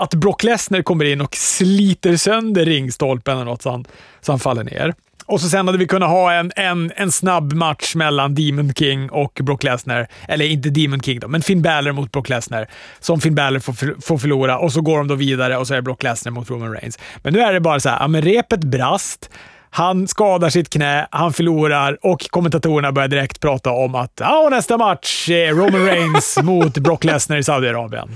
att 0.03 0.15
Brock 0.15 0.43
Lesnar 0.43 0.83
kommer 0.83 1.05
in 1.05 1.21
och 1.21 1.37
sliter 1.37 2.17
sönder 2.17 2.65
ringstolpen 2.65 3.35
eller 3.35 3.45
något 3.45 3.63
så 3.63 3.71
han, 3.71 3.85
så 4.21 4.33
han 4.33 4.39
faller 4.39 4.65
ner. 4.65 4.95
Och 5.27 5.41
så 5.41 5.49
sen 5.49 5.67
hade 5.67 5.79
vi 5.79 5.87
kunnat 5.87 6.09
ha 6.09 6.33
en, 6.33 6.53
en, 6.57 6.93
en 6.97 7.13
snabb 7.13 7.53
match 7.53 7.95
mellan 7.95 8.35
Demon 8.35 8.75
King 8.75 9.11
och 9.11 9.41
Brock 9.43 9.63
Lesnar. 9.63 10.09
Eller 10.29 10.45
inte 10.45 10.71
Demon 10.71 11.01
King 11.01 11.21
då, 11.21 11.29
men 11.29 11.43
Finn 11.43 11.63
Balor 11.63 11.93
mot 11.93 12.13
Brock 12.13 12.29
Lesnar. 12.29 12.67
Som 13.01 13.21
Finn 13.21 13.35
Balor 13.35 13.61
får, 13.61 14.01
får 14.03 14.19
förlora 14.19 14.59
och 14.59 14.73
så 14.73 14.81
går 14.81 14.99
de 14.99 15.09
då 15.09 15.15
vidare 15.15 15.57
och 15.57 15.67
så 15.67 15.75
är 15.75 15.77
det 15.77 15.83
Brock 15.83 16.03
Lesnar 16.03 16.33
mot 16.33 16.51
Roman 16.51 16.73
Reigns. 16.73 16.99
Men 17.23 17.33
nu 17.33 17.41
är 17.41 17.53
det 17.53 17.61
bara 17.61 17.81
så 17.81 17.89
här, 17.89 18.01
ja, 18.01 18.09
men 18.09 18.23
repet 18.23 18.61
brast. 18.65 19.31
Han 19.71 20.09
skadar 20.09 20.51
sitt 20.51 20.71
knä, 20.71 21.07
han 21.11 21.33
förlorar 21.33 21.99
och 22.03 22.31
kommentatorerna 22.31 22.93
börjar 22.93 23.09
direkt 23.09 23.41
prata 23.41 23.71
om 23.71 23.95
att 23.95 24.21
ah, 24.21 24.49
nästa 24.51 24.79
match 24.79 25.31
är 25.31 25.53
Roman 25.53 25.87
Reigns 25.87 26.39
mot 26.43 26.79
Brock 26.79 27.05
Lesnar 27.05 27.37
i 27.37 27.45
Saudiarabien. 27.45 28.09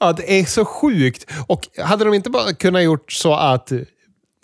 Ja, 0.00 0.12
det 0.12 0.40
är 0.40 0.44
så 0.44 0.64
sjukt. 0.64 1.26
Och 1.46 1.68
hade 1.78 2.04
de 2.04 2.14
inte 2.14 2.30
bara 2.30 2.52
kunnat 2.52 2.82
gjort 2.82 3.12
så 3.12 3.34
att 3.34 3.72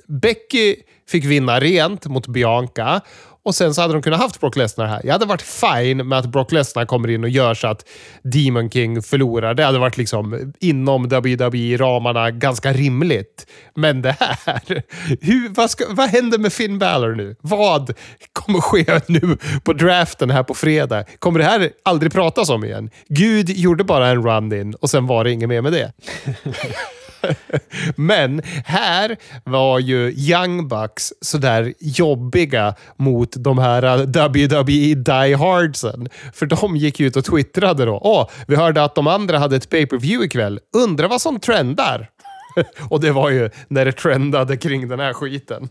Becky 0.07 0.76
fick 1.09 1.24
vinna 1.24 1.61
rent 1.61 2.07
mot 2.07 2.26
Bianca 2.26 3.00
och 3.45 3.55
sen 3.55 3.74
så 3.74 3.80
hade 3.80 3.92
de 3.95 4.03
kunnat 4.03 4.20
haft 4.20 4.40
Brock 4.40 4.57
Lesnar 4.57 4.86
här. 4.86 5.01
Jag 5.05 5.12
hade 5.12 5.26
varit 5.26 5.42
fine 5.42 6.09
med 6.09 6.18
att 6.18 6.26
Brock 6.26 6.53
Lesnar 6.53 6.84
kommer 6.84 7.11
in 7.11 7.24
och 7.24 7.30
gör 7.30 7.55
så 7.55 7.66
att 7.66 7.88
Demon 8.22 8.70
King 8.70 9.03
förlorar. 9.03 9.55
Det 9.55 9.64
hade 9.64 9.78
varit 9.78 9.97
liksom 9.97 10.53
inom 10.61 11.09
WWE-ramarna 11.09 12.30
ganska 12.30 12.72
rimligt. 12.72 13.47
Men 13.74 14.03
det 14.03 14.16
här, 14.20 14.82
hur, 15.20 15.49
vad, 15.49 15.70
ska, 15.70 15.84
vad 15.88 16.09
händer 16.09 16.38
med 16.38 16.53
Finn 16.53 16.78
Balor 16.78 17.14
nu? 17.14 17.36
Vad 17.40 17.95
kommer 18.32 18.61
ske 18.61 19.01
nu 19.07 19.36
på 19.64 19.72
draften 19.72 20.30
här 20.30 20.42
på 20.42 20.55
fredag? 20.55 21.05
Kommer 21.18 21.38
det 21.38 21.45
här 21.45 21.70
aldrig 21.82 22.12
pratas 22.12 22.51
om 22.51 22.64
igen? 22.64 22.90
Gud 23.09 23.51
gjorde 23.51 23.84
bara 23.84 24.09
en 24.09 24.22
run-in 24.22 24.74
och 24.74 24.90
sen 24.90 25.07
var 25.07 25.24
det 25.24 25.32
inget 25.32 25.49
mer 25.49 25.62
med 25.62 25.72
det. 25.72 25.92
Men 27.96 28.42
här 28.64 29.16
var 29.44 29.78
ju 29.78 30.12
Young 30.16 30.68
Bucks 30.68 31.12
sådär 31.20 31.74
jobbiga 31.80 32.74
mot 32.96 33.34
de 33.36 33.58
här 33.58 33.96
WWE 34.06 34.94
Die 34.94 35.34
Hardsen. 35.34 36.08
För 36.32 36.46
de 36.46 36.76
gick 36.76 37.00
ut 37.00 37.16
och 37.16 37.24
twittrade 37.24 37.84
då. 37.84 37.98
Åh, 38.02 38.28
vi 38.46 38.56
hörde 38.56 38.84
att 38.84 38.94
de 38.94 39.06
andra 39.06 39.38
hade 39.38 39.56
ett 39.56 39.70
pay-per-view 39.70 40.26
ikväll. 40.26 40.60
Undrar 40.76 41.08
vad 41.08 41.20
som 41.20 41.40
trendar? 41.40 42.10
och 42.90 43.00
det 43.00 43.10
var 43.10 43.30
ju 43.30 43.50
när 43.68 43.84
det 43.84 43.92
trendade 43.92 44.56
kring 44.56 44.88
den 44.88 45.00
här 45.00 45.12
skiten. 45.12 45.68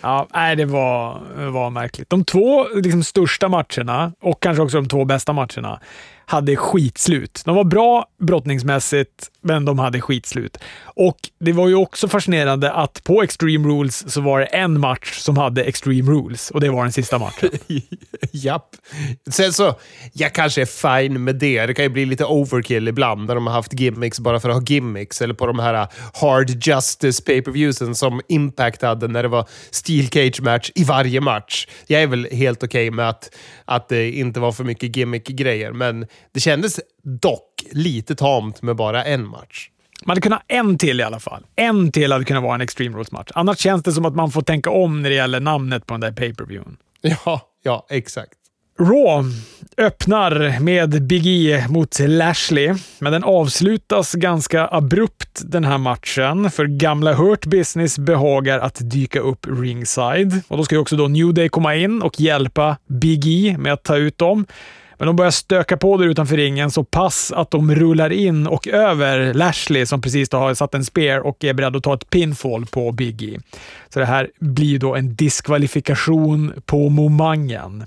Ja, 0.00 0.26
nej, 0.34 0.56
det 0.56 0.64
var, 0.64 1.20
var 1.50 1.70
märkligt. 1.70 2.10
De 2.10 2.24
två 2.24 2.68
liksom, 2.74 3.04
största 3.04 3.48
matcherna 3.48 4.12
och 4.20 4.42
kanske 4.42 4.62
också 4.62 4.76
de 4.76 4.88
två 4.88 5.04
bästa 5.04 5.32
matcherna 5.32 5.80
hade 6.32 6.56
skitslut. 6.56 7.42
De 7.44 7.56
var 7.56 7.64
bra 7.64 8.06
brottningsmässigt, 8.20 9.30
men 9.40 9.64
de 9.64 9.78
hade 9.78 10.00
skitslut. 10.00 10.58
Och 10.84 11.16
det 11.40 11.52
var 11.52 11.68
ju 11.68 11.74
också 11.74 12.08
fascinerande 12.08 12.72
att 12.72 13.04
på 13.04 13.22
Extreme 13.22 13.68
Rules 13.68 14.12
så 14.12 14.20
var 14.20 14.40
det 14.40 14.46
en 14.46 14.80
match 14.80 15.18
som 15.18 15.36
hade 15.36 15.64
Extreme 15.64 16.10
Rules 16.10 16.50
och 16.50 16.60
det 16.60 16.70
var 16.70 16.82
den 16.82 16.92
sista 16.92 17.18
matchen. 17.18 17.50
Japp. 18.32 18.76
Sen 19.30 19.52
så, 19.52 19.74
jag 20.12 20.32
kanske 20.32 20.62
är 20.62 21.00
fine 21.00 21.24
med 21.24 21.36
det. 21.36 21.66
Det 21.66 21.74
kan 21.74 21.84
ju 21.84 21.88
bli 21.88 22.06
lite 22.06 22.24
overkill 22.24 22.88
ibland 22.88 23.26
när 23.26 23.34
de 23.34 23.46
har 23.46 23.54
haft 23.54 23.80
gimmicks 23.80 24.20
bara 24.20 24.40
för 24.40 24.48
att 24.48 24.54
ha 24.54 24.62
gimmicks. 24.62 25.22
Eller 25.22 25.34
på 25.34 25.46
de 25.46 25.58
här 25.58 25.74
äh, 25.74 25.88
hard 26.20 26.50
justice 26.66 27.22
pay-per-viewsen 27.22 27.94
som 27.94 28.20
Impact 28.28 28.82
hade 28.82 29.08
när 29.08 29.22
det 29.22 29.28
var 29.28 29.48
steel 29.70 30.08
cage 30.08 30.40
match 30.40 30.70
i 30.74 30.84
varje 30.84 31.20
match. 31.20 31.66
Jag 31.86 32.02
är 32.02 32.06
väl 32.06 32.28
helt 32.32 32.62
okej 32.62 32.88
okay 32.88 32.96
med 32.96 33.08
att, 33.08 33.34
att 33.64 33.88
det 33.88 34.10
inte 34.10 34.40
var 34.40 34.52
för 34.52 34.64
mycket 34.64 34.96
gimmick-grejer, 34.96 35.72
men 35.72 36.06
det 36.32 36.40
kändes 36.40 36.80
dock 37.02 37.64
lite 37.70 38.14
tamt 38.14 38.62
med 38.62 38.76
bara 38.76 39.04
en 39.04 39.26
match. 39.26 39.68
Man 40.04 40.10
hade 40.10 40.20
kunnat 40.20 40.38
ha 40.48 40.56
en 40.56 40.78
till 40.78 41.00
i 41.00 41.02
alla 41.02 41.20
fall. 41.20 41.46
En 41.56 41.92
till 41.92 42.12
hade 42.12 42.24
kunnat 42.24 42.42
vara 42.42 42.54
en 42.54 42.60
Extreme 42.60 42.96
Rules-match. 42.96 43.28
Annars 43.34 43.58
känns 43.58 43.82
det 43.82 43.92
som 43.92 44.04
att 44.04 44.14
man 44.14 44.30
får 44.30 44.42
tänka 44.42 44.70
om 44.70 45.02
när 45.02 45.10
det 45.10 45.16
gäller 45.16 45.40
namnet 45.40 45.86
på 45.86 45.94
den 45.94 46.00
där 46.00 46.12
pay-per-viewen. 46.12 46.76
Ja, 47.00 47.40
ja, 47.62 47.86
exakt. 47.90 48.32
Raw 48.80 49.30
öppnar 49.78 50.60
med 50.60 51.02
Big 51.02 51.26
E 51.26 51.66
mot 51.68 51.98
Lashley, 51.98 52.74
men 52.98 53.12
den 53.12 53.24
avslutas 53.24 54.12
ganska 54.12 54.68
abrupt 54.68 55.42
den 55.44 55.64
här 55.64 55.78
matchen, 55.78 56.50
för 56.50 56.66
gamla 56.66 57.14
Hurt 57.14 57.46
Business 57.46 57.98
behagar 57.98 58.58
att 58.58 58.76
dyka 58.90 59.20
upp 59.20 59.46
ringside. 59.46 60.40
Och 60.48 60.56
Då 60.56 60.64
ska 60.64 60.74
ju 60.74 60.80
också 60.80 60.96
då 60.96 61.08
New 61.08 61.34
Day 61.34 61.48
komma 61.48 61.74
in 61.74 62.02
och 62.02 62.20
hjälpa 62.20 62.76
Big 62.86 63.26
E 63.26 63.56
med 63.58 63.72
att 63.72 63.82
ta 63.82 63.96
ut 63.96 64.18
dem. 64.18 64.46
Men 65.02 65.06
de 65.06 65.16
börjar 65.16 65.30
stöka 65.30 65.76
på 65.76 65.96
där 65.96 66.06
utanför 66.06 66.36
ringen 66.36 66.70
så 66.70 66.84
pass 66.84 67.32
att 67.32 67.50
de 67.50 67.74
rullar 67.74 68.12
in 68.12 68.46
och 68.46 68.68
över 68.68 69.34
Lashley 69.34 69.86
som 69.86 70.00
precis 70.00 70.32
har 70.32 70.54
satt 70.54 70.74
en 70.74 70.84
spear 70.84 71.20
och 71.20 71.44
är 71.44 71.54
beredd 71.54 71.76
att 71.76 71.82
ta 71.82 71.94
ett 71.94 72.10
pinfall 72.10 72.66
på 72.66 72.92
Biggie. 72.92 73.40
Så 73.88 73.98
det 73.98 74.06
här 74.06 74.30
blir 74.40 74.78
då 74.78 74.94
en 74.94 75.14
diskvalifikation 75.14 76.52
på 76.66 76.88
momangen. 76.88 77.86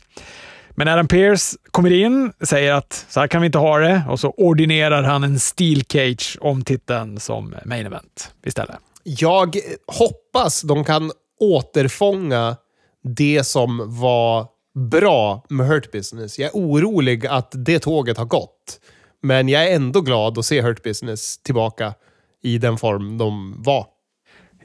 Men 0.69 0.87
Adam 0.87 1.07
Pearce 1.07 1.57
kommer 1.71 1.91
in, 1.91 2.33
säger 2.41 2.73
att 2.73 3.05
så 3.09 3.19
här 3.19 3.27
kan 3.27 3.41
vi 3.41 3.45
inte 3.45 3.57
ha 3.57 3.77
det 3.77 4.03
och 4.09 4.19
så 4.19 4.29
ordinerar 4.37 5.03
han 5.03 5.23
en 5.23 5.39
steel 5.39 5.83
cage 5.83 6.37
om 6.41 6.63
titeln 6.63 7.19
som 7.19 7.55
main 7.65 7.85
event 7.85 8.31
istället. 8.45 8.75
Jag 9.03 9.57
hoppas 9.87 10.61
de 10.61 10.83
kan 10.83 11.11
återfånga 11.39 12.55
det 13.03 13.43
som 13.43 13.99
var 13.99 14.54
bra 14.75 15.45
med 15.49 15.67
Hurt 15.67 15.91
Business. 15.91 16.39
Jag 16.39 16.47
är 16.47 16.53
orolig 16.53 17.27
att 17.27 17.51
det 17.51 17.79
tåget 17.79 18.17
har 18.17 18.25
gått. 18.25 18.79
Men 19.23 19.49
jag 19.49 19.63
är 19.63 19.75
ändå 19.75 20.01
glad 20.01 20.37
att 20.37 20.45
se 20.45 20.61
Hurt 20.61 20.83
Business 20.83 21.37
tillbaka 21.37 21.93
i 22.43 22.57
den 22.57 22.77
form 22.77 23.17
de 23.17 23.55
var. 23.63 23.85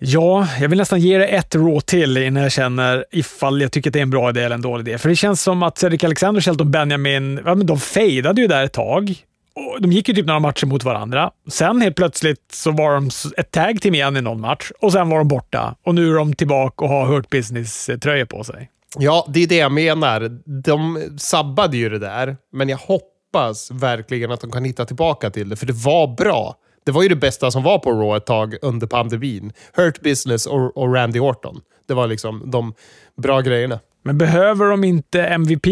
Ja, 0.03 0.49
jag 0.61 0.69
vill 0.69 0.79
nästan 0.79 1.01
ge 1.01 1.19
det 1.19 1.27
ett 1.27 1.55
rå 1.55 1.81
till 1.81 2.17
innan 2.17 2.43
jag 2.43 2.53
känner 2.53 3.05
ifall 3.13 3.61
jag 3.61 3.73
tycker 3.73 3.91
att 3.91 3.93
det 3.93 3.99
är 3.99 4.03
en 4.03 4.11
bra 4.11 4.31
idé 4.31 4.43
eller 4.43 4.55
en 4.55 4.63
dålig 4.63 4.89
idé. 4.89 4.99
För 4.99 5.09
det 5.09 5.17
känns 5.17 5.43
som 5.43 5.63
att 5.63 5.79
Cedric 5.79 6.05
Alexander, 6.05 6.41
Shelton 6.41 6.71
Benjamin, 6.71 7.41
ja, 7.45 7.55
men 7.55 7.67
de 7.67 7.81
fejdade 7.81 8.41
ju 8.41 8.47
där 8.47 8.65
ett 8.65 8.73
tag. 8.73 9.15
Och 9.55 9.83
de 9.83 9.93
gick 9.93 10.09
ju 10.09 10.15
typ 10.15 10.27
några 10.27 10.41
matcher 10.41 10.67
mot 10.67 10.85
varandra. 10.85 11.31
Sen 11.49 11.81
helt 11.81 11.97
plötsligt 11.97 12.53
så 12.53 12.71
var 12.71 12.95
de 12.95 13.11
ett 13.37 13.51
tag 13.51 13.81
team 13.83 13.95
igen 13.95 14.17
i 14.17 14.21
någon 14.21 14.41
match 14.41 14.71
och 14.81 14.93
sen 14.93 15.09
var 15.09 15.19
de 15.19 15.29
borta. 15.29 15.77
Och 15.85 15.95
nu 15.95 16.11
är 16.11 16.15
de 16.15 16.35
tillbaka 16.35 16.85
och 16.85 16.91
har 16.91 17.07
Hurt 17.07 17.31
Business-tröjor 17.31 18.25
på 18.25 18.45
sig. 18.45 18.71
Ja, 18.99 19.26
det 19.28 19.43
är 19.43 19.47
det 19.47 19.57
jag 19.57 19.72
menar. 19.72 20.41
De 20.62 21.09
sabbade 21.18 21.76
ju 21.76 21.88
det 21.88 21.99
där, 21.99 22.36
men 22.53 22.68
jag 22.68 22.78
hoppas 22.78 23.70
verkligen 23.70 24.30
att 24.30 24.41
de 24.41 24.51
kan 24.51 24.64
hitta 24.64 24.84
tillbaka 24.84 25.30
till 25.30 25.49
det, 25.49 25.57
för 25.57 25.66
det 25.66 25.72
var 25.72 26.16
bra. 26.16 26.57
Det 26.84 26.93
var 26.93 27.03
ju 27.03 27.09
det 27.09 27.16
bästa 27.16 27.51
som 27.51 27.62
var 27.62 27.78
på 27.78 27.91
Raw 27.91 28.16
ett 28.16 28.26
tag 28.26 28.57
under 28.62 28.86
pandemin. 28.86 29.53
Hurt 29.72 30.01
Business 30.01 30.47
och, 30.47 30.76
och 30.76 30.95
Randy 30.95 31.20
Orton. 31.20 31.61
Det 31.86 31.95
var 31.95 32.07
liksom 32.07 32.51
de 32.51 32.74
bra 33.16 33.41
grejerna. 33.41 33.80
Men 34.03 34.18
behöver 34.18 34.66
de 34.66 34.84
inte 34.84 35.22
MVP 35.22 35.66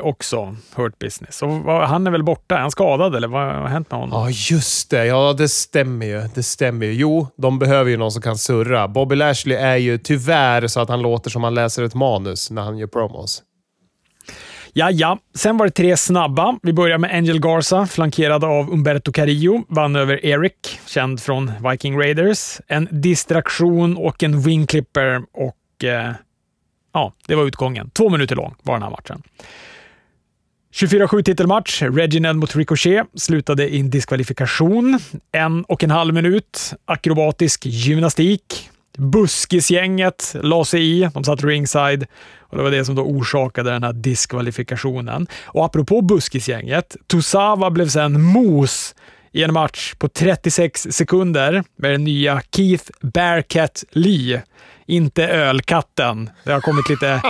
också, 0.00 0.56
Hurt 0.74 0.98
Business? 0.98 1.42
Och 1.42 1.48
han 1.72 2.06
är 2.06 2.10
väl 2.10 2.22
borta? 2.22 2.56
Är 2.56 2.60
han 2.60 2.70
skadad 2.70 3.14
eller 3.14 3.28
vad 3.28 3.54
har 3.54 3.68
hänt 3.68 3.90
med 3.90 4.00
honom? 4.00 4.20
Ja, 4.20 4.30
just 4.30 4.90
det. 4.90 5.06
Ja, 5.06 5.34
det 5.38 5.48
stämmer 5.48 6.06
ju. 6.06 6.22
Det 6.34 6.42
stämmer 6.42 6.86
ju. 6.86 6.92
Jo, 6.92 7.26
de 7.36 7.58
behöver 7.58 7.90
ju 7.90 7.96
någon 7.96 8.12
som 8.12 8.22
kan 8.22 8.38
surra. 8.38 8.88
Bobby 8.88 9.16
Lashley 9.16 9.56
är 9.56 9.76
ju 9.76 9.98
tyvärr 9.98 10.66
så 10.66 10.80
att 10.80 10.88
han 10.88 11.02
låter 11.02 11.30
som 11.30 11.44
han 11.44 11.54
läser 11.54 11.82
ett 11.82 11.94
manus 11.94 12.50
när 12.50 12.62
han 12.62 12.78
gör 12.78 12.86
promos. 12.86 13.42
Ja, 14.72 14.90
ja. 14.90 15.18
Sen 15.34 15.56
var 15.56 15.66
det 15.66 15.72
tre 15.72 15.96
snabba. 15.96 16.58
Vi 16.62 16.72
börjar 16.72 16.98
med 16.98 17.14
Angel 17.14 17.40
Garza, 17.40 17.86
flankerad 17.86 18.44
av 18.44 18.70
Umberto 18.70 19.12
Carrillo. 19.12 19.64
Vann 19.68 19.96
över 19.96 20.26
Eric, 20.26 20.80
känd 20.86 21.20
från 21.20 21.52
Viking 21.70 21.98
Raiders. 21.98 22.60
En 22.68 22.88
distraktion 22.90 23.96
och 23.96 24.22
en 24.22 24.40
wingclipper 24.40 25.22
och 25.32 25.84
eh, 25.84 26.12
Ja, 26.92 27.12
det 27.26 27.34
var 27.34 27.44
utgången. 27.44 27.90
Två 27.90 28.08
minuter 28.08 28.36
lång 28.36 28.54
var 28.62 28.74
den 28.74 28.82
här 28.82 28.90
matchen. 28.90 29.22
24-7 30.74 31.22
titelmatch. 31.22 31.82
Reginald 31.82 32.38
mot 32.38 32.56
Ricochet 32.56 33.06
slutade 33.14 33.68
i 33.68 33.80
en 33.80 33.90
diskvalifikation. 33.90 34.98
En 35.32 35.64
och 35.64 35.84
en 35.84 35.90
halv 35.90 36.14
minut. 36.14 36.72
Akrobatisk 36.84 37.66
gymnastik. 37.66 38.70
Buskisgänget 38.98 40.36
la 40.42 40.64
sig 40.64 41.00
i. 41.00 41.08
De 41.14 41.24
satt 41.24 41.44
ringside 41.44 42.06
och 42.38 42.56
det 42.56 42.62
var 42.62 42.70
det 42.70 42.84
som 42.84 42.94
då 42.94 43.02
orsakade 43.02 43.70
den 43.70 43.82
här 43.82 43.92
diskvalifikationen. 43.92 45.26
Och 45.44 45.64
apropå 45.64 46.00
Buskisgänget, 46.00 46.96
Tosawa 47.06 47.70
blev 47.70 47.88
sen 47.88 48.22
mos 48.22 48.94
i 49.32 49.42
en 49.42 49.52
match 49.52 49.94
på 49.94 50.08
36 50.08 50.86
sekunder 50.90 51.64
med 51.76 51.90
den 51.90 52.04
nya 52.04 52.42
Keith 52.56 52.90
Bearcat 53.00 53.84
Lee. 53.90 54.42
Inte 54.86 55.28
ölkatten. 55.28 56.30
Det 56.44 56.52
har 56.52 56.60
kommit 56.60 56.88
lite, 56.88 57.06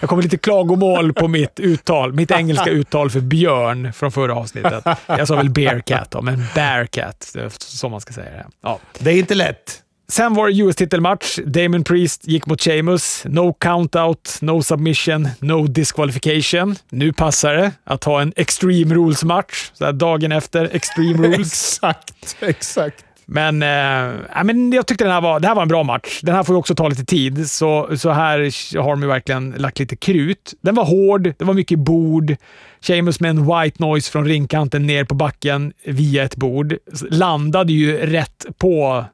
har 0.00 0.06
kommit 0.06 0.24
lite 0.24 0.38
klagomål 0.38 1.12
på 1.12 1.28
mitt 1.28 1.60
uttal. 1.60 2.12
Mitt 2.12 2.30
engelska 2.30 2.70
uttal 2.70 3.10
för 3.10 3.20
björn 3.20 3.92
från 3.92 4.12
förra 4.12 4.34
avsnittet. 4.34 4.84
Jag 5.06 5.28
sa 5.28 5.36
väl 5.36 5.50
Bearcat 5.50 6.10
då, 6.10 6.22
men 6.22 6.44
Bearcat. 6.54 7.36
Så 7.58 7.88
man 7.88 8.00
ska 8.00 8.12
säga 8.12 8.30
det. 8.30 8.46
Ja. 8.62 8.78
Det 8.98 9.10
är 9.10 9.18
inte 9.18 9.34
lätt. 9.34 9.82
Sen 10.10 10.34
var 10.34 10.48
det 10.48 10.58
US-titelmatch. 10.58 11.38
Damon 11.44 11.84
Priest 11.84 12.28
gick 12.28 12.46
mot 12.46 12.62
Sheamus. 12.62 13.22
No 13.24 13.52
countout, 13.52 14.38
no 14.40 14.62
submission, 14.62 15.28
no 15.38 15.66
disqualification. 15.66 16.76
Nu 16.90 17.12
passar 17.12 17.54
det 17.54 17.72
att 17.84 18.04
ha 18.04 18.20
en 18.20 18.32
Extreme 18.36 18.94
Rules-match. 18.94 19.70
Dagen 19.94 20.32
efter 20.32 20.74
Extreme 20.76 21.28
Rules. 21.28 21.38
exakt, 21.52 22.36
exakt. 22.40 23.04
Men, 23.30 23.62
eh, 23.62 24.44
men 24.44 24.72
jag 24.72 24.86
tyckte 24.86 25.04
den 25.04 25.12
här 25.12 25.20
var, 25.20 25.40
det 25.40 25.48
här 25.48 25.54
var 25.54 25.62
en 25.62 25.68
bra 25.68 25.82
match. 25.82 26.20
Den 26.22 26.34
här 26.34 26.42
får 26.42 26.54
ju 26.54 26.58
också 26.58 26.74
ta 26.74 26.88
lite 26.88 27.04
tid, 27.04 27.50
så, 27.50 27.98
så 27.98 28.10
här 28.10 28.38
har 28.80 28.90
de 28.90 29.08
verkligen 29.08 29.50
lagt 29.50 29.78
lite 29.78 29.96
krut. 29.96 30.54
Den 30.60 30.74
var 30.74 30.84
hård, 30.84 31.22
det 31.22 31.44
var 31.44 31.54
mycket 31.54 31.78
bord. 31.78 32.36
Sheamus 32.80 33.20
med 33.20 33.30
en 33.30 33.46
white 33.46 33.82
noise 33.82 34.10
från 34.10 34.24
ringkanten 34.24 34.86
ner 34.86 35.04
på 35.04 35.14
backen 35.14 35.72
via 35.84 36.24
ett 36.24 36.36
bord. 36.36 36.74
Landade 37.10 37.72
ju 37.72 38.06
rätt 38.06 38.46
på 38.58 39.04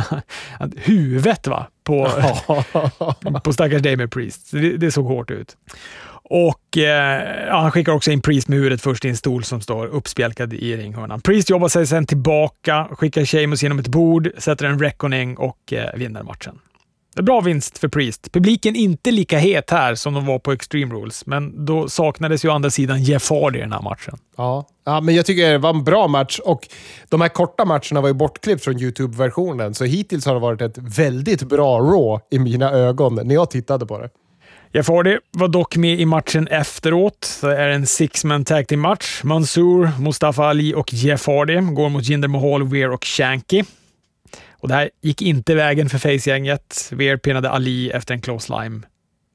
huvudet 0.76 1.46
va? 1.46 1.66
På, 1.84 2.08
på 3.44 3.52
stackars 3.52 3.82
Damien 3.82 4.10
Priest. 4.10 4.50
Det, 4.50 4.76
det 4.76 4.92
såg 4.92 5.06
hårt 5.06 5.30
ut. 5.30 5.56
Och 6.30 6.78
eh, 6.78 7.50
Han 7.50 7.72
skickar 7.72 7.92
också 7.92 8.10
in 8.10 8.20
Priest 8.20 8.48
med 8.48 8.58
huvudet 8.58 8.80
först 8.80 9.04
i 9.04 9.08
en 9.08 9.16
stol 9.16 9.44
som 9.44 9.60
står 9.60 9.86
uppspjälkad 9.86 10.52
i 10.52 10.76
ringhörnan. 10.76 11.20
Priest 11.20 11.50
jobbar 11.50 11.68
sig 11.68 11.86
sen 11.86 12.06
tillbaka, 12.06 12.88
skickar 12.90 13.24
Sheamus 13.24 13.62
genom 13.62 13.78
ett 13.78 13.88
bord, 13.88 14.30
sätter 14.38 14.66
en 14.66 14.78
reckoning 14.78 15.36
och 15.36 15.72
eh, 15.72 15.94
vinner 15.94 16.22
matchen. 16.22 16.58
Bra 17.22 17.40
vinst 17.40 17.78
för 17.78 17.88
Priest. 17.88 18.32
Publiken 18.32 18.76
inte 18.76 19.10
lika 19.10 19.38
het 19.38 19.70
här 19.70 19.94
som 19.94 20.14
de 20.14 20.26
var 20.26 20.38
på 20.38 20.52
Extreme 20.52 20.94
Rules, 20.94 21.26
men 21.26 21.64
då 21.64 21.88
saknades 21.88 22.44
ju 22.44 22.48
å 22.48 22.52
andra 22.52 22.70
sidan 22.70 23.02
Jeff 23.02 23.30
Hardy 23.30 23.58
i 23.58 23.62
den 23.62 23.72
här 23.72 23.82
matchen. 23.82 24.18
Ja. 24.36 24.66
ja, 24.84 25.00
men 25.00 25.14
jag 25.14 25.26
tycker 25.26 25.52
det 25.52 25.58
var 25.58 25.70
en 25.70 25.84
bra 25.84 26.08
match 26.08 26.38
och 26.38 26.68
de 27.08 27.20
här 27.20 27.28
korta 27.28 27.64
matcherna 27.64 28.00
var 28.00 28.08
ju 28.08 28.14
bortklippt 28.14 28.64
från 28.64 28.80
YouTube-versionen, 28.80 29.74
så 29.74 29.84
hittills 29.84 30.26
har 30.26 30.34
det 30.34 30.40
varit 30.40 30.60
ett 30.60 30.78
väldigt 30.78 31.42
bra 31.42 31.78
Raw 31.80 32.24
i 32.30 32.38
mina 32.38 32.70
ögon 32.70 33.14
när 33.14 33.34
jag 33.34 33.50
tittade 33.50 33.86
på 33.86 33.98
det. 33.98 34.08
Jeff 34.74 34.88
Hardy 34.88 35.18
var 35.30 35.48
dock 35.48 35.76
med 35.76 36.00
i 36.00 36.04
matchen 36.04 36.48
efteråt. 36.48 37.38
Det 37.40 37.56
är 37.56 37.68
en 37.68 37.86
six-man 37.86 38.44
tag 38.44 38.68
team 38.68 38.80
match. 38.80 39.20
Mansour, 39.24 39.90
Mustafa 40.00 40.44
Ali 40.44 40.74
och 40.74 40.94
Jeff 40.94 41.26
Hardy 41.26 41.54
går 41.54 41.88
mot 41.88 42.04
Jinder 42.04 42.28
Mahal, 42.28 42.68
Weir 42.68 42.90
och 42.90 43.04
Shanky. 43.04 43.64
Och 44.50 44.68
det 44.68 44.74
här 44.74 44.90
gick 45.02 45.22
inte 45.22 45.54
vägen 45.54 45.88
för 45.88 45.98
Face-gänget. 45.98 46.88
Weir 46.92 47.16
pinnade 47.16 47.50
Ali 47.50 47.90
efter 47.90 48.14
en 48.14 48.20
close 48.20 48.52
lime 48.52 48.82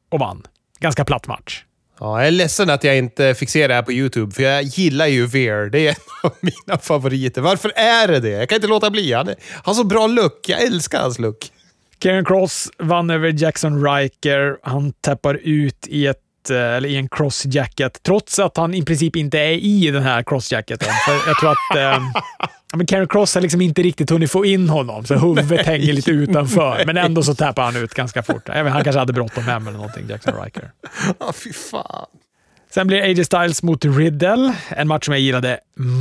och 0.09 0.19
vann. 0.19 0.47
Ganska 0.79 1.05
platt 1.05 1.27
match. 1.27 1.63
Ja, 1.99 2.19
jag 2.19 2.27
är 2.27 2.31
ledsen 2.31 2.69
att 2.69 2.83
jag 2.83 2.97
inte 2.97 3.35
fick 3.35 3.49
se 3.49 3.67
det 3.67 3.73
här 3.73 3.83
på 3.83 3.91
YouTube, 3.91 4.31
för 4.35 4.43
jag 4.43 4.63
gillar 4.63 5.07
ju 5.07 5.25
Veer. 5.25 5.69
Det 5.69 5.87
är 5.87 5.89
en 6.23 6.29
av 6.29 6.33
mina 6.41 6.79
favoriter. 6.79 7.41
Varför 7.41 7.71
är 7.75 8.07
det 8.07 8.19
det? 8.19 8.29
Jag 8.29 8.49
kan 8.49 8.55
inte 8.55 8.67
låta 8.67 8.89
bli. 8.89 9.13
Han 9.13 9.35
har 9.63 9.73
så 9.73 9.83
bra 9.83 10.07
look. 10.07 10.49
Jag 10.49 10.61
älskar 10.61 11.01
hans 11.01 11.19
look. 11.19 11.51
Karen 11.99 12.25
Cross 12.25 12.69
vann 12.77 13.09
över 13.09 13.33
Jackson 13.43 13.85
Riker. 13.85 14.57
Han 14.63 14.93
tappar 15.01 15.39
ut 15.43 15.87
i, 15.87 16.07
ett, 16.07 16.49
eh, 16.49 16.57
eller 16.57 16.89
i 16.89 16.95
en 16.95 17.09
crossjacket, 17.09 18.03
trots 18.03 18.39
att 18.39 18.57
han 18.57 18.73
i 18.73 18.85
princip 18.85 19.15
inte 19.15 19.39
är 19.39 19.51
i 19.51 19.91
den 19.91 20.03
här 20.03 20.23
crossjacketen. 20.23 20.89
För 21.05 21.29
jag 21.29 21.39
tror 21.39 21.51
att 21.51 21.95
eh, 21.95 22.03
men 22.73 22.85
Karen 22.85 23.07
Cross 23.07 23.35
har 23.35 23.41
liksom 23.41 23.61
inte 23.61 23.81
riktigt 23.81 24.09
hunnit 24.09 24.31
få 24.31 24.45
in 24.45 24.69
honom, 24.69 25.05
så 25.05 25.15
huvudet 25.15 25.65
hänger 25.65 25.93
lite 25.93 26.11
utanför. 26.11 26.83
Men 26.85 26.97
ändå 26.97 27.23
så 27.23 27.35
tappar 27.35 27.63
han 27.63 27.75
ut 27.75 27.93
ganska 27.93 28.23
fort. 28.23 28.49
Även 28.49 28.71
han 28.71 28.83
kanske 28.83 28.99
hade 28.99 29.13
bråttom 29.13 29.43
hem 29.43 29.67
eller 29.67 29.77
någonting, 29.77 30.05
Jackson 30.09 30.33
Riker. 30.43 30.71
Ja, 31.19 31.33
fy 31.33 31.53
fan. 31.53 32.05
Sen 32.73 32.87
blir 32.87 33.01
AJ 33.01 33.25
Styles 33.25 33.63
mot 33.63 33.85
Riddle. 33.85 34.53
En 34.69 34.87
match 34.87 35.05
som 35.05 35.13
jag 35.13 35.21
gillade 35.21 35.59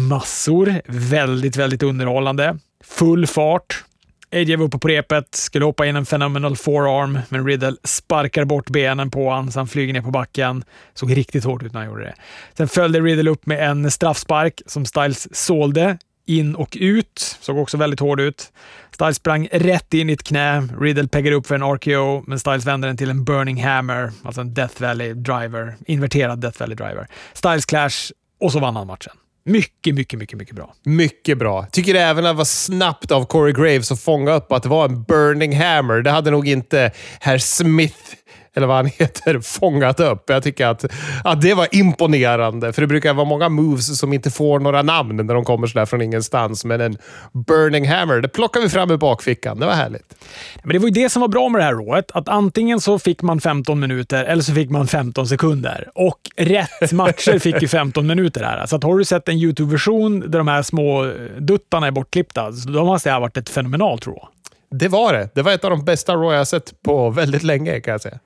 massor. 0.08 0.80
Väldigt, 0.86 1.56
väldigt 1.56 1.82
underhållande. 1.82 2.58
Full 2.84 3.26
fart. 3.26 3.84
AJ 4.32 4.56
var 4.56 4.64
uppe 4.64 4.78
på 4.78 4.88
repet, 4.88 5.34
skulle 5.34 5.64
hoppa 5.64 5.86
in 5.86 5.96
en 5.96 6.06
phenomenal 6.06 6.56
forearm, 6.56 7.18
men 7.28 7.46
Riddle 7.46 7.76
sparkar 7.84 8.44
bort 8.44 8.70
benen 8.70 9.10
på 9.10 9.28
honom 9.28 9.50
så 9.50 9.60
han 9.60 9.68
flyger 9.68 9.92
ner 9.92 10.02
på 10.02 10.10
backen. 10.10 10.64
Såg 10.94 11.16
riktigt 11.16 11.44
hårt 11.44 11.62
ut 11.62 11.72
när 11.72 11.80
han 11.80 11.88
gjorde 11.88 12.04
det. 12.04 12.14
Sen 12.56 12.68
följde 12.68 13.00
Riddle 13.00 13.30
upp 13.30 13.46
med 13.46 13.70
en 13.70 13.90
straffspark 13.90 14.62
som 14.66 14.84
Styles 14.84 15.36
sålde 15.36 15.98
in 16.26 16.54
och 16.54 16.76
ut. 16.80 17.36
Såg 17.40 17.58
också 17.58 17.76
väldigt 17.76 18.00
hård 18.00 18.20
ut. 18.20 18.52
Styles 18.90 19.16
sprang 19.16 19.48
rätt 19.52 19.94
in 19.94 20.10
i 20.10 20.12
ett 20.12 20.22
knä. 20.22 20.68
Riddle 20.80 21.08
peggade 21.08 21.36
upp 21.36 21.46
för 21.46 21.54
en 21.54 21.62
RKO, 21.62 22.24
men 22.26 22.38
Styles 22.38 22.66
vände 22.66 22.86
den 22.86 22.96
till 22.96 23.10
en 23.10 23.24
Burning 23.24 23.64
Hammer, 23.64 24.12
alltså 24.22 24.40
en 24.40 24.54
Death 24.54 24.82
Valley 24.82 25.14
Driver. 25.14 25.76
Inverterad 25.86 26.40
Death 26.40 26.60
Valley 26.60 26.76
Driver. 26.76 27.06
Styles 27.32 27.66
clash 27.66 28.12
och 28.40 28.52
så 28.52 28.60
vann 28.60 28.76
han 28.76 28.86
matchen. 28.86 29.12
Mycket, 29.48 29.94
mycket, 29.94 30.18
mycket, 30.18 30.38
mycket 30.38 30.56
bra. 30.56 30.74
Mycket 30.82 31.38
bra. 31.38 31.66
Tycker 31.72 31.94
även 31.94 32.26
att 32.26 32.34
det 32.34 32.38
var 32.38 32.44
snabbt 32.44 33.10
av 33.10 33.24
Corey 33.24 33.52
Graves 33.52 33.92
att 33.92 34.00
fånga 34.00 34.32
upp 34.32 34.52
att 34.52 34.62
det 34.62 34.68
var 34.68 34.84
en 34.84 35.02
burning 35.02 35.56
hammer. 35.56 36.02
Det 36.02 36.10
hade 36.10 36.30
nog 36.30 36.48
inte 36.48 36.90
herr 37.20 37.38
Smith 37.38 38.14
eller 38.58 38.66
vad 38.66 38.76
han 38.76 38.86
heter, 38.98 39.40
fångat 39.40 40.00
upp. 40.00 40.30
Jag 40.30 40.42
tycker 40.42 40.66
att, 40.66 40.84
att 41.24 41.40
det 41.42 41.54
var 41.54 41.68
imponerande. 41.72 42.72
För 42.72 42.82
det 42.82 42.86
brukar 42.86 43.14
vara 43.14 43.24
många 43.24 43.48
moves 43.48 43.98
som 43.98 44.12
inte 44.12 44.30
får 44.30 44.60
några 44.60 44.82
namn 44.82 45.16
när 45.16 45.34
de 45.34 45.44
kommer 45.44 45.66
sådär 45.66 45.86
från 45.86 46.02
ingenstans. 46.02 46.64
Men 46.64 46.80
en 46.80 46.98
burning 47.46 47.88
hammer, 47.88 48.20
det 48.20 48.28
plockar 48.28 48.60
vi 48.60 48.68
fram 48.68 48.90
ur 48.90 48.96
bakfickan. 48.96 49.58
Det 49.60 49.66
var 49.66 49.72
härligt. 49.72 50.14
Men 50.62 50.72
Det 50.72 50.78
var 50.78 50.88
ju 50.88 50.94
det 50.94 51.08
som 51.10 51.20
var 51.20 51.28
bra 51.28 51.48
med 51.48 51.60
det 51.60 51.64
här 51.64 51.72
rået. 51.72 52.10
Att 52.14 52.28
antingen 52.28 52.80
så 52.80 52.98
fick 52.98 53.22
man 53.22 53.40
15 53.40 53.80
minuter 53.80 54.24
eller 54.24 54.42
så 54.42 54.54
fick 54.54 54.70
man 54.70 54.86
15 54.86 55.26
sekunder. 55.26 55.88
Och 55.94 56.18
rätt 56.36 56.92
matcher 56.92 57.38
fick 57.38 57.62
ju 57.62 57.68
15 57.68 58.06
minuter 58.06 58.44
här. 58.44 58.66
Så 58.66 58.76
att 58.76 58.84
har 58.84 58.98
du 58.98 59.04
sett 59.04 59.28
en 59.28 59.36
YouTube-version 59.36 60.20
där 60.20 60.38
de 60.38 60.48
här 60.48 60.62
små 60.62 61.12
duttarna 61.38 61.86
är 61.86 61.90
bortklippta, 61.90 62.52
så 62.52 62.68
då 62.68 62.84
måste 62.84 63.08
det 63.08 63.12
ha 63.12 63.20
varit 63.20 63.36
ett 63.36 63.48
fenomenalt 63.48 64.06
rå. 64.06 64.28
Det 64.70 64.88
var 64.88 65.12
det. 65.12 65.28
Det 65.34 65.42
var 65.42 65.52
ett 65.52 65.64
av 65.64 65.70
de 65.70 65.84
bästa 65.84 66.14
Raw 66.14 66.36
jag 66.36 66.48
sett 66.48 66.82
på 66.82 67.10
väldigt 67.10 67.42
länge 67.42 67.80
kan 67.80 67.92
jag 67.92 68.00
säga. 68.00 68.18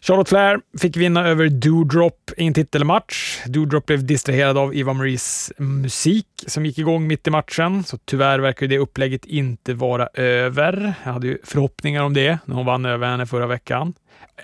Charlotte 0.00 0.28
Flair 0.28 0.60
fick 0.80 0.96
vinna 0.96 1.28
över 1.28 1.48
Doudrop 1.48 2.30
i 2.36 2.46
en 2.46 2.54
titelmatch. 2.54 3.38
Doudrop 3.46 3.86
blev 3.86 4.04
distraherad 4.04 4.58
av 4.58 4.76
Eva 4.76 4.92
Maries 4.92 5.52
musik 5.56 6.26
som 6.46 6.66
gick 6.66 6.78
igång 6.78 7.06
mitt 7.06 7.26
i 7.26 7.30
matchen, 7.30 7.84
så 7.84 7.98
tyvärr 8.04 8.38
verkar 8.38 8.66
det 8.66 8.78
upplägget 8.78 9.24
inte 9.24 9.74
vara 9.74 10.08
över. 10.14 10.94
Jag 11.04 11.12
hade 11.12 11.26
ju 11.26 11.38
förhoppningar 11.44 12.02
om 12.02 12.14
det 12.14 12.38
när 12.44 12.54
hon 12.54 12.66
vann 12.66 12.84
över 12.84 13.06
henne 13.06 13.26
förra 13.26 13.46
veckan. 13.46 13.94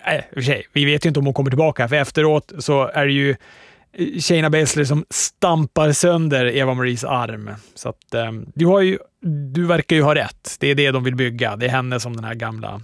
Äh, 0.04 0.24
för 0.34 0.40
sig, 0.40 0.66
vi 0.72 0.84
vet 0.84 1.04
ju 1.04 1.08
inte 1.08 1.20
om 1.20 1.26
hon 1.26 1.34
kommer 1.34 1.50
tillbaka, 1.50 1.88
för 1.88 1.96
efteråt 1.96 2.52
så 2.58 2.86
är 2.94 3.06
det 3.06 3.12
ju 3.12 3.30
eh, 3.92 4.20
Shayna 4.20 4.50
Baszler 4.50 4.84
som 4.84 5.04
stampar 5.10 5.92
sönder 5.92 6.56
Eva 6.56 6.74
Maries 6.74 7.04
arm. 7.04 7.50
Så 7.74 7.88
att, 7.88 8.14
eh, 8.14 8.32
du, 8.54 8.66
har 8.66 8.80
ju, 8.80 8.98
du 9.52 9.66
verkar 9.66 9.96
ju 9.96 10.02
ha 10.02 10.14
rätt. 10.14 10.56
Det 10.60 10.68
är 10.68 10.74
det 10.74 10.90
de 10.90 11.04
vill 11.04 11.16
bygga. 11.16 11.56
Det 11.56 11.66
är 11.66 11.70
henne 11.70 12.00
som 12.00 12.16
den 12.16 12.24
här 12.24 12.34
gamla 12.34 12.80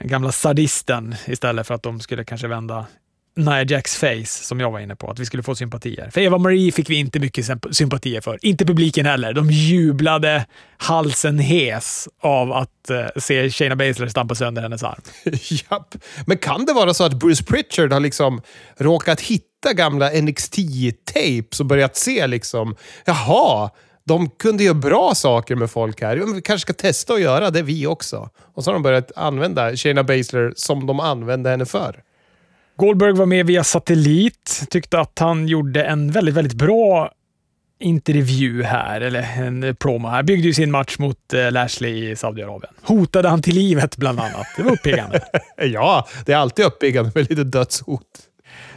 gamla 0.00 0.32
sadisten 0.32 1.14
istället 1.26 1.66
för 1.66 1.74
att 1.74 1.82
de 1.82 2.00
skulle 2.00 2.24
kanske 2.24 2.48
vända 2.48 2.86
Nia 3.36 3.62
Jacks 3.64 3.96
face, 3.96 4.26
som 4.26 4.60
jag 4.60 4.70
var 4.70 4.80
inne 4.80 4.96
på, 4.96 5.10
att 5.10 5.18
vi 5.18 5.26
skulle 5.26 5.42
få 5.42 5.54
sympatier. 5.54 6.10
För 6.10 6.20
Eva 6.20 6.38
Marie 6.38 6.72
fick 6.72 6.90
vi 6.90 6.94
inte 6.94 7.20
mycket 7.20 7.46
sympatier 7.70 8.20
för. 8.20 8.38
Inte 8.42 8.66
publiken 8.66 9.06
heller. 9.06 9.32
De 9.32 9.50
jublade 9.50 10.46
halsen 10.76 11.38
hes 11.38 12.08
av 12.20 12.52
att 12.52 12.90
uh, 12.90 13.06
se 13.16 13.50
Shayna 13.50 13.76
Baszler 13.76 14.08
stampa 14.08 14.34
sönder 14.34 14.62
hennes 14.62 14.82
arm. 14.82 15.02
Japp. 15.70 15.94
Men 16.26 16.38
kan 16.38 16.64
det 16.64 16.72
vara 16.72 16.94
så 16.94 17.04
att 17.04 17.14
Bruce 17.14 17.44
Pritchard 17.44 17.92
har 17.92 18.00
liksom 18.00 18.42
råkat 18.76 19.20
hitta 19.20 19.72
gamla 19.72 20.10
NXT-tapes 20.10 21.60
och 21.60 21.66
börjat 21.66 21.96
se 21.96 22.26
liksom, 22.26 22.76
jaha, 23.04 23.70
de 24.10 24.28
kunde 24.28 24.64
göra 24.64 24.74
bra 24.74 25.14
saker 25.14 25.56
med 25.56 25.70
folk 25.70 26.02
här. 26.02 26.16
Vi 26.16 26.42
kanske 26.42 26.72
ska 26.72 26.72
testa 26.72 27.14
att 27.14 27.20
göra 27.20 27.50
det 27.50 27.62
vi 27.62 27.86
också. 27.86 28.30
Och 28.54 28.64
så 28.64 28.70
har 28.70 28.72
de 28.72 28.82
börjat 28.82 29.12
använda 29.16 29.76
Shayna 29.76 30.04
Baszler 30.04 30.52
som 30.56 30.86
de 30.86 31.00
använde 31.00 31.50
henne 31.50 31.66
för. 31.66 32.02
Goldberg 32.76 33.12
var 33.12 33.26
med 33.26 33.46
via 33.46 33.64
satellit. 33.64 34.62
Tyckte 34.70 35.00
att 35.00 35.18
han 35.18 35.48
gjorde 35.48 35.84
en 35.84 36.10
väldigt, 36.12 36.34
väldigt 36.34 36.54
bra 36.54 37.12
intervju 37.80 38.62
här, 38.62 39.00
eller 39.00 39.22
en 39.22 39.76
promo 39.76 40.08
här. 40.08 40.22
Byggde 40.22 40.46
ju 40.46 40.54
sin 40.54 40.70
match 40.70 40.98
mot 40.98 41.32
eh, 41.32 41.52
Lashley 41.52 42.10
i 42.10 42.16
Saudiarabien. 42.16 42.74
Hotade 42.82 43.28
han 43.28 43.42
till 43.42 43.54
livet 43.54 43.96
bland 43.96 44.20
annat. 44.20 44.46
Det 44.56 44.62
var 44.62 44.72
uppiggande. 44.72 45.20
ja, 45.56 46.08
det 46.26 46.32
är 46.32 46.36
alltid 46.36 46.64
uppiggande 46.64 47.10
med 47.14 47.30
lite 47.30 47.44
dödshot. 47.44 48.02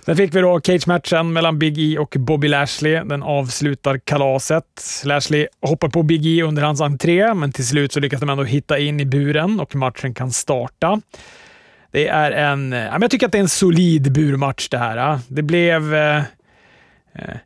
Sen 0.06 0.16
fick 0.16 0.36
vi 0.36 0.42
då 0.42 0.62
cage-matchen 0.62 1.34
mellan 1.34 1.60
Big 1.60 1.80
E 1.80 1.98
och 1.98 2.16
Bobby 2.20 2.48
Lashley. 2.48 3.04
Den 3.04 3.24
avslutar 3.24 3.98
kalaset. 3.98 5.02
Lashley 5.06 5.48
hoppar 5.62 5.90
på 5.90 6.04
Big 6.04 6.26
E 6.26 6.44
under 6.44 6.62
hans 6.62 6.82
entré, 6.82 7.34
men 7.34 7.52
till 7.52 7.68
slut 7.68 7.94
så 7.94 8.00
lyckas 8.00 8.20
de 8.20 8.30
ändå 8.30 8.44
hitta 8.44 8.80
in 8.80 9.00
i 9.00 9.06
buren 9.06 9.60
och 9.60 9.76
matchen 9.76 10.14
kan 10.14 10.32
starta. 10.32 11.02
Det 11.92 12.08
är 12.08 12.32
en... 12.32 12.74
Eh, 12.74 12.80
jag 13.02 13.12
tycker 13.12 13.26
att 13.26 13.32
det 13.32 13.38
är 13.38 13.42
en 13.42 13.50
solid 13.50 14.14
burmatch 14.14 14.70
det 14.70 14.78
här. 14.78 14.98
Eh. 14.98 15.20
Det 15.28 15.42
blev... 15.42 15.96
Eh, 15.96 16.24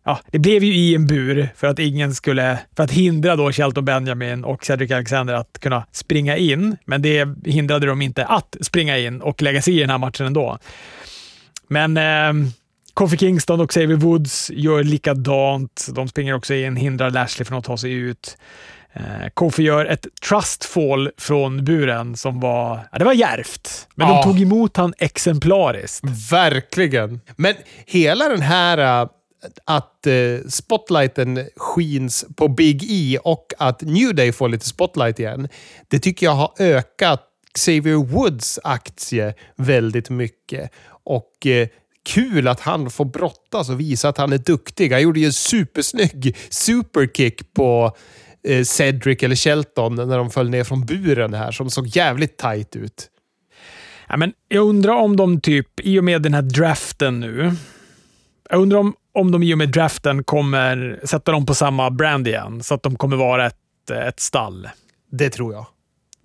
ja, 0.04 0.20
det 0.32 0.40
blev 0.40 0.64
ju 0.64 0.76
i 0.76 0.96
en 0.96 1.08
bur 1.08 1.50
för 1.56 1.68
att 1.68 1.80
ingen 1.80 2.16
skulle, 2.16 2.60
för 2.76 2.84
att 2.84 2.92
hindra 2.92 3.36
då 3.36 3.52
Shelton 3.52 3.86
Benjamin 3.86 4.44
och 4.44 4.66
Cedric 4.66 4.92
Alexander 4.92 5.34
att 5.34 5.60
kunna 5.60 5.86
springa 5.92 6.38
in. 6.38 6.78
Men 6.86 7.02
det 7.02 7.28
hindrade 7.46 7.88
dem 7.88 8.02
inte 8.02 8.26
att 8.26 8.56
springa 8.62 8.98
in 8.98 9.22
och 9.22 9.42
lägga 9.42 9.62
sig 9.62 9.78
i 9.78 9.80
den 9.80 9.90
här 9.90 9.98
matchen 9.98 10.26
ändå. 10.26 10.58
Men 11.68 11.98
eh, 11.98 12.50
Kofi 12.94 13.18
Kingston 13.18 13.60
och 13.62 13.70
Xavier 13.70 13.98
Woods 13.98 14.50
gör 14.54 14.84
likadant. 14.84 15.88
De 15.96 16.08
springer 16.08 16.34
också 16.34 16.54
in, 16.54 16.76
hindrar 16.76 17.10
Lashley 17.10 17.46
från 17.46 17.58
att 17.58 17.66
ta 17.66 17.78
sig 17.78 17.92
ut. 17.92 18.38
Eh, 18.94 19.30
Kofi 19.34 19.64
gör 19.64 19.86
ett 19.86 20.06
trustfall 20.28 21.12
från 21.18 21.66
buren 21.66 22.18
som 22.18 22.40
var, 22.40 22.80
ja, 22.92 22.98
det 22.98 23.06
var 23.06 23.14
järvt. 23.14 23.88
Men 23.96 24.08
Ja. 24.08 24.14
de 24.16 24.24
tog 24.24 24.42
emot 24.42 24.78
han 24.78 24.94
exemplariskt. 24.98 26.04
Verkligen. 26.32 27.22
Men 27.36 27.56
hela 27.86 28.30
den 28.30 28.42
här 28.42 29.02
äh, 29.02 29.10
att 29.66 30.08
äh, 30.08 30.14
spotlighten 30.50 31.40
skins 31.56 32.26
på 32.36 32.48
Big 32.48 32.84
E 32.90 33.18
och 33.24 33.54
att 33.58 33.82
New 33.82 34.16
Day 34.16 34.32
får 34.32 34.50
lite 34.50 34.66
spotlight 34.68 35.20
igen. 35.20 35.50
Det 35.88 36.00
tycker 36.00 36.26
jag 36.26 36.34
har 36.34 36.52
ökat 36.60 37.24
Xavier 37.54 37.96
Woods 38.06 38.60
aktie 38.64 39.34
väldigt 39.56 40.10
mycket. 40.10 40.72
Och 41.10 41.46
äh, 41.46 41.68
kul 42.06 42.48
att 42.48 42.60
han 42.60 42.90
får 42.90 43.06
brottas 43.06 43.70
och 43.70 43.80
visa 43.80 44.10
att 44.10 44.18
han 44.18 44.34
är 44.34 44.38
duktig. 44.38 44.92
Han 44.92 45.02
gjorde 45.02 45.20
ju 45.20 45.26
en 45.26 45.34
supersnygg 45.34 46.38
superkick 46.50 47.54
på 47.54 47.96
eh, 48.44 48.64
Cedric 48.64 49.24
eller 49.24 49.36
Shelton 49.36 49.96
när 49.96 50.18
de 50.18 50.30
föll 50.30 50.50
ner 50.50 50.64
från 50.64 50.86
buren 50.86 51.34
här 51.34 51.52
som 51.52 51.70
såg 51.70 51.88
jävligt 51.88 52.38
tight 52.38 52.76
ut. 52.76 53.10
Ja, 54.10 54.18
men 54.18 54.34
jag 54.48 54.68
undrar 54.68 54.94
om 54.94 55.16
de 55.16 55.42
typ, 55.42 55.80
i 55.80 56.00
och 56.00 56.04
med 56.04 56.22
den 56.22 56.34
här 56.34 56.42
draften 56.42 57.20
nu, 57.20 57.52
jag 58.50 58.62
undrar 58.62 58.80
om, 58.80 58.94
om 59.14 59.32
de 59.32 59.44
i 59.44 59.54
och 59.54 59.58
med 59.58 59.70
draften 59.70 60.24
kommer 60.24 61.00
sätta 61.04 61.32
dem 61.32 61.46
på 61.46 61.54
samma 61.54 61.90
brand 61.90 62.28
igen, 62.28 62.64
så 62.64 62.74
att 62.74 62.84
de 62.84 62.96
kommer 62.96 63.18
vara 63.18 63.48
ett, 63.48 63.90
ett 64.08 64.20
stall. 64.20 64.70
Det 65.12 65.30
tror 65.30 65.54
jag. 65.54 65.66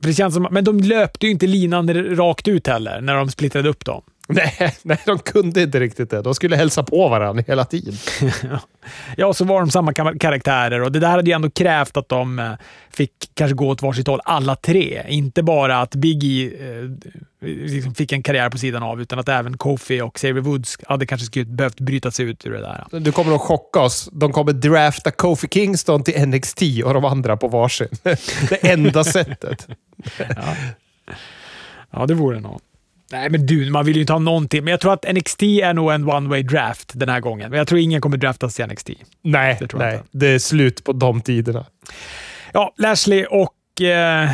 För 0.01 0.09
det 0.09 0.15
känns 0.15 0.35
som, 0.35 0.49
men 0.51 0.65
de 0.65 0.81
löpte 0.81 1.27
ju 1.27 1.33
inte 1.33 1.47
linan 1.47 2.17
rakt 2.17 2.49
ut 2.49 2.67
heller, 2.67 3.01
när 3.01 3.15
de 3.15 3.31
splittrade 3.31 3.69
upp 3.69 3.85
dem. 3.85 4.03
Nej, 4.29 4.77
nej, 4.83 4.99
de 5.07 5.19
kunde 5.19 5.63
inte 5.63 5.81
riktigt 5.81 6.11
det. 6.11 6.23
De 6.23 6.35
skulle 6.35 6.57
hälsa 6.57 6.83
på 6.83 7.09
varandra 7.09 7.45
hela 7.47 7.65
tiden. 7.65 7.95
Ja, 9.17 9.27
och 9.27 9.37
så 9.37 9.45
var 9.45 9.61
de 9.61 9.71
samma 9.71 9.93
karaktärer 9.95 10.83
och 10.83 10.93
det 10.93 10.99
där 11.01 11.09
hade 11.09 11.31
ju 11.31 11.35
ändå 11.35 11.51
krävt 11.51 11.97
att 11.97 12.09
de 12.09 12.39
eh, 12.39 12.53
fick 12.91 13.13
kanske 13.35 13.55
gå 13.55 13.69
åt 13.69 13.83
varsitt 13.83 14.07
håll, 14.07 14.21
alla 14.25 14.57
tre. 14.57 15.03
Inte 15.09 15.43
bara 15.43 15.81
att 15.81 15.95
Biggie 15.95 16.51
eh, 16.51 16.91
liksom 17.47 17.95
fick 17.95 18.13
en 18.13 18.23
karriär 18.23 18.51
på 18.51 18.59
sidan 18.59 18.83
av, 18.83 19.01
utan 19.01 19.19
att 19.19 19.29
även 19.29 19.57
Kofi 19.57 20.01
och 20.01 20.15
Xavier 20.15 20.41
Woods 20.41 20.79
hade 20.87 21.07
kanske 21.07 21.27
skulle 21.27 21.45
behövt 21.45 21.81
bryta 21.81 22.11
sig 22.11 22.27
ut 22.27 22.47
ur 22.47 22.53
det 22.53 22.61
där. 22.61 23.01
Du 23.01 23.13
kommer 23.13 23.35
att 23.35 23.41
chocka 23.41 23.81
oss. 23.81 24.09
De 24.13 24.33
kommer 24.33 24.53
drafta 24.53 25.11
Kofi 25.11 25.49
Kingston 25.49 26.05
till 26.05 26.29
NXT 26.29 26.63
och 26.85 26.95
de 26.95 27.05
andra 27.05 27.37
på 27.37 27.49
varsin. 27.49 27.89
Det 28.49 28.71
enda 28.71 29.05
sättet. 29.05 29.69
Ja, 31.91 32.07
det 32.07 32.15
vore 32.15 32.41
nog. 32.41 32.61
Nej, 33.13 33.31
men 33.31 33.47
du, 33.47 33.71
man 33.71 33.85
vill 33.85 33.95
ju 33.97 34.01
inte 34.01 34.13
ha 34.13 34.21
någonting. 34.21 34.65
Men 34.65 34.71
jag 34.71 34.81
tror 34.81 34.93
att 34.93 35.15
NXT 35.15 35.43
är 35.43 35.75
nog 35.75 35.93
en 35.93 36.09
one 36.09 36.29
way 36.29 36.43
draft 36.43 36.91
den 36.95 37.09
här 37.09 37.21
gången. 37.21 37.51
Men 37.51 37.59
jag 37.59 37.69
tror 37.69 37.81
ingen 37.81 38.01
kommer 38.01 38.17
draftas 38.17 38.55
till 38.55 38.67
NXT. 38.67 38.91
Nej, 39.23 39.57
Det 39.61 39.75
nej. 39.75 39.95
inte. 39.95 40.05
Det 40.11 40.27
är 40.27 40.39
slut 40.39 40.85
på 40.85 40.93
de 40.93 41.21
tiderna. 41.21 41.67
Ja, 42.53 42.75
Lashley 42.79 43.25
och 43.25 43.81
eh, 43.83 44.31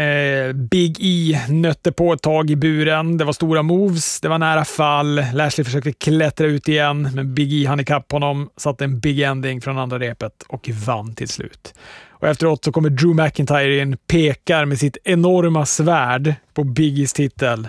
eh, 0.00 0.52
Big 0.52 0.96
E 1.00 1.40
nötte 1.48 1.92
på 1.92 2.12
ett 2.12 2.22
tag 2.22 2.50
i 2.50 2.56
buren. 2.56 3.18
Det 3.18 3.24
var 3.24 3.32
stora 3.32 3.62
moves, 3.62 4.20
det 4.20 4.28
var 4.28 4.38
nära 4.38 4.64
fall. 4.64 5.24
Lashley 5.34 5.64
försökte 5.64 5.92
klättra 5.92 6.46
ut 6.46 6.68
igen, 6.68 7.10
men 7.14 7.34
Big 7.34 7.52
E 7.52 7.66
hann 7.66 7.80
ikapp 7.80 8.12
honom, 8.12 8.50
satte 8.56 8.84
en 8.84 9.00
big 9.00 9.20
ending 9.20 9.60
från 9.60 9.78
andra 9.78 9.98
repet 9.98 10.32
och 10.48 10.70
vann 10.86 11.14
till 11.14 11.28
slut. 11.28 11.74
Och 12.08 12.28
efteråt 12.28 12.64
så 12.64 12.72
kommer 12.72 12.90
Drew 12.90 13.14
McIntyre 13.14 13.78
in, 13.78 13.96
pekar 13.96 14.64
med 14.64 14.78
sitt 14.78 14.96
enorma 15.04 15.66
svärd 15.66 16.34
på 16.54 16.64
Big 16.64 16.98
E's 16.98 17.16
titel. 17.16 17.68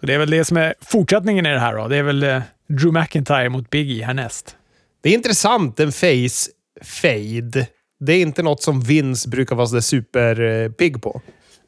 Så 0.00 0.06
det 0.06 0.14
är 0.14 0.18
väl 0.18 0.30
det 0.30 0.44
som 0.44 0.56
är 0.56 0.74
fortsättningen 0.80 1.46
i 1.46 1.50
det 1.50 1.58
här 1.58 1.76
då. 1.76 1.88
Det 1.88 1.96
är 1.96 2.02
väl 2.02 2.22
eh, 2.22 2.42
Drew 2.68 2.92
McIntyre 2.92 3.48
mot 3.48 3.70
Big 3.70 3.90
E 3.90 4.04
härnäst. 4.04 4.56
Det 5.02 5.08
är 5.08 5.14
intressant, 5.14 5.80
en 5.80 5.92
face 5.92 6.50
fade. 6.82 7.66
Det 8.00 8.12
är 8.12 8.20
inte 8.22 8.42
något 8.42 8.62
som 8.62 8.80
Vince 8.80 9.28
brukar 9.28 9.56
vara 9.56 9.66
så 9.66 9.80
superpigg 9.80 11.02
på. 11.02 11.20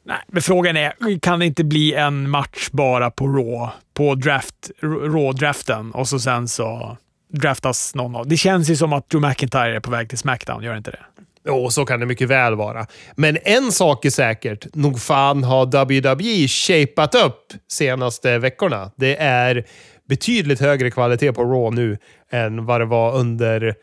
Nej, 0.05 0.17
men 0.27 0.41
frågan 0.41 0.77
är, 0.77 1.19
kan 1.19 1.39
det 1.39 1.45
inte 1.45 1.63
bli 1.63 1.93
en 1.93 2.29
match 2.29 2.69
bara 2.71 3.11
på 3.11 3.27
Raw? 3.27 3.69
På 3.93 4.15
draft, 4.15 4.71
Raw-draften 4.81 5.91
och 5.91 6.07
så 6.07 6.19
sen 6.19 6.47
så 6.47 6.97
draftas 7.33 7.95
någon 7.95 8.15
av... 8.15 8.27
Det 8.27 8.37
känns 8.37 8.69
ju 8.69 8.75
som 8.75 8.93
att 8.93 9.09
Drew 9.09 9.29
McIntyre 9.29 9.75
är 9.75 9.79
på 9.79 9.91
väg 9.91 10.09
till 10.09 10.17
Smackdown, 10.17 10.63
gör 10.63 10.77
inte 10.77 10.91
det? 10.91 10.99
Jo, 11.45 11.69
så 11.69 11.85
kan 11.85 11.99
det 11.99 12.05
mycket 12.05 12.29
väl 12.29 12.55
vara. 12.55 12.87
Men 13.15 13.37
en 13.43 13.71
sak 13.71 14.05
är 14.05 14.09
säkert. 14.09 14.75
Nog 14.75 15.01
fan 15.01 15.43
har 15.43 15.65
WWE 15.65 16.47
shapat 16.47 17.15
upp 17.15 17.53
senaste 17.71 18.37
veckorna. 18.37 18.91
Det 18.95 19.17
är 19.17 19.65
betydligt 20.09 20.59
högre 20.59 20.91
kvalitet 20.91 21.33
på 21.33 21.43
Raw 21.43 21.81
nu 21.81 21.97
än 22.31 22.65
vad 22.65 22.81
det 22.81 22.85
var 22.85 23.15
under 23.15 23.75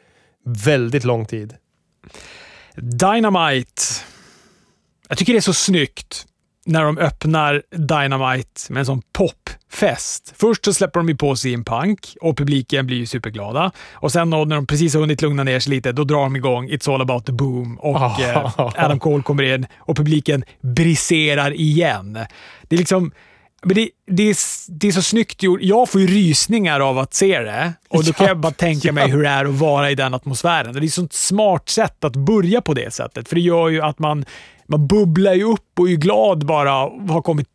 väldigt 0.44 1.04
lång 1.04 1.26
tid. 1.26 1.54
Dynamite. 2.76 3.82
Jag 5.08 5.18
tycker 5.18 5.32
det 5.32 5.38
är 5.38 5.40
så 5.40 5.54
snyggt 5.54 6.26
när 6.68 6.84
de 6.84 6.98
öppnar 6.98 7.62
Dynamite 7.70 8.72
med 8.72 8.80
en 8.80 8.86
sån 8.86 9.02
popfest. 9.12 10.34
Först 10.36 10.64
så 10.64 10.74
släpper 10.74 11.00
de 11.00 11.08
ju 11.08 11.16
på 11.16 11.36
sin 11.36 11.64
Punk 11.64 12.16
och 12.20 12.36
publiken 12.36 12.86
blir 12.86 12.96
ju 12.96 13.06
superglada. 13.06 13.72
Och 13.92 14.12
sen 14.12 14.30
när 14.30 14.54
de 14.54 14.66
precis 14.66 14.94
har 14.94 15.00
hunnit 15.00 15.22
lugna 15.22 15.44
ner 15.44 15.60
sig 15.60 15.70
lite, 15.70 15.92
då 15.92 16.04
drar 16.04 16.22
de 16.22 16.36
igång 16.36 16.68
It's 16.68 16.94
all 16.94 17.00
about 17.00 17.26
the 17.26 17.32
boom 17.32 17.78
och 17.78 17.96
Ah. 17.96 18.16
eh, 18.58 18.84
Adam 18.84 18.98
Cole 18.98 19.22
kommer 19.22 19.42
in 19.42 19.66
och 19.78 19.96
publiken 19.96 20.44
briserar 20.60 21.52
igen. 21.52 22.12
Det 22.62 22.76
är 22.76 22.78
liksom 22.78 23.12
men 23.62 23.74
det, 23.74 23.90
det, 24.06 24.22
är, 24.22 24.36
det 24.70 24.88
är 24.88 24.92
så 24.92 25.02
snyggt 25.02 25.42
gjort. 25.42 25.60
Jag 25.62 25.88
får 25.88 26.00
ju 26.00 26.06
rysningar 26.06 26.80
av 26.80 26.98
att 26.98 27.14
se 27.14 27.40
det 27.40 27.72
och 27.88 28.04
då 28.04 28.12
kan 28.12 28.24
Ja, 28.26 28.30
jag 28.30 28.38
bara 28.38 28.52
tänka 28.52 28.92
mig 28.92 29.08
ja. 29.08 29.14
hur 29.14 29.22
det 29.22 29.28
är 29.28 29.44
att 29.44 29.54
vara 29.54 29.90
i 29.90 29.94
den 29.94 30.14
atmosfären. 30.14 30.72
Det 30.72 30.80
är 30.80 30.84
ett 30.84 30.92
sånt 30.92 31.12
smart 31.12 31.68
sätt 31.68 32.04
att 32.04 32.16
börja 32.16 32.60
på 32.60 32.74
det 32.74 32.94
sättet, 32.94 33.28
för 33.28 33.34
det 33.34 33.40
gör 33.40 33.68
ju 33.68 33.82
att 33.82 33.98
man, 33.98 34.24
man 34.66 34.86
bubblar 34.86 35.34
ju 35.34 35.44
upp 35.44 35.78
och 35.78 35.90
är 35.90 35.96
glad 35.96 36.46
bara 36.46 36.84
och 36.84 37.02
har 37.02 37.22
kommit 37.22 37.48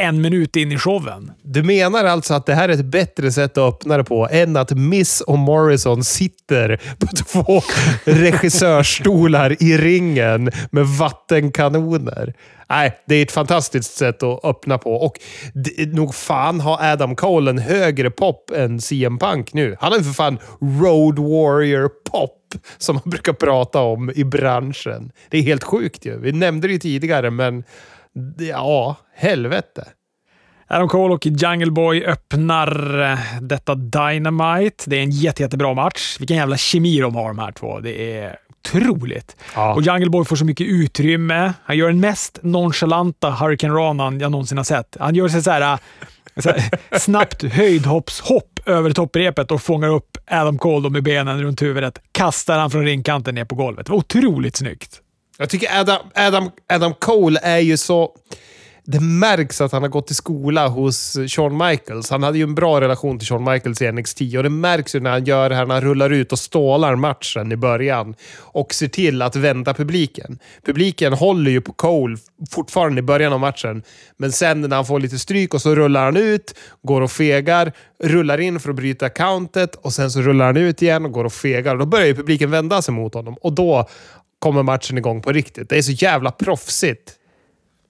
en 0.00 0.20
minut 0.20 0.56
in 0.56 0.72
i 0.72 0.78
showen. 0.78 1.32
Du 1.42 1.62
menar 1.62 2.04
alltså 2.04 2.34
att 2.34 2.46
det 2.46 2.54
här 2.54 2.68
är 2.68 2.72
ett 2.72 2.84
bättre 2.84 3.32
sätt 3.32 3.58
att 3.58 3.74
öppna 3.74 3.96
det 3.96 4.04
på 4.04 4.28
än 4.30 4.56
att 4.56 4.70
Miss 4.70 5.20
och 5.20 5.38
Morrison 5.38 6.04
sitter 6.04 6.80
på 6.98 7.06
två 7.06 7.62
regissörstolar 8.04 9.62
i 9.62 9.78
ringen 9.78 10.50
med 10.70 10.86
vattenkanoner? 10.86 12.34
Nej, 12.68 12.98
det 13.06 13.14
är 13.14 13.22
ett 13.22 13.32
fantastiskt 13.32 13.96
sätt 13.96 14.22
att 14.22 14.44
öppna 14.44 14.78
på. 14.78 14.92
Och 14.92 15.12
nog 15.92 16.14
fan 16.14 16.60
har 16.60 16.92
Adam 16.92 17.16
Cole 17.16 17.50
en 17.50 17.58
högre 17.58 18.10
pop 18.10 18.50
än 18.50 18.80
CM 18.80 19.18
Punk 19.18 19.52
nu. 19.52 19.76
Han 19.80 19.92
har 19.92 19.98
ju 19.98 20.04
för 20.04 20.12
fan 20.12 20.38
Road 20.60 21.18
Warrior 21.18 21.88
pop 22.10 22.36
som 22.78 22.94
man 22.94 23.10
brukar 23.10 23.32
prata 23.32 23.80
om 23.80 24.12
i 24.14 24.24
branschen. 24.24 25.12
Det 25.30 25.38
är 25.38 25.42
helt 25.42 25.64
sjukt 25.64 26.06
ju. 26.06 26.18
Vi 26.18 26.32
nämnde 26.32 26.68
det 26.68 26.72
ju 26.72 26.78
tidigare, 26.78 27.30
men 27.30 27.64
ja, 28.38 28.96
helvete. 29.14 29.88
Adam 30.68 30.88
Cole 30.88 31.14
och 31.14 31.26
Jungle 31.26 31.70
Boy 31.70 32.04
öppnar 32.04 33.00
eh, 33.12 33.18
detta 33.40 33.74
Dynamite. 33.74 34.84
Det 34.86 34.96
är 34.96 35.02
en 35.02 35.10
jätte, 35.10 35.42
jättebra 35.42 35.74
match. 35.74 36.16
Vilken 36.18 36.36
jävla 36.36 36.56
kemi 36.56 37.00
de 37.00 37.14
har 37.14 37.28
de 37.28 37.38
här 37.38 37.52
två. 37.52 37.80
Det 37.80 38.18
är 38.18 38.36
otroligt. 38.48 39.36
Ja. 39.54 39.74
Och 39.74 39.82
Jungle 39.82 40.10
Boy 40.10 40.24
får 40.24 40.36
så 40.36 40.44
mycket 40.44 40.66
utrymme. 40.66 41.52
Han 41.64 41.76
gör 41.76 41.86
den 41.88 42.00
mest 42.00 42.38
nonchalanta 42.42 43.30
Hurricane 43.30 43.74
Ranan 43.74 44.20
jag 44.20 44.32
någonsin 44.32 44.56
har 44.56 44.64
sett. 44.64 44.96
Han 45.00 45.14
gör 45.14 45.28
sig 45.28 45.42
så 45.42 45.50
här, 45.50 45.78
så 46.36 46.50
här 46.50 46.70
snabbt 46.98 47.42
höjdhoppshopp 47.42 48.60
över 48.66 48.90
topprepet 48.90 49.50
och 49.50 49.62
fångar 49.62 49.88
upp 49.88 50.16
Adam 50.30 50.58
Cole 50.58 50.90
med 50.90 51.02
benen 51.02 51.42
runt 51.42 51.62
huvudet. 51.62 51.98
Kastar 52.12 52.58
han 52.58 52.70
från 52.70 52.84
ringkanten 52.84 53.34
ner 53.34 53.44
på 53.44 53.54
golvet. 53.54 53.86
Det 53.86 53.92
var 53.92 53.98
otroligt 53.98 54.56
snyggt. 54.56 55.00
Jag 55.40 55.50
tycker 55.50 55.80
Adam, 55.80 55.98
Adam, 56.14 56.50
Adam 56.68 56.94
Cole 56.98 57.40
är 57.42 57.58
ju 57.58 57.76
så... 57.76 58.10
Det 58.84 59.00
märks 59.00 59.60
att 59.60 59.72
han 59.72 59.82
har 59.82 59.88
gått 59.88 60.10
i 60.10 60.14
skola 60.14 60.68
hos 60.68 61.16
Shawn 61.28 61.56
Michaels. 61.56 62.10
Han 62.10 62.22
hade 62.22 62.38
ju 62.38 62.44
en 62.44 62.54
bra 62.54 62.80
relation 62.80 63.18
till 63.18 63.28
Shawn 63.28 63.44
Michaels 63.44 63.82
i 63.82 63.92
NXT 63.92 64.20
och 64.20 64.42
det 64.42 64.48
märks 64.48 64.94
ju 64.94 65.00
när 65.00 65.10
han 65.10 65.24
gör 65.24 65.48
det 65.48 65.54
här, 65.54 65.66
när 65.66 65.74
han 65.74 65.84
rullar 65.84 66.10
ut 66.10 66.32
och 66.32 66.38
stålar 66.38 66.96
matchen 66.96 67.52
i 67.52 67.56
början 67.56 68.14
och 68.38 68.74
ser 68.74 68.88
till 68.88 69.22
att 69.22 69.36
vända 69.36 69.74
publiken. 69.74 70.38
Publiken 70.66 71.12
håller 71.12 71.50
ju 71.50 71.60
på 71.60 71.72
Cole 71.72 72.16
fortfarande 72.50 72.98
i 72.98 73.02
början 73.02 73.32
av 73.32 73.40
matchen, 73.40 73.82
men 74.16 74.32
sen 74.32 74.60
när 74.60 74.76
han 74.76 74.86
får 74.86 75.00
lite 75.00 75.18
stryk 75.18 75.54
och 75.54 75.62
så 75.62 75.74
rullar 75.74 76.04
han 76.04 76.16
ut, 76.16 76.54
går 76.82 77.00
och 77.00 77.10
fegar, 77.10 77.72
rullar 78.02 78.40
in 78.40 78.60
för 78.60 78.70
att 78.70 78.76
bryta 78.76 79.08
countet 79.08 79.74
och 79.74 79.92
sen 79.92 80.10
så 80.10 80.20
rullar 80.20 80.46
han 80.46 80.56
ut 80.56 80.82
igen 80.82 81.04
och 81.04 81.12
går 81.12 81.24
och 81.24 81.32
fegar. 81.32 81.76
Då 81.76 81.86
börjar 81.86 82.06
ju 82.06 82.14
publiken 82.14 82.50
vända 82.50 82.82
sig 82.82 82.94
mot 82.94 83.14
honom 83.14 83.36
och 83.40 83.52
då 83.52 83.88
kommer 84.40 84.62
matchen 84.62 84.98
igång 84.98 85.22
på 85.22 85.32
riktigt. 85.32 85.68
Det 85.68 85.78
är 85.78 85.82
så 85.82 85.92
jävla 85.92 86.30
proffsigt. 86.30 87.16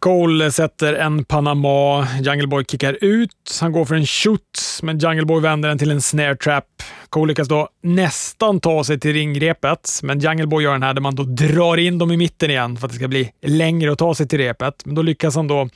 Cole 0.01 0.53
sätter 0.53 0.95
en 0.95 1.25
Panama. 1.25 2.09
Jungle 2.23 2.47
Boy 2.47 2.65
kickar 2.65 2.99
ut. 3.01 3.59
Han 3.61 3.73
går 3.73 3.85
för 3.85 3.95
en 3.95 4.07
shoot, 4.07 4.81
men 4.83 4.99
Jungle 4.99 5.25
Boy 5.25 5.41
vänder 5.43 5.69
den 5.69 5.79
till 5.79 5.91
en 5.91 6.01
snare 6.01 6.37
trap. 6.37 6.65
Cole 7.09 7.31
lyckas 7.31 7.49
då 7.49 7.69
nästan 7.83 8.61
ta 8.61 8.85
sig 8.85 9.01
till 9.01 9.13
ringrepet, 9.13 10.01
men 10.03 10.19
Jungle 10.19 10.47
Boy 10.47 10.65
gör 10.65 10.73
den 10.73 10.83
här 10.83 10.95
där 10.95 11.01
man 11.01 11.15
då 11.15 11.23
drar 11.23 11.77
in 11.77 11.99
dem 11.99 12.11
i 12.11 12.17
mitten 12.17 12.51
igen 12.51 12.77
för 12.77 12.87
att 12.87 12.93
det 12.93 12.97
ska 12.97 13.09
bli 13.09 13.33
längre 13.43 13.93
att 13.93 13.99
ta 13.99 14.15
sig 14.15 14.29
till 14.29 14.39
repet. 14.39 14.75
Men 14.85 14.95
då 14.95 15.03
lyckas 15.03 15.37
han 15.37 15.49
då... 15.49 15.69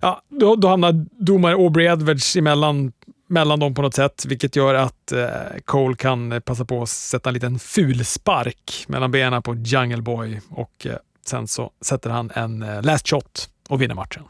Ja, 0.00 0.22
då, 0.28 0.56
då 0.56 0.68
hamnar 0.68 1.06
domare 1.24 1.54
Aubrey 1.54 1.86
Edwards 1.86 2.36
emellan 2.36 2.92
mellan 3.30 3.60
dem 3.60 3.74
på 3.74 3.82
något 3.82 3.94
sätt, 3.94 4.24
vilket 4.28 4.56
gör 4.56 4.74
att 4.74 5.12
eh, 5.12 5.28
Cole 5.64 5.96
kan 5.96 6.42
passa 6.44 6.64
på 6.64 6.82
att 6.82 6.88
sätta 6.88 7.30
en 7.30 7.34
liten 7.34 7.58
fulspark 7.58 8.84
mellan 8.88 9.10
benen 9.10 9.42
på 9.42 9.54
Jungle 9.54 10.02
Boy 10.02 10.40
och 10.50 10.86
eh, 10.86 10.92
sen 11.26 11.48
så 11.48 11.70
sätter 11.84 12.10
han 12.10 12.30
en 12.34 12.62
eh, 12.62 12.82
last 12.82 13.08
shot 13.08 13.48
och 13.68 13.82
vinner 13.82 13.94
matchen. 13.94 14.22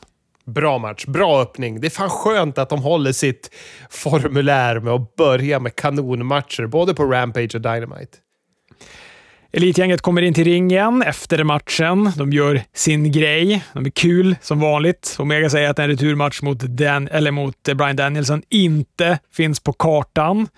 Bra 0.44 0.78
match, 0.78 1.06
bra 1.06 1.42
öppning. 1.42 1.80
Det 1.80 1.86
är 1.86 1.90
fan 1.90 2.10
skönt 2.10 2.58
att 2.58 2.68
de 2.68 2.82
håller 2.82 3.12
sitt 3.12 3.50
formulär 3.90 4.80
med 4.80 4.92
att 4.92 5.16
börja 5.16 5.60
med 5.60 5.76
kanonmatcher, 5.76 6.66
både 6.66 6.94
på 6.94 7.04
Rampage 7.04 7.54
och 7.54 7.60
Dynamite. 7.60 8.18
Elitgänget 9.52 10.00
kommer 10.00 10.22
in 10.22 10.34
till 10.34 10.44
ringen 10.44 11.02
efter 11.02 11.44
matchen. 11.44 12.12
De 12.16 12.32
gör 12.32 12.62
sin 12.74 13.12
grej. 13.12 13.64
De 13.72 13.86
är 13.86 13.90
kul 13.90 14.36
som 14.40 14.60
vanligt. 14.60 15.16
Omega 15.18 15.50
säger 15.50 15.70
att 15.70 15.78
en 15.78 15.88
returmatch 15.88 16.42
mot, 16.42 16.58
Dan, 16.58 17.08
eller 17.08 17.30
mot 17.30 17.68
eh, 17.68 17.74
Brian 17.74 17.96
Danielson 17.96 18.42
inte 18.48 19.18
finns 19.32 19.60
på 19.60 19.72
kartan. 19.72 20.48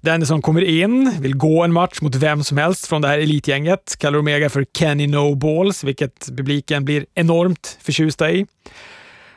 Danielson 0.00 0.42
kommer 0.42 0.62
in, 0.62 1.12
vill 1.20 1.36
gå 1.36 1.64
en 1.64 1.72
match 1.72 2.00
mot 2.00 2.14
vem 2.14 2.44
som 2.44 2.58
helst 2.58 2.86
från 2.86 3.02
det 3.02 3.08
här 3.08 3.18
elitgänget. 3.18 3.96
Kallar 3.98 4.18
Omega 4.18 4.50
för 4.50 4.66
Kenny 4.78 5.06
No 5.06 5.34
Balls, 5.34 5.84
vilket 5.84 6.28
publiken 6.36 6.84
blir 6.84 7.06
enormt 7.14 7.78
förtjusta 7.80 8.30
i. 8.30 8.46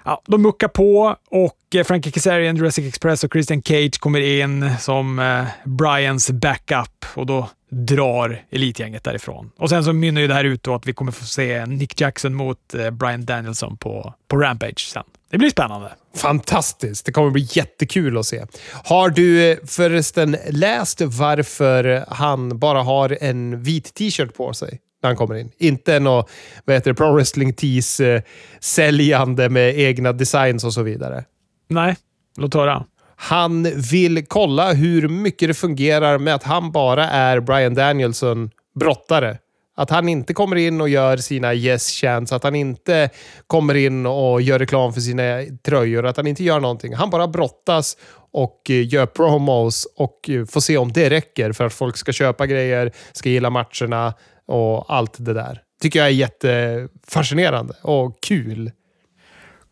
Ja, 0.04 0.22
de 0.28 0.42
muckar 0.42 0.68
på 0.68 1.16
och 1.30 1.76
eh, 1.76 1.84
Frankie 1.84 2.12
Kazarian, 2.12 2.56
Jurassic 2.56 2.88
Express 2.88 3.24
och 3.24 3.32
Christian 3.34 3.62
Cage 3.62 4.00
kommer 4.00 4.20
in 4.20 4.70
som 4.80 5.20
eh, 5.20 5.46
Bryans 5.64 6.32
Brians 6.32 6.32
backup 6.32 7.06
och 7.14 7.26
då 7.26 7.50
drar 7.76 8.46
elitgänget 8.50 9.04
därifrån. 9.04 9.52
Och 9.58 9.70
sen 9.70 9.84
så 9.84 9.94
mynnar 9.94 10.22
ju 10.22 10.28
det 10.28 10.34
här 10.34 10.44
ut 10.44 10.64
då 10.64 10.76
att 10.76 10.88
vi 10.88 10.94
kommer 10.94 11.12
få 11.12 11.26
se 11.26 11.66
Nick 11.66 12.02
Jackson 12.02 12.34
mot 12.34 12.74
eh, 12.74 12.90
Brian 12.90 13.26
Danielson 13.26 13.78
på, 13.78 14.14
på 14.28 14.38
Rampage 14.38 14.92
sen. 14.94 15.04
Det 15.32 15.38
blir 15.38 15.50
spännande. 15.50 15.92
Fantastiskt! 16.16 17.06
Det 17.06 17.12
kommer 17.12 17.32
bli 17.32 17.48
jättekul 17.52 18.18
att 18.18 18.26
se. 18.26 18.46
Har 18.84 19.10
du 19.10 19.52
eh, 19.52 19.58
förresten 19.66 20.38
läst 20.50 21.02
varför 21.02 22.06
han 22.08 22.60
bara 22.60 22.82
har 22.82 23.18
en 23.22 23.64
vit 23.64 23.94
t-shirt 23.94 24.34
på 24.34 24.54
sig? 24.54 24.80
när 25.06 25.10
han 25.10 25.18
kommer 25.18 25.36
in. 25.36 25.52
Inte 25.58 26.00
något 26.00 26.30
vad 26.66 26.76
heter 26.76 26.92
det, 26.92 26.96
Pro 26.96 27.14
Wrestling 27.14 27.54
Tees 27.54 28.00
eh, 28.00 28.22
säljande 28.60 29.50
med 29.50 29.80
egna 29.80 30.14
designs 30.14 30.64
och 30.64 30.74
så 30.74 30.84
vidare. 30.84 31.24
Nej, 31.68 31.96
låt 32.38 32.54
höra. 32.54 32.86
Han 33.16 33.64
vill 33.92 34.26
kolla 34.28 34.74
hur 34.74 35.08
mycket 35.08 35.48
det 35.48 35.54
fungerar 35.54 36.18
med 36.18 36.36
att 36.36 36.44
han 36.44 36.72
bara 36.72 37.10
är 37.10 37.40
Brian 37.40 37.74
Danielson 37.74 38.50
brottare. 38.80 39.38
Att 39.78 39.90
han 39.90 40.10
inte 40.10 40.34
kommer 40.34 40.56
in 40.56 40.82
och 40.82 40.90
gör 40.90 41.18
sina 41.18 41.54
yes 41.54 41.92
chants, 41.92 42.32
att 42.32 42.44
han 42.44 42.56
inte 42.56 43.10
kommer 43.48 43.76
in 43.76 44.06
och 44.06 44.42
gör 44.42 44.60
reklam 44.60 44.94
för 44.94 45.02
sina 45.02 45.24
tröjor, 45.66 46.06
att 46.06 46.18
han 46.18 46.28
inte 46.28 46.44
gör 46.44 46.60
någonting. 46.60 46.94
Han 46.94 47.10
bara 47.10 47.28
brottas 47.28 47.98
och 48.32 48.62
eh, 48.70 48.88
gör 48.88 49.06
promos 49.06 49.88
och 49.98 50.30
eh, 50.30 50.46
får 50.46 50.62
se 50.62 50.78
om 50.78 50.92
det 50.92 51.10
räcker 51.10 51.52
för 51.52 51.66
att 51.66 51.74
folk 51.74 51.98
ska 51.98 52.12
köpa 52.12 52.48
grejer, 52.48 52.92
ska 53.14 53.30
gilla 53.30 53.50
matcherna, 53.50 54.14
och 54.48 54.94
allt 54.94 55.16
det 55.18 55.34
där. 55.34 55.62
Tycker 55.82 56.00
jag 56.00 56.08
är 56.08 56.12
jättefascinerande 56.12 57.74
och 57.82 58.18
kul. 58.22 58.72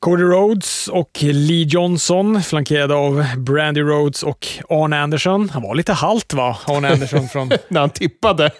Cody 0.04 0.24
Rhodes 0.24 0.88
och 0.88 1.10
Lee 1.22 1.66
Johnson, 1.68 2.44
flankerade 2.44 2.96
av 2.96 3.26
Brandy 3.38 3.82
Rhodes 3.82 4.24
och 4.24 4.48
Arne 4.70 5.00
Anderson. 5.00 5.50
Han 5.50 5.62
var 5.62 5.76
lite 5.76 5.94
halt 5.94 6.34
va, 6.34 6.58
Arne 6.66 6.90
Anderson, 6.90 7.28
från, 7.28 7.50
när 7.68 7.80
han 7.80 7.90
tippade. 7.90 8.52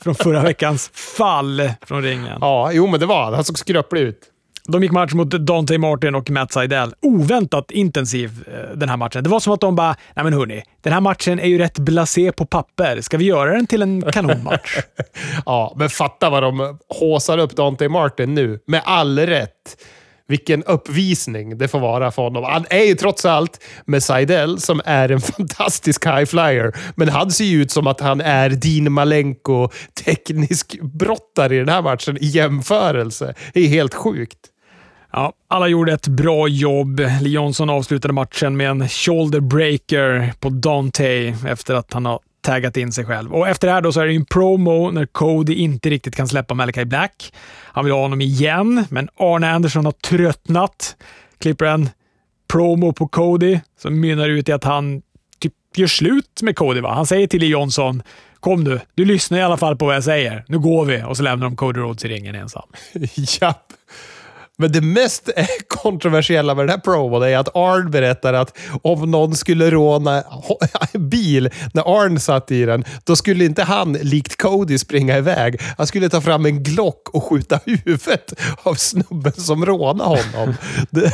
från 0.00 0.14
förra 0.14 0.42
veckans 0.42 0.90
fall 1.16 1.70
från 1.86 2.02
ringen. 2.02 2.38
Ja, 2.40 2.72
jo 2.72 2.86
men 2.86 3.00
det 3.00 3.06
var 3.06 3.24
han. 3.24 3.34
Han 3.34 3.44
såg 3.44 3.58
skröplig 3.58 4.00
ut. 4.00 4.20
De 4.68 4.82
gick 4.82 4.92
match 4.92 5.12
mot 5.12 5.30
Dante 5.30 5.78
Martin 5.78 6.14
och 6.14 6.30
Matt 6.30 6.52
Seidel. 6.52 6.94
Oväntat 7.02 7.70
intensiv 7.70 8.44
eh, 8.46 8.76
den 8.76 8.88
här 8.88 8.96
matchen. 8.96 9.24
Det 9.24 9.30
var 9.30 9.40
som 9.40 9.52
att 9.52 9.60
de 9.60 9.76
bara, 9.76 9.96
nej 10.14 10.24
men 10.24 10.32
hörni, 10.32 10.62
den 10.82 10.92
här 10.92 11.00
matchen 11.00 11.40
är 11.40 11.48
ju 11.48 11.58
rätt 11.58 11.78
blasé 11.78 12.32
på 12.32 12.46
papper. 12.46 13.00
Ska 13.00 13.16
vi 13.16 13.24
göra 13.24 13.52
den 13.52 13.66
till 13.66 13.82
en 13.82 14.12
kanonmatch? 14.12 14.76
ja, 15.46 15.74
men 15.76 15.88
fatta 15.88 16.30
vad 16.30 16.42
de 16.42 16.78
håsar 16.88 17.38
upp 17.38 17.56
Dante 17.56 17.88
Martin 17.88 18.34
nu. 18.34 18.60
Med 18.66 18.82
all 18.84 19.18
rätt 19.18 19.76
vilken 20.32 20.64
uppvisning 20.64 21.58
det 21.58 21.68
får 21.68 21.80
vara 21.80 22.10
för 22.10 22.22
honom. 22.22 22.44
Han 22.44 22.64
är 22.70 22.84
ju 22.84 22.94
trots 22.94 23.24
allt 23.24 23.60
med 23.84 24.02
Seidel 24.02 24.60
som 24.60 24.80
är 24.84 25.08
en 25.08 25.20
fantastisk 25.36 26.06
high 26.06 26.24
flyer. 26.24 26.76
Men 26.94 27.08
han 27.08 27.30
ser 27.30 27.44
ju 27.44 27.62
ut 27.62 27.70
som 27.70 27.86
att 27.86 28.00
han 28.00 28.20
är 28.20 28.50
Dean 28.50 28.92
Malenko 28.92 29.68
teknisk 30.04 30.80
brottare 30.80 31.54
i 31.54 31.58
den 31.58 31.68
här 31.68 31.82
matchen 31.82 32.16
i 32.20 32.26
jämförelse. 32.26 33.34
Det 33.52 33.60
är 33.60 33.68
helt 33.68 33.94
sjukt. 33.94 34.38
Ja, 35.12 35.32
alla 35.48 35.68
gjorde 35.68 35.92
ett 35.92 36.08
bra 36.08 36.48
jobb. 36.48 37.00
Lee 37.20 37.32
Johnson 37.32 37.70
avslutade 37.70 38.14
matchen 38.14 38.56
med 38.56 38.70
en 38.70 38.88
shoulder 38.88 39.40
breaker 39.40 40.32
på 40.40 40.48
Dante 40.48 41.34
efter 41.46 41.74
att 41.74 41.92
han 41.92 42.06
har 42.06 42.20
taggat 42.42 42.76
in 42.76 42.92
sig 42.92 43.04
själv. 43.04 43.34
Och 43.34 43.48
Efter 43.48 43.66
det 43.68 43.74
här 43.74 43.80
då 43.80 43.92
så 43.92 44.00
är 44.00 44.06
det 44.06 44.14
en 44.14 44.24
promo 44.24 44.90
när 44.90 45.06
Cody 45.06 45.54
inte 45.54 45.90
riktigt 45.90 46.16
kan 46.16 46.28
släppa 46.28 46.54
Malachi 46.54 46.84
Black. 46.84 47.32
Han 47.64 47.84
vill 47.84 47.94
ha 47.94 48.00
honom 48.00 48.20
igen, 48.20 48.84
men 48.90 49.08
Arne 49.16 49.50
Anderson 49.50 49.84
har 49.84 49.92
tröttnat. 49.92 50.96
Klipper 51.38 51.64
en 51.64 51.90
promo 52.52 52.92
på 52.92 53.08
Cody 53.08 53.60
som 53.78 54.00
mynnar 54.00 54.28
ut 54.28 54.48
i 54.48 54.52
att 54.52 54.64
han 54.64 55.02
typ 55.38 55.52
gör 55.76 55.86
slut 55.86 56.42
med 56.42 56.56
Cody. 56.56 56.80
Va? 56.80 56.94
Han 56.94 57.06
säger 57.06 57.26
till 57.26 57.40
Lee 57.40 57.50
Johnson 57.50 58.02
Kom 58.42 58.64
du, 58.64 58.80
du 58.94 59.04
lyssnar 59.04 59.38
i 59.38 59.42
alla 59.42 59.56
fall 59.56 59.76
på 59.76 59.86
vad 59.86 59.94
jag 59.94 60.04
säger. 60.04 60.44
Nu 60.48 60.58
går 60.58 60.84
vi. 60.84 61.02
Och 61.02 61.16
så 61.16 61.22
lämnar 61.22 61.46
de 61.46 61.56
Cody 61.56 61.80
Rhodes 61.80 62.04
i 62.04 62.08
ringen 62.08 62.34
ensam. 62.34 62.68
Japp. 63.40 63.72
Men 64.58 64.72
det 64.72 64.80
mest 64.80 65.28
kontroversiella 65.68 66.54
med 66.54 66.62
den 66.62 66.70
här 66.70 66.78
promon 66.78 67.22
är 67.22 67.36
att 67.36 67.56
Arn 67.56 67.90
berättar 67.90 68.32
att 68.32 68.58
om 68.82 69.10
någon 69.10 69.36
skulle 69.36 69.70
råna 69.70 70.24
en 70.92 71.08
bil 71.08 71.50
när 71.74 72.02
Arn 72.02 72.20
satt 72.20 72.50
i 72.50 72.64
den, 72.64 72.84
då 73.04 73.16
skulle 73.16 73.44
inte 73.44 73.62
han, 73.62 73.92
likt 73.92 74.36
Cody, 74.36 74.78
springa 74.78 75.18
iväg. 75.18 75.60
Han 75.76 75.86
skulle 75.86 76.08
ta 76.08 76.20
fram 76.20 76.46
en 76.46 76.62
Glock 76.62 77.08
och 77.08 77.24
skjuta 77.24 77.60
huvudet 77.66 78.32
av 78.62 78.74
snubben 78.74 79.32
som 79.32 79.66
rånade 79.66 80.10
honom. 80.10 80.54
Det, 80.90 81.12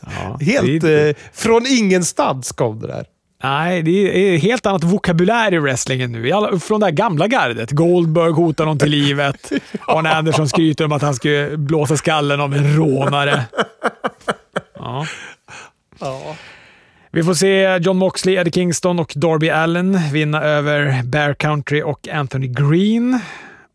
ja, 0.00 0.38
helt 0.40 0.82
det... 0.82 1.08
eh, 1.08 1.16
från 1.32 1.66
ingenstans 1.66 2.52
kom 2.52 2.80
det 2.80 2.86
där. 2.86 3.06
Nej, 3.42 3.82
det 3.82 3.90
är 4.34 4.38
helt 4.38 4.66
annat 4.66 4.84
vokabulär 4.84 5.54
i 5.54 5.58
wrestlingen 5.58 6.12
nu. 6.12 6.58
Från 6.60 6.80
det 6.80 6.86
här 6.86 6.92
gamla 6.92 7.28
gardet. 7.28 7.70
Goldberg 7.70 8.32
hotar 8.32 8.64
någon 8.66 8.78
till 8.78 8.90
livet. 8.90 9.52
Arne 9.86 10.10
Andersson 10.10 10.48
skryter 10.48 10.84
om 10.84 10.92
att 10.92 11.02
han 11.02 11.14
skulle 11.14 11.56
blåsa 11.56 11.96
skallen 11.96 12.40
av 12.40 12.54
en 12.54 12.76
rånare. 12.76 13.44
Ja. 14.80 15.06
ja. 16.00 16.36
Vi 17.10 17.22
får 17.22 17.34
se 17.34 17.78
John 17.80 17.96
Moxley, 17.96 18.34
Eddie 18.34 18.50
Kingston 18.50 18.98
och 18.98 19.12
Darby 19.16 19.50
Allen 19.50 19.98
vinna 20.12 20.42
över 20.42 21.02
Bear 21.02 21.34
Country 21.34 21.82
och 21.82 22.08
Anthony 22.08 22.46
Green. 22.46 23.20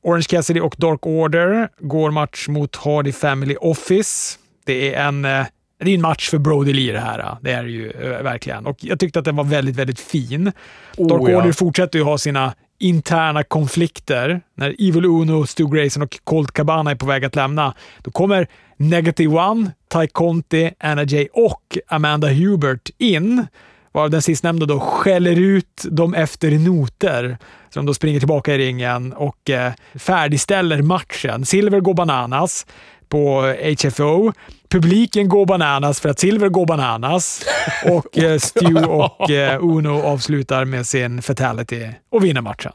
Orange 0.03 0.25
Cassidy 0.29 0.59
och 0.59 0.75
Dark 0.77 1.05
Order 1.05 1.69
går 1.79 2.11
match 2.11 2.47
mot 2.47 2.75
Hardy 2.75 3.11
Family 3.11 3.55
Office. 3.59 4.37
Det 4.65 4.93
är 4.93 5.07
en 5.07 5.25
eh, 5.25 5.45
det 5.83 5.91
är 5.91 5.95
en 5.95 6.01
match 6.01 6.29
för 6.29 6.37
Brody 6.37 6.73
Lee 6.73 6.93
det 6.93 6.99
här. 6.99 7.37
Det 7.41 7.51
är 7.51 7.63
det 7.63 7.69
ju 7.69 7.91
eh, 7.91 8.23
verkligen. 8.23 8.65
Och 8.65 8.77
jag 8.81 8.99
tyckte 8.99 9.19
att 9.19 9.25
den 9.25 9.35
var 9.35 9.43
väldigt, 9.43 9.75
väldigt 9.75 9.99
fin. 9.99 10.51
Oh, 10.97 11.07
Dark 11.07 11.21
Order 11.21 11.45
ja. 11.45 11.53
fortsätter 11.53 11.99
ju 11.99 12.05
ha 12.05 12.17
sina 12.17 12.53
interna 12.79 13.43
konflikter. 13.43 14.41
När 14.55 14.69
Evil 14.69 15.05
Uno, 15.05 15.45
Stu 15.45 15.67
Grayson 15.67 16.03
och 16.03 16.19
Colt 16.23 16.51
Cabana 16.51 16.91
är 16.91 16.95
på 16.95 17.05
väg 17.05 17.25
att 17.25 17.35
lämna, 17.35 17.73
då 18.01 18.11
kommer 18.11 18.47
Negative 18.77 19.35
One, 19.35 19.71
Ty 19.93 20.07
Conti, 20.07 20.71
Anna 20.79 21.03
Jay 21.03 21.27
och 21.33 21.77
Amanda 21.87 22.27
Hubert 22.27 22.89
in. 22.97 23.45
Varav 23.91 24.09
den 24.09 24.21
sistnämnda 24.21 24.65
då 24.65 24.79
skäller 24.79 25.39
ut 25.39 25.85
dem 25.91 26.13
efter 26.13 26.51
noter. 26.51 27.37
Så 27.69 27.79
de 27.79 27.85
då 27.85 27.93
springer 27.93 28.19
tillbaka 28.19 28.55
i 28.55 28.57
ringen 28.57 29.13
och 29.13 29.49
eh, 29.49 29.73
färdigställer 29.95 30.81
matchen. 30.81 31.45
Silver 31.45 31.79
går 31.79 31.93
bananas 31.93 32.65
på 33.09 33.55
HFO. 33.81 34.33
Publiken 34.73 35.29
går 35.29 35.45
bananas 35.45 35.99
för 35.99 36.09
att 36.09 36.19
Silver 36.19 36.49
går 36.49 36.65
bananas 36.65 37.45
och 37.85 38.17
eh, 38.17 38.39
Stu 38.39 38.75
och 38.85 39.29
eh, 39.29 39.63
Uno 39.63 40.01
avslutar 40.01 40.65
med 40.65 40.87
sin 40.87 41.21
fatality 41.21 41.89
och 42.11 42.23
vinner 42.23 42.41
matchen. 42.41 42.71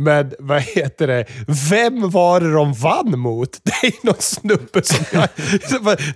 Men 0.00 0.32
vad 0.38 0.62
heter 0.62 1.06
det? 1.06 1.24
Vem 1.70 2.10
var 2.10 2.40
det 2.40 2.52
de 2.52 2.72
vann 2.72 3.18
mot? 3.18 3.58
Det 3.64 3.86
är 3.86 4.06
någon 4.06 4.14
snubbe 4.18 4.82
som... 4.82 5.04
Jag, 5.12 5.28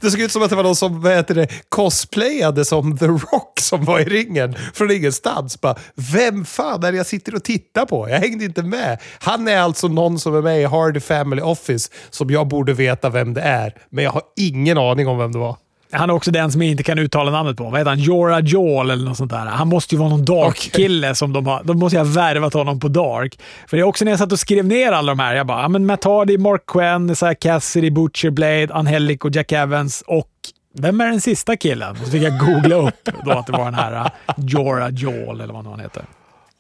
det 0.00 0.10
såg 0.10 0.20
ut 0.20 0.32
som 0.32 0.42
att 0.42 0.50
det 0.50 0.56
var 0.56 0.62
någon 0.62 0.76
som 0.76 1.00
vad 1.00 1.12
heter 1.12 1.34
det, 1.34 1.48
cosplayade 1.68 2.64
som 2.64 2.98
The 2.98 3.06
Rock 3.06 3.60
som 3.60 3.84
var 3.84 4.00
i 4.00 4.04
ringen 4.04 4.54
från 4.74 4.90
ingenstans. 4.90 5.60
Bara, 5.60 5.76
vem 5.94 6.44
fan 6.44 6.84
är 6.84 6.92
det 6.92 6.98
jag 6.98 7.06
sitter 7.06 7.34
och 7.34 7.44
tittar 7.44 7.86
på? 7.86 8.08
Jag 8.08 8.18
hängde 8.18 8.44
inte 8.44 8.62
med. 8.62 8.98
Han 9.18 9.48
är 9.48 9.58
alltså 9.58 9.88
någon 9.88 10.18
som 10.18 10.34
är 10.34 10.42
med 10.42 10.60
i 10.60 10.64
Hardy 10.64 11.00
Family 11.00 11.42
Office 11.42 11.90
som 12.10 12.30
jag 12.30 12.48
borde 12.48 12.72
veta 12.72 13.10
vem 13.10 13.34
det 13.34 13.42
är. 13.42 13.74
Men 13.90 14.04
jag 14.04 14.10
har 14.10 14.22
ingen 14.36 14.78
aning 14.78 15.08
om 15.08 15.18
vem 15.18 15.32
det 15.32 15.38
var. 15.38 15.56
Han 15.92 16.10
är 16.10 16.14
också 16.14 16.30
den 16.30 16.52
som 16.52 16.62
jag 16.62 16.70
inte 16.70 16.82
kan 16.82 16.98
uttala 16.98 17.30
namnet 17.30 17.56
på. 17.56 17.64
Vad 17.64 17.80
heter 17.80 17.90
han? 17.90 17.98
Jorah 17.98 18.40
Jawel 18.44 18.90
eller 18.90 19.04
något 19.04 19.16
sånt 19.16 19.30
där. 19.30 19.46
Han 19.46 19.68
måste 19.68 19.94
ju 19.94 19.98
vara 19.98 20.08
någon 20.08 20.24
Dark-kille 20.24 21.06
okay. 21.06 21.14
som 21.14 21.32
de 21.32 21.46
har. 21.46 21.62
De 21.64 21.78
måste 21.78 21.96
ju 21.96 22.04
ha 22.04 22.12
värvat 22.12 22.54
honom 22.54 22.80
på 22.80 22.88
Dark. 22.88 23.38
För 23.66 23.76
det 23.76 23.80
är 23.80 23.84
också 23.84 24.04
när 24.04 24.12
jag 24.12 24.18
satt 24.18 24.32
och 24.32 24.38
skrev 24.38 24.64
ner 24.64 24.92
alla 24.92 25.12
de 25.12 25.18
här. 25.18 25.34
Jag 25.34 25.46
bara, 25.46 25.62
ja 25.62 25.68
men 25.68 25.86
Matt 25.86 26.04
Hardy, 26.04 26.38
Mark 26.38 26.62
Quinn, 26.66 27.10
Isaiah 27.10 27.34
Cassidy, 27.40 27.90
Butcher 27.90 28.30
Blade, 28.30 28.68
Angelic 28.70 29.20
och 29.20 29.30
Jack 29.36 29.52
Evans 29.52 30.04
och 30.06 30.28
vem 30.74 31.00
är 31.00 31.06
den 31.06 31.20
sista 31.20 31.56
killen? 31.56 31.96
Så 31.96 32.10
fick 32.10 32.22
jag 32.22 32.38
googla 32.38 32.74
upp 32.74 33.08
då 33.24 33.30
att 33.30 33.46
det 33.46 33.52
var 33.52 33.64
den 33.64 33.74
här 33.74 34.10
Jorah 34.36 34.90
Jawel 34.92 35.40
eller 35.40 35.54
vad 35.54 35.66
han 35.66 35.80
heter. 35.80 36.02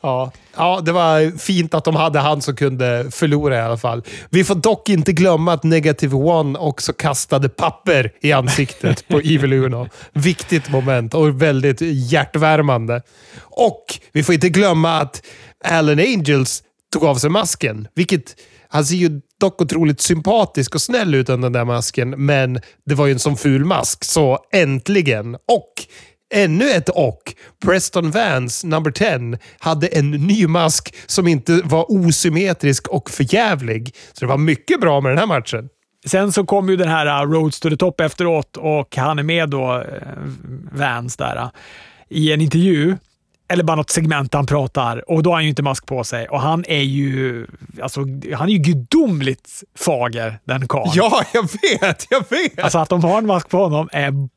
Ja. 0.02 0.32
ja, 0.56 0.80
det 0.84 0.92
var 0.92 1.38
fint 1.38 1.74
att 1.74 1.84
de 1.84 1.96
hade 1.96 2.18
han 2.18 2.42
som 2.42 2.56
kunde 2.56 3.06
förlora 3.10 3.56
i 3.56 3.60
alla 3.60 3.76
fall. 3.76 4.02
Vi 4.30 4.44
får 4.44 4.54
dock 4.54 4.88
inte 4.88 5.12
glömma 5.12 5.52
att 5.52 5.62
Negative 5.62 6.16
One 6.16 6.58
också 6.58 6.92
kastade 6.92 7.48
papper 7.48 8.12
i 8.20 8.32
ansiktet 8.32 9.08
på 9.08 9.18
Evil 9.24 9.52
Uno. 9.52 9.88
Viktigt 10.12 10.70
moment 10.70 11.14
och 11.14 11.42
väldigt 11.42 11.80
hjärtvärmande. 11.80 13.02
Och 13.40 13.84
vi 14.12 14.22
får 14.22 14.34
inte 14.34 14.48
glömma 14.48 14.98
att 14.98 15.22
Alan 15.64 15.98
Angels 15.98 16.62
tog 16.92 17.04
av 17.04 17.14
sig 17.14 17.30
masken, 17.30 17.88
vilket 17.94 18.36
han 18.68 18.84
ser 18.84 18.96
ju 18.96 19.20
dock 19.40 19.62
otroligt 19.62 20.00
sympatisk 20.00 20.74
och 20.74 20.82
snäll 20.82 21.14
ut 21.14 21.28
under 21.28 21.46
den 21.46 21.52
där 21.52 21.64
masken, 21.64 22.10
men 22.10 22.60
det 22.86 22.94
var 22.94 23.06
ju 23.06 23.12
en 23.12 23.18
sån 23.18 23.36
ful 23.36 23.64
mask, 23.64 24.04
så 24.04 24.38
äntligen. 24.52 25.34
Och 25.34 25.72
ännu 26.32 26.70
ett 26.70 26.88
och. 26.88 27.34
Preston 27.64 28.10
Vance, 28.10 28.66
number 28.66 28.90
10, 28.90 29.38
hade 29.58 29.86
en 29.86 30.10
ny 30.10 30.46
mask 30.46 30.94
som 31.06 31.28
inte 31.28 31.60
var 31.64 31.86
osymmetrisk 31.88 32.88
och 32.88 33.10
förjävlig. 33.10 33.94
Så 34.12 34.20
det 34.20 34.26
var 34.26 34.38
mycket 34.38 34.80
bra 34.80 35.00
med 35.00 35.12
den 35.12 35.18
här 35.18 35.26
matchen. 35.26 35.68
Sen 36.06 36.32
så 36.32 36.44
kom 36.44 36.68
ju 36.68 36.76
den 36.76 36.88
här 36.88 37.24
uh, 37.24 37.30
Roads 37.30 37.60
to 37.60 37.70
the 37.70 37.76
Top 37.76 38.00
efteråt 38.00 38.56
och 38.56 38.96
han 38.96 39.18
är 39.18 39.22
med 39.22 39.50
då, 39.50 39.78
uh, 39.78 39.84
Vance, 40.72 41.16
där, 41.18 41.36
uh, 41.36 41.48
i 42.08 42.32
en 42.32 42.40
intervju 42.40 42.96
eller 43.52 43.64
bara 43.64 43.76
något 43.76 43.90
segment 43.90 44.34
han 44.34 44.46
pratar 44.46 45.10
och 45.10 45.22
då 45.22 45.30
har 45.30 45.34
han 45.34 45.42
ju 45.42 45.48
inte 45.48 45.62
mask 45.62 45.86
på 45.86 46.04
sig. 46.04 46.28
Och 46.28 46.40
han 46.40 46.64
är 46.68 46.82
ju, 46.82 47.46
alltså, 47.82 48.00
han 48.34 48.48
är 48.48 48.52
ju 48.52 48.58
gudomligt 48.58 49.62
fager, 49.78 50.38
den 50.44 50.68
karln. 50.68 50.90
Ja, 50.94 51.24
jag 51.32 51.42
vet! 51.42 52.06
Jag 52.10 52.24
vet! 52.30 52.58
Alltså 52.58 52.78
att 52.78 52.88
de 52.88 53.04
har 53.04 53.18
en 53.18 53.26
mask 53.26 53.48
på 53.48 53.58
honom 53.58 53.88
är 53.92 54.28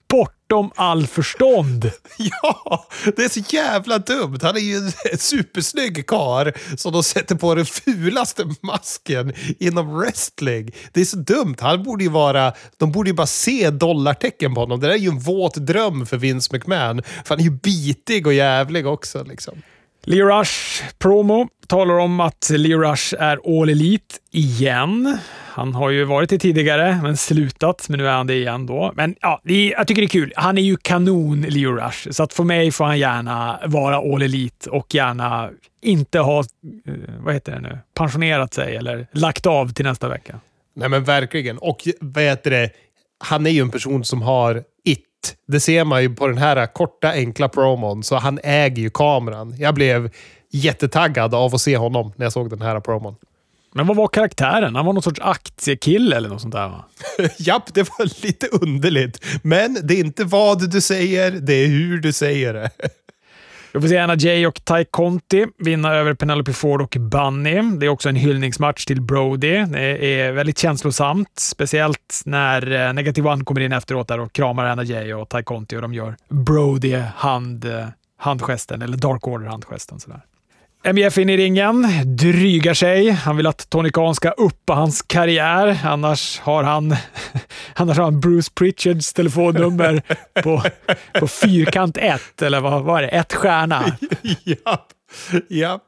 bortom 0.55 0.71
all 0.75 1.07
förstånd. 1.07 1.91
Ja, 2.17 2.87
det 3.15 3.23
är 3.23 3.29
så 3.29 3.55
jävla 3.55 3.97
dumt. 3.97 4.39
Han 4.41 4.55
är 4.55 4.59
ju 4.59 4.75
en 5.11 5.17
supersnygg 5.17 6.07
kar 6.07 6.53
som 6.77 6.93
de 6.93 7.03
sätter 7.03 7.35
på 7.35 7.55
den 7.55 7.65
fulaste 7.65 8.43
masken 8.61 9.33
inom 9.59 9.97
wrestling. 9.97 10.71
Det 10.93 11.01
är 11.01 11.05
så 11.05 11.17
dumt. 11.17 11.55
Han 11.59 11.83
borde 11.83 12.03
ju 12.03 12.09
vara... 12.09 12.53
De 12.77 12.91
borde 12.91 13.09
ju 13.09 13.13
bara 13.13 13.27
se 13.27 13.69
dollartecken 13.69 14.53
på 14.53 14.61
honom. 14.61 14.79
Det 14.79 14.87
där 14.87 14.93
är 14.93 14.97
ju 14.97 15.09
en 15.09 15.19
våt 15.19 15.55
dröm 15.55 16.05
för 16.05 16.17
Vince 16.17 16.49
McMahon. 16.53 17.01
För 17.03 17.29
han 17.29 17.39
är 17.39 17.43
ju 17.43 17.51
bitig 17.51 18.27
och 18.27 18.33
jävlig 18.33 18.87
också. 18.87 19.23
Liksom. 19.23 19.61
Leo 20.03 20.27
Rush 20.27 20.83
promo 20.99 21.47
talar 21.67 21.97
om 21.97 22.19
att 22.19 22.49
Leo 22.49 22.79
Rush 22.79 23.15
är 23.19 23.61
All 23.61 23.69
Elite 23.69 24.15
igen. 24.31 25.17
Han 25.55 25.75
har 25.75 25.89
ju 25.89 26.03
varit 26.03 26.29
det 26.29 26.37
tidigare, 26.37 26.99
men 27.03 27.17
slutat. 27.17 27.89
Men 27.89 27.99
nu 27.99 28.07
är 28.07 28.11
han 28.11 28.27
det 28.27 28.33
igen 28.33 28.65
då. 28.65 28.93
Men 28.95 29.15
ja, 29.21 29.41
jag 29.43 29.87
tycker 29.87 30.01
det 30.01 30.05
är 30.05 30.09
kul. 30.09 30.33
Han 30.35 30.57
är 30.57 30.61
ju 30.61 30.77
kanon, 30.77 31.41
Leo 31.41 31.71
Rush. 31.71 32.11
Så 32.11 32.23
att 32.23 32.33
för 32.33 32.43
mig 32.43 32.71
får 32.71 32.85
han 32.85 32.99
gärna 32.99 33.59
vara 33.65 33.95
All 33.95 34.21
Elite 34.21 34.69
och 34.69 34.95
gärna 34.95 35.49
inte 35.81 36.19
ha, 36.19 36.39
eh, 36.39 36.93
vad 37.19 37.33
heter 37.33 37.51
det 37.51 37.61
nu, 37.61 37.79
pensionerat 37.93 38.53
sig 38.53 38.75
eller 38.75 39.07
lagt 39.11 39.45
av 39.45 39.73
till 39.73 39.85
nästa 39.85 40.09
vecka. 40.09 40.39
Nej 40.75 40.89
men 40.89 41.03
verkligen. 41.03 41.57
Och 41.57 41.87
vad 41.99 42.23
heter 42.23 42.51
det? 42.51 42.69
Han 43.19 43.45
är 43.45 43.51
ju 43.51 43.61
en 43.61 43.71
person 43.71 44.05
som 44.05 44.21
har 44.21 44.63
it. 44.83 45.35
Det 45.47 45.59
ser 45.59 45.83
man 45.83 46.01
ju 46.01 46.15
på 46.15 46.27
den 46.27 46.37
här 46.37 46.65
korta 46.65 47.11
enkla 47.11 47.49
promon, 47.49 48.03
så 48.03 48.15
han 48.15 48.39
äger 48.43 48.81
ju 48.81 48.89
kameran. 48.89 49.55
Jag 49.59 49.75
blev 49.75 50.09
jättetaggad 50.51 51.35
av 51.35 51.55
att 51.55 51.61
se 51.61 51.77
honom 51.77 52.11
när 52.15 52.25
jag 52.25 52.33
såg 52.33 52.49
den 52.49 52.61
här 52.61 52.79
promon. 52.79 53.15
Men 53.77 53.87
vad 53.87 53.97
var 53.97 54.07
karaktären? 54.07 54.75
Han 54.75 54.85
var 54.85 54.93
någon 54.93 55.03
sorts 55.03 55.19
aktiekille 55.19 56.15
eller 56.15 56.29
något 56.29 56.41
sånt 56.41 56.53
där 56.53 56.67
va? 56.67 56.85
Japp, 57.37 57.73
det 57.73 57.89
var 57.89 58.25
lite 58.25 58.47
underligt. 58.47 59.25
Men 59.43 59.77
det 59.83 59.93
är 59.93 59.99
inte 59.99 60.23
vad 60.23 60.71
du 60.71 60.81
säger, 60.81 61.31
det 61.31 61.53
är 61.53 61.67
hur 61.67 61.97
du 61.97 62.13
säger 62.13 62.53
det. 62.53 62.69
Vi 63.73 63.81
får 63.81 63.87
se 63.87 63.97
Anna 63.97 64.15
Jay 64.15 64.45
och 64.45 64.65
Ty 64.65 64.85
Conti 64.91 65.45
vinna 65.57 65.93
över 65.93 66.13
Penelope 66.13 66.53
Ford 66.53 66.81
och 66.81 66.95
Bunny. 66.99 67.61
Det 67.79 67.85
är 67.85 67.89
också 67.89 68.09
en 68.09 68.15
hyllningsmatch 68.15 68.85
till 68.85 69.01
Brody. 69.01 69.65
Det 69.65 70.19
är 70.21 70.31
väldigt 70.31 70.57
känslosamt, 70.57 71.39
speciellt 71.39 72.21
när 72.25 72.87
eh, 72.87 72.93
Negative 72.93 73.29
One 73.29 73.43
kommer 73.43 73.61
in 73.61 73.71
efteråt 73.71 74.07
där 74.07 74.19
och 74.19 74.33
kramar 74.33 74.65
Anna 74.65 74.83
Jay 74.83 75.13
och 75.13 75.29
Ty 75.29 75.43
Conti 75.43 75.75
och 75.75 75.81
de 75.81 75.93
gör 75.93 76.15
Brody 76.29 76.95
hand, 77.15 77.65
eh, 77.65 77.85
handgesten, 78.17 78.81
eller 78.81 78.97
Dark 78.97 79.27
Order 79.27 79.47
handgesten. 79.47 79.99
Sådär. 79.99 80.21
MJF 80.93 81.17
in 81.17 81.29
i 81.29 81.37
ringen, 81.37 81.87
drygar 82.05 82.73
sig. 82.73 83.09
Han 83.09 83.37
vill 83.37 83.47
att 83.47 83.69
Tony 83.69 83.89
Khan 83.89 84.15
ska 84.15 84.29
uppa 84.31 84.73
hans 84.73 85.01
karriär. 85.01 85.79
Annars 85.83 86.39
har 86.39 86.63
han, 86.63 86.95
annars 87.73 87.97
har 87.97 88.03
han 88.03 88.19
Bruce 88.19 88.51
Pritchards 88.55 89.13
telefonnummer 89.13 90.01
på, 90.43 90.63
på 91.19 91.27
fyrkant 91.27 91.97
1, 91.97 92.41
eller 92.41 92.61
vad 92.61 92.83
var 92.83 93.01
det? 93.01 93.07
Ett 93.07 93.33
stjärna. 93.33 93.85
japp, 94.43 94.87
japp, 95.49 95.83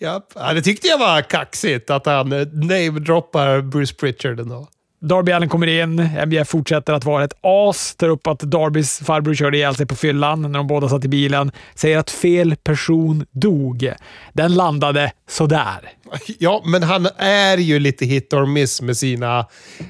japp. 0.00 0.32
Ja, 0.34 0.52
det 0.52 0.62
tyckte 0.62 0.88
jag 0.88 0.98
var 0.98 1.22
kaxigt 1.22 1.90
att 1.90 2.06
han 2.06 2.28
namedroppar 2.52 3.60
Bruce 3.60 3.94
Pritchard 3.94 4.40
ändå. 4.40 4.68
Darby 5.00 5.32
Allen 5.32 5.48
kommer 5.48 5.66
in. 5.66 6.08
MJF 6.26 6.48
fortsätter 6.48 6.92
att 6.92 7.04
vara 7.04 7.24
ett 7.24 7.34
as. 7.40 7.94
Tar 7.96 8.08
upp 8.08 8.26
att 8.26 8.38
Darbys 8.38 8.98
farbror 8.98 9.34
körde 9.34 9.56
ihjäl 9.56 9.74
sig 9.74 9.86
på 9.86 9.96
fyllan 9.96 10.42
när 10.42 10.58
de 10.58 10.66
båda 10.66 10.88
satt 10.88 11.04
i 11.04 11.08
bilen. 11.08 11.52
Säger 11.74 11.98
att 11.98 12.10
fel 12.10 12.56
person 12.56 13.26
dog. 13.30 13.92
Den 14.32 14.54
landade 14.54 15.12
sådär. 15.28 15.92
Ja, 16.38 16.62
men 16.64 16.82
han 16.82 17.08
är 17.18 17.56
ju 17.56 17.78
lite 17.78 18.06
hit 18.06 18.32
or 18.32 18.46
miss 18.46 18.82
med 18.82 18.96
sina 18.96 19.38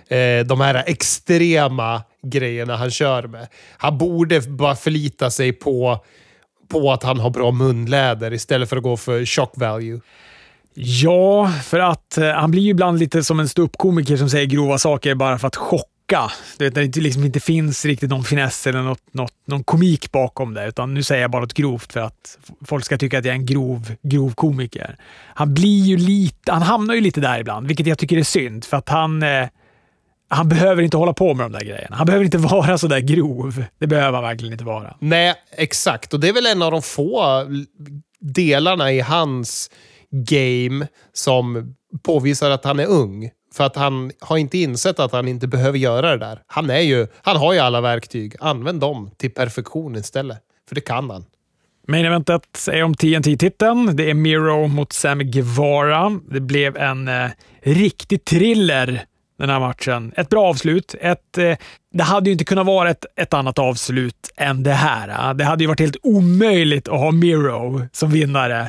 eh, 0.09 0.47
de 0.47 0.61
här 0.61 0.85
extrema 0.87 2.03
grejerna 2.23 2.77
han 2.77 2.91
kör 2.91 3.23
med. 3.23 3.49
Han 3.77 3.99
borde 3.99 4.41
bara 4.41 4.77
förlita 4.77 5.31
sig 5.31 5.53
på, 5.53 6.05
på 6.69 6.93
att 6.93 7.03
han 7.03 7.21
har 7.21 7.31
bra 7.31 7.51
munläder 7.51 8.33
istället 8.33 8.69
för 8.69 8.77
att 8.77 8.83
gå 8.83 8.97
för 8.97 9.25
shock 9.25 9.53
value. 9.55 10.01
Ja, 10.79 11.53
för 11.65 11.79
att 11.79 12.19
eh, 12.19 12.29
han 12.29 12.51
blir 12.51 12.63
ju 12.63 12.71
ibland 12.71 12.99
lite 12.99 13.25
som 13.25 13.41
en 13.41 13.49
ståuppkomiker 13.49 14.17
som 14.17 14.31
säger 14.31 14.47
grova 14.47 14.79
saker 14.79 15.15
bara 15.15 15.39
för 15.39 15.49
att 15.49 15.57
chocka. 15.57 16.31
Du 16.59 16.65
vet, 16.65 16.75
när 16.75 16.85
det 16.85 17.01
liksom 17.01 17.25
inte 17.25 17.41
finns 17.41 17.85
riktigt 17.85 18.11
någon 18.11 18.25
finess 18.25 18.67
eller 18.67 18.83
något, 18.83 19.15
något, 19.15 19.33
någon 19.45 19.65
komik 19.65 20.13
bakom 20.13 20.55
det. 20.55 20.67
Utan 20.67 20.95
nu 20.95 21.03
säger 21.03 21.23
jag 21.23 21.31
bara 21.31 21.41
något 21.41 21.55
grovt 21.55 21.93
för 21.93 22.01
att 22.01 22.39
folk 22.67 22.85
ska 22.85 22.99
tycka 22.99 23.19
att 23.19 23.25
jag 23.25 23.33
är 23.33 23.39
en 23.39 23.47
grov, 23.47 23.93
grov 24.03 24.35
komiker. 24.35 24.97
Han 25.35 25.55
blir 25.55 25.83
ju 25.83 25.97
lite, 25.97 26.53
han 26.53 26.63
hamnar 26.63 26.95
ju 26.95 27.01
lite 27.01 27.21
där 27.21 27.39
ibland, 27.41 27.67
vilket 27.67 27.87
jag 27.87 27.99
tycker 27.99 28.17
är 28.17 28.23
synd. 28.23 28.65
För 28.65 28.77
att 28.77 28.89
han, 28.89 29.23
eh, 29.23 29.49
han 30.29 30.49
behöver 30.49 30.83
inte 30.83 30.97
hålla 30.97 31.13
på 31.13 31.35
med 31.35 31.45
de 31.45 31.53
där 31.53 31.65
grejerna. 31.65 31.97
Han 31.97 32.07
behöver 32.07 32.25
inte 32.25 32.39
vara 32.55 32.79
så 32.79 32.87
där 32.87 33.01
grov. 33.01 33.65
Det 33.79 33.87
behöver 33.87 34.13
han 34.13 34.25
verkligen 34.25 34.53
inte 34.53 34.65
vara. 34.65 34.97
Nej, 34.99 35.35
exakt. 35.57 36.15
Och 36.15 36.21
det 36.21 36.29
är 36.29 36.33
väl 36.33 36.47
en 36.47 36.63
av 36.63 36.71
de 36.71 36.83
få 36.83 37.45
delarna 38.21 38.93
i 38.93 39.01
hans 39.01 39.71
game 40.25 40.87
som 41.13 41.75
påvisar 42.03 42.51
att 42.51 42.65
han 42.65 42.81
är 42.81 42.87
ung. 42.87 43.31
För 43.55 43.65
att 43.65 43.77
han 43.77 44.13
har 44.21 44.37
inte 44.37 44.59
insett 44.59 45.01
att 45.01 45.13
han 45.13 45.29
inte 45.29 45.47
behöver 45.47 45.79
göra 45.79 46.11
det 46.11 46.17
där. 46.17 46.43
Han, 46.47 46.71
är 46.71 46.81
ju, 46.81 47.07
han 47.23 47.37
har 47.37 47.53
ju 47.53 47.59
alla 47.59 47.81
verktyg. 47.81 48.35
Använd 48.41 48.81
dem 48.81 49.11
till 49.17 49.31
perfektion 49.31 49.97
istället. 49.97 50.39
För 50.69 50.75
det 50.75 50.81
kan 50.81 51.11
han. 51.11 51.25
Main 51.89 52.05
eventet 52.05 52.69
är 52.73 52.83
om 52.83 52.95
TNT-titeln. 52.95 53.97
Det 53.97 54.11
är 54.11 54.15
Miro 54.15 54.67
mot 54.67 54.93
Sammy 54.93 55.25
Guevara. 55.25 56.21
Det 56.31 56.41
blev 56.41 56.77
en 56.77 57.09
eh, 57.09 57.31
riktig 57.63 58.25
thriller 58.25 59.05
den 59.39 59.51
här 59.51 59.61
matchen. 59.61 60.13
Ett 60.17 60.29
bra 60.29 60.47
avslut. 60.47 60.95
Ett, 61.01 61.39
eh, 61.39 61.57
det 61.95 62.03
hade 62.03 62.31
ju 62.31 62.33
inte 62.33 62.45
kunnat 62.45 62.67
vara 62.67 62.91
ett, 62.91 63.07
ett 63.17 63.35
annat 63.35 63.59
avslut 63.59 64.31
än 64.37 64.63
det 64.63 64.73
här. 64.73 65.35
Det 65.35 65.45
hade 65.45 65.65
ju 65.65 65.69
varit 65.69 65.81
helt 65.81 65.97
omöjligt 66.03 66.89
att 66.89 66.99
ha 66.99 67.11
Miro 67.11 67.83
som 67.93 68.11
vinnare 68.11 68.69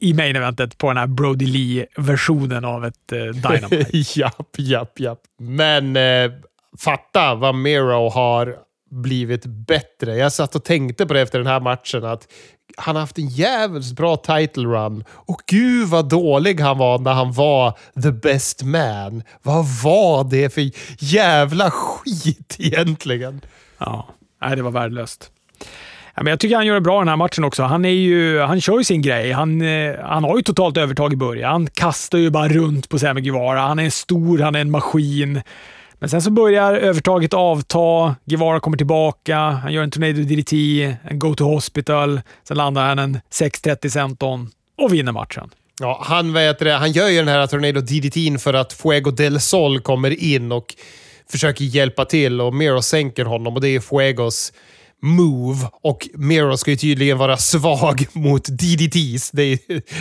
i 0.00 0.14
main 0.14 0.36
eventet 0.36 0.78
på 0.78 0.88
den 0.88 0.96
här 0.96 1.06
Brody 1.06 1.46
Lee-versionen 1.46 2.64
av 2.64 2.84
ett 2.84 3.12
eh, 3.12 3.18
Dynamite. 3.18 3.86
japp, 4.20 4.58
japp, 4.58 5.00
japp. 5.00 5.20
Men 5.38 5.96
eh, 5.96 6.30
fatta 6.78 7.34
vad 7.34 7.54
Miro 7.54 8.08
har 8.08 8.56
blivit 8.90 9.46
bättre. 9.46 10.16
Jag 10.16 10.32
satt 10.32 10.54
och 10.54 10.64
tänkte 10.64 11.06
på 11.06 11.14
det 11.14 11.20
efter 11.20 11.38
den 11.38 11.46
här 11.46 11.60
matchen. 11.60 12.04
att 12.04 12.28
Han 12.76 12.96
har 12.96 13.00
haft 13.00 13.18
en 13.18 13.28
jävligt 13.28 13.96
bra 13.96 14.16
title 14.16 14.64
run. 14.64 15.04
Och 15.10 15.40
gud 15.46 15.88
vad 15.88 16.08
dålig 16.08 16.60
han 16.60 16.78
var 16.78 16.98
när 16.98 17.12
han 17.12 17.32
var 17.32 17.78
the 18.02 18.12
best 18.12 18.62
man. 18.62 19.22
Vad 19.42 19.66
var 19.84 20.24
det 20.24 20.54
för 20.54 20.70
jävla 20.98 21.70
skit 21.70 22.56
egentligen? 22.58 23.40
Ja, 23.78 24.08
nej, 24.42 24.56
det 24.56 24.62
var 24.62 24.70
värdelöst. 24.70 25.30
Ja, 26.14 26.22
men 26.22 26.30
jag 26.30 26.40
tycker 26.40 26.56
han 26.56 26.66
gör 26.66 26.74
det 26.74 26.80
bra 26.80 26.98
den 26.98 27.08
här 27.08 27.16
matchen 27.16 27.44
också. 27.44 27.62
Han, 27.62 27.84
är 27.84 27.88
ju, 27.88 28.40
han 28.40 28.60
kör 28.60 28.78
ju 28.78 28.84
sin 28.84 29.02
grej. 29.02 29.32
Han, 29.32 29.62
eh, 29.62 29.94
han 30.02 30.24
har 30.24 30.36
ju 30.36 30.42
totalt 30.42 30.76
övertag 30.76 31.12
i 31.12 31.16
början. 31.16 31.52
Han 31.52 31.66
kastar 31.66 32.18
ju 32.18 32.30
bara 32.30 32.48
runt 32.48 32.88
på 32.88 32.98
Sammy 32.98 33.20
Guevara. 33.20 33.60
Han 33.60 33.78
är 33.78 33.90
stor, 33.90 34.38
han 34.38 34.54
är 34.54 34.60
en 34.60 34.70
maskin. 34.70 35.42
Men 35.98 36.08
sen 36.08 36.22
så 36.22 36.30
börjar 36.30 36.74
övertaget 36.74 37.34
avta. 37.34 38.16
Guevara 38.24 38.60
kommer 38.60 38.76
tillbaka. 38.76 39.36
Han 39.36 39.72
gör 39.72 39.82
en 39.82 39.90
Tornado 39.90 40.22
DDT, 40.22 40.52
en 41.02 41.18
Go 41.18 41.34
to 41.34 41.44
Hospital. 41.44 42.20
Sen 42.48 42.56
landar 42.56 42.88
han 42.88 42.98
en 42.98 43.20
630 43.30 43.90
senton 43.90 44.50
och 44.78 44.94
vinner 44.94 45.12
matchen. 45.12 45.50
Ja, 45.80 46.00
han, 46.04 46.32
vet 46.32 46.58
det, 46.58 46.72
han 46.72 46.92
gör 46.92 47.08
ju 47.08 47.18
den 47.18 47.28
här 47.28 47.46
Tornado 47.46 47.80
DDT 47.80 48.42
för 48.42 48.54
att 48.54 48.72
Fuego 48.72 49.10
del 49.10 49.40
Sol 49.40 49.80
kommer 49.80 50.22
in 50.22 50.52
och 50.52 50.74
försöker 51.30 51.64
hjälpa 51.64 52.04
till 52.04 52.40
och 52.40 52.54
Miro 52.54 52.82
sänker 52.82 53.24
honom 53.24 53.54
och 53.54 53.60
det 53.60 53.68
är 53.68 53.80
Fuegos 53.80 54.52
move. 55.02 55.68
Och 55.82 56.08
Miro 56.14 56.56
ska 56.56 56.70
ju 56.70 56.76
tydligen 56.76 57.18
vara 57.18 57.36
svag 57.36 58.06
mot 58.12 58.44
DDTs. 58.44 59.30
Det 59.30 59.58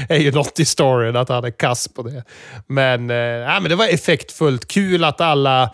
är 0.09 0.19
ju 0.19 0.31
något 0.31 0.59
i 0.59 0.65
storyn 0.65 1.15
att 1.15 1.29
han 1.29 1.43
är 1.43 1.51
kass 1.51 1.87
på 1.87 2.03
det. 2.03 2.23
Men, 2.67 3.01
eh, 3.09 3.61
men 3.61 3.63
det 3.63 3.75
var 3.75 3.87
effektfullt. 3.87 4.67
Kul 4.67 5.03
att 5.03 5.21
alla 5.21 5.71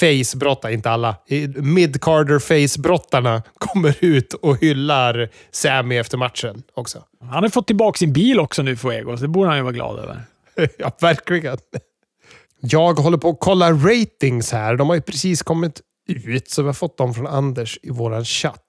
face-brottare, 0.00 0.72
inte 0.72 0.90
alla, 0.90 1.16
mid-carder 1.56 2.38
face-brottarna 2.38 3.42
kommer 3.58 3.96
ut 4.00 4.34
och 4.34 4.60
hyllar 4.60 5.28
Sammy 5.50 5.96
efter 5.96 6.18
matchen 6.18 6.62
också. 6.74 7.02
Han 7.20 7.42
har 7.42 7.50
fått 7.50 7.66
tillbaka 7.66 7.98
sin 7.98 8.12
bil 8.12 8.40
också 8.40 8.62
nu, 8.62 8.76
Fuego, 8.76 9.16
så 9.16 9.22
det 9.22 9.28
borde 9.28 9.48
han 9.48 9.56
ju 9.56 9.62
vara 9.62 9.72
glad 9.72 9.98
över. 9.98 10.22
ja, 10.78 10.92
verkligen. 11.00 11.58
Jag 12.60 12.94
håller 12.94 13.18
på 13.18 13.28
att 13.28 13.36
kolla 13.40 13.72
ratings 13.72 14.52
här. 14.52 14.76
De 14.76 14.88
har 14.88 14.96
ju 14.96 15.02
precis 15.02 15.42
kommit 15.42 15.80
ut, 16.08 16.50
så 16.50 16.62
vi 16.62 16.68
har 16.68 16.74
fått 16.74 16.98
dem 16.98 17.14
från 17.14 17.26
Anders 17.26 17.78
i 17.82 17.90
vår 17.90 18.24
chatt. 18.24 18.60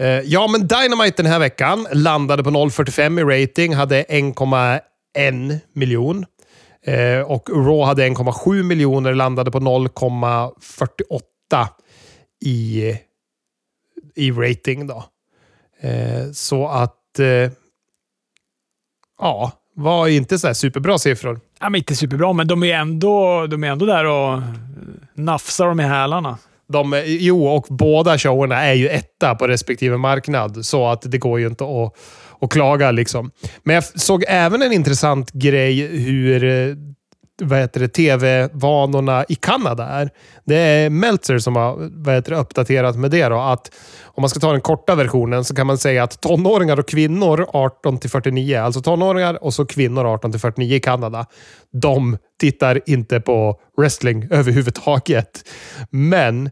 Eh, 0.00 0.06
ja, 0.06 0.48
men 0.48 0.66
Dynamite 0.66 1.22
den 1.22 1.32
här 1.32 1.38
veckan 1.38 1.86
landade 1.92 2.44
på 2.44 2.50
0,45 2.50 3.20
i 3.20 3.42
rating, 3.42 3.74
hade 3.74 4.02
1,1 4.02 5.58
miljon. 5.72 6.26
Eh, 6.82 7.20
och 7.20 7.48
Raw 7.48 7.84
hade 7.84 8.08
1,7 8.08 8.62
miljoner, 8.62 9.14
landade 9.14 9.50
på 9.50 9.58
0,48 9.58 11.68
i, 12.44 12.94
i 14.14 14.30
rating. 14.30 14.86
då. 14.86 15.04
Eh, 15.80 16.30
så 16.32 16.68
att... 16.68 17.18
Eh, 17.18 17.50
ja, 19.20 19.52
var 19.74 20.08
inte 20.08 20.38
så 20.38 20.54
superbra 20.54 20.98
siffror. 20.98 21.40
Ja, 21.60 21.68
men 21.68 21.78
inte 21.78 21.96
superbra, 21.96 22.32
men 22.32 22.46
de 22.46 22.62
är 22.62 22.74
ändå, 22.74 23.46
de 23.46 23.64
är 23.64 23.68
ändå 23.68 23.86
där 23.86 24.04
och 24.04 24.42
nafsar 25.14 25.66
dem 25.66 25.80
i 25.80 25.82
hälarna. 25.82 26.38
De, 26.72 27.02
jo, 27.06 27.46
och 27.46 27.66
båda 27.68 28.18
showerna 28.18 28.64
är 28.64 28.74
ju 28.74 28.88
etta 28.88 29.34
på 29.34 29.46
respektive 29.46 29.96
marknad, 29.96 30.66
så 30.66 30.88
att 30.88 31.02
det 31.02 31.18
går 31.18 31.40
ju 31.40 31.46
inte 31.46 31.64
att, 31.64 31.94
att 32.40 32.50
klaga. 32.50 32.90
Liksom. 32.90 33.30
Men 33.62 33.74
jag 33.74 33.84
såg 33.84 34.24
även 34.28 34.62
en 34.62 34.72
intressant 34.72 35.32
grej 35.32 35.86
hur 35.86 36.44
eh, 36.44 36.76
tv-vanorna 37.88 39.24
i 39.28 39.34
Kanada 39.34 39.84
är. 39.84 40.10
Det 40.44 40.56
är 40.56 40.90
Meltzer 40.90 41.38
som 41.38 41.56
har 41.56 41.90
vad 41.92 42.14
heter 42.14 42.30
det, 42.30 42.38
uppdaterat 42.38 42.96
med 42.96 43.10
det. 43.10 43.28
Då, 43.28 43.38
att 43.38 43.70
om 44.04 44.22
man 44.22 44.30
ska 44.30 44.40
ta 44.40 44.52
den 44.52 44.60
korta 44.60 44.94
versionen 44.94 45.44
så 45.44 45.54
kan 45.54 45.66
man 45.66 45.78
säga 45.78 46.02
att 46.02 46.20
tonåringar 46.20 46.78
och 46.78 46.88
kvinnor 46.88 47.46
18 47.52 47.98
till 47.98 48.10
49, 48.10 48.56
alltså 48.56 48.80
tonåringar 48.80 49.44
och 49.44 49.54
så 49.54 49.66
kvinnor 49.66 50.04
18 50.04 50.30
till 50.30 50.40
49 50.40 50.76
i 50.76 50.80
Kanada, 50.80 51.26
de 51.72 52.18
tittar 52.40 52.80
inte 52.86 53.20
på 53.20 53.60
wrestling 53.76 54.28
överhuvudtaget. 54.30 55.44
Men 55.90 56.50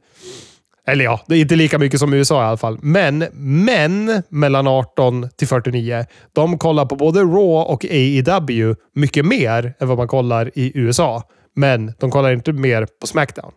eller 0.89 1.05
ja, 1.05 1.21
det 1.27 1.37
är 1.37 1.41
inte 1.41 1.57
lika 1.57 1.79
mycket 1.79 2.01
som 2.01 2.13
USA 2.13 2.43
i 2.43 2.47
alla 2.47 2.57
fall. 2.57 2.79
Men 2.83 3.19
män 3.65 4.23
mellan 4.29 4.67
18 4.67 5.29
till 5.37 5.49
49, 5.49 6.05
de 6.33 6.59
kollar 6.59 6.87
på 6.87 6.97
både 6.97 7.21
Raw 7.21 7.73
och 7.73 7.85
AEW 7.85 8.75
mycket 8.95 9.27
mer 9.27 9.75
än 9.79 9.89
vad 9.89 9.99
man 9.99 10.09
kollar 10.09 10.51
i 10.55 10.73
USA. 10.75 11.23
Men 11.57 11.93
de 11.99 12.11
kollar 12.11 12.33
inte 12.33 12.53
mer 12.53 12.87
på 13.01 13.07
Smackdown. 13.07 13.53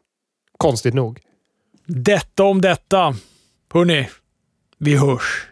Konstigt 0.58 0.94
nog. 0.94 1.20
Detta 1.88 2.44
om 2.44 2.62
detta. 2.62 3.16
Hörni, 3.74 4.10
vi 4.78 4.98
hörs. 4.98 5.48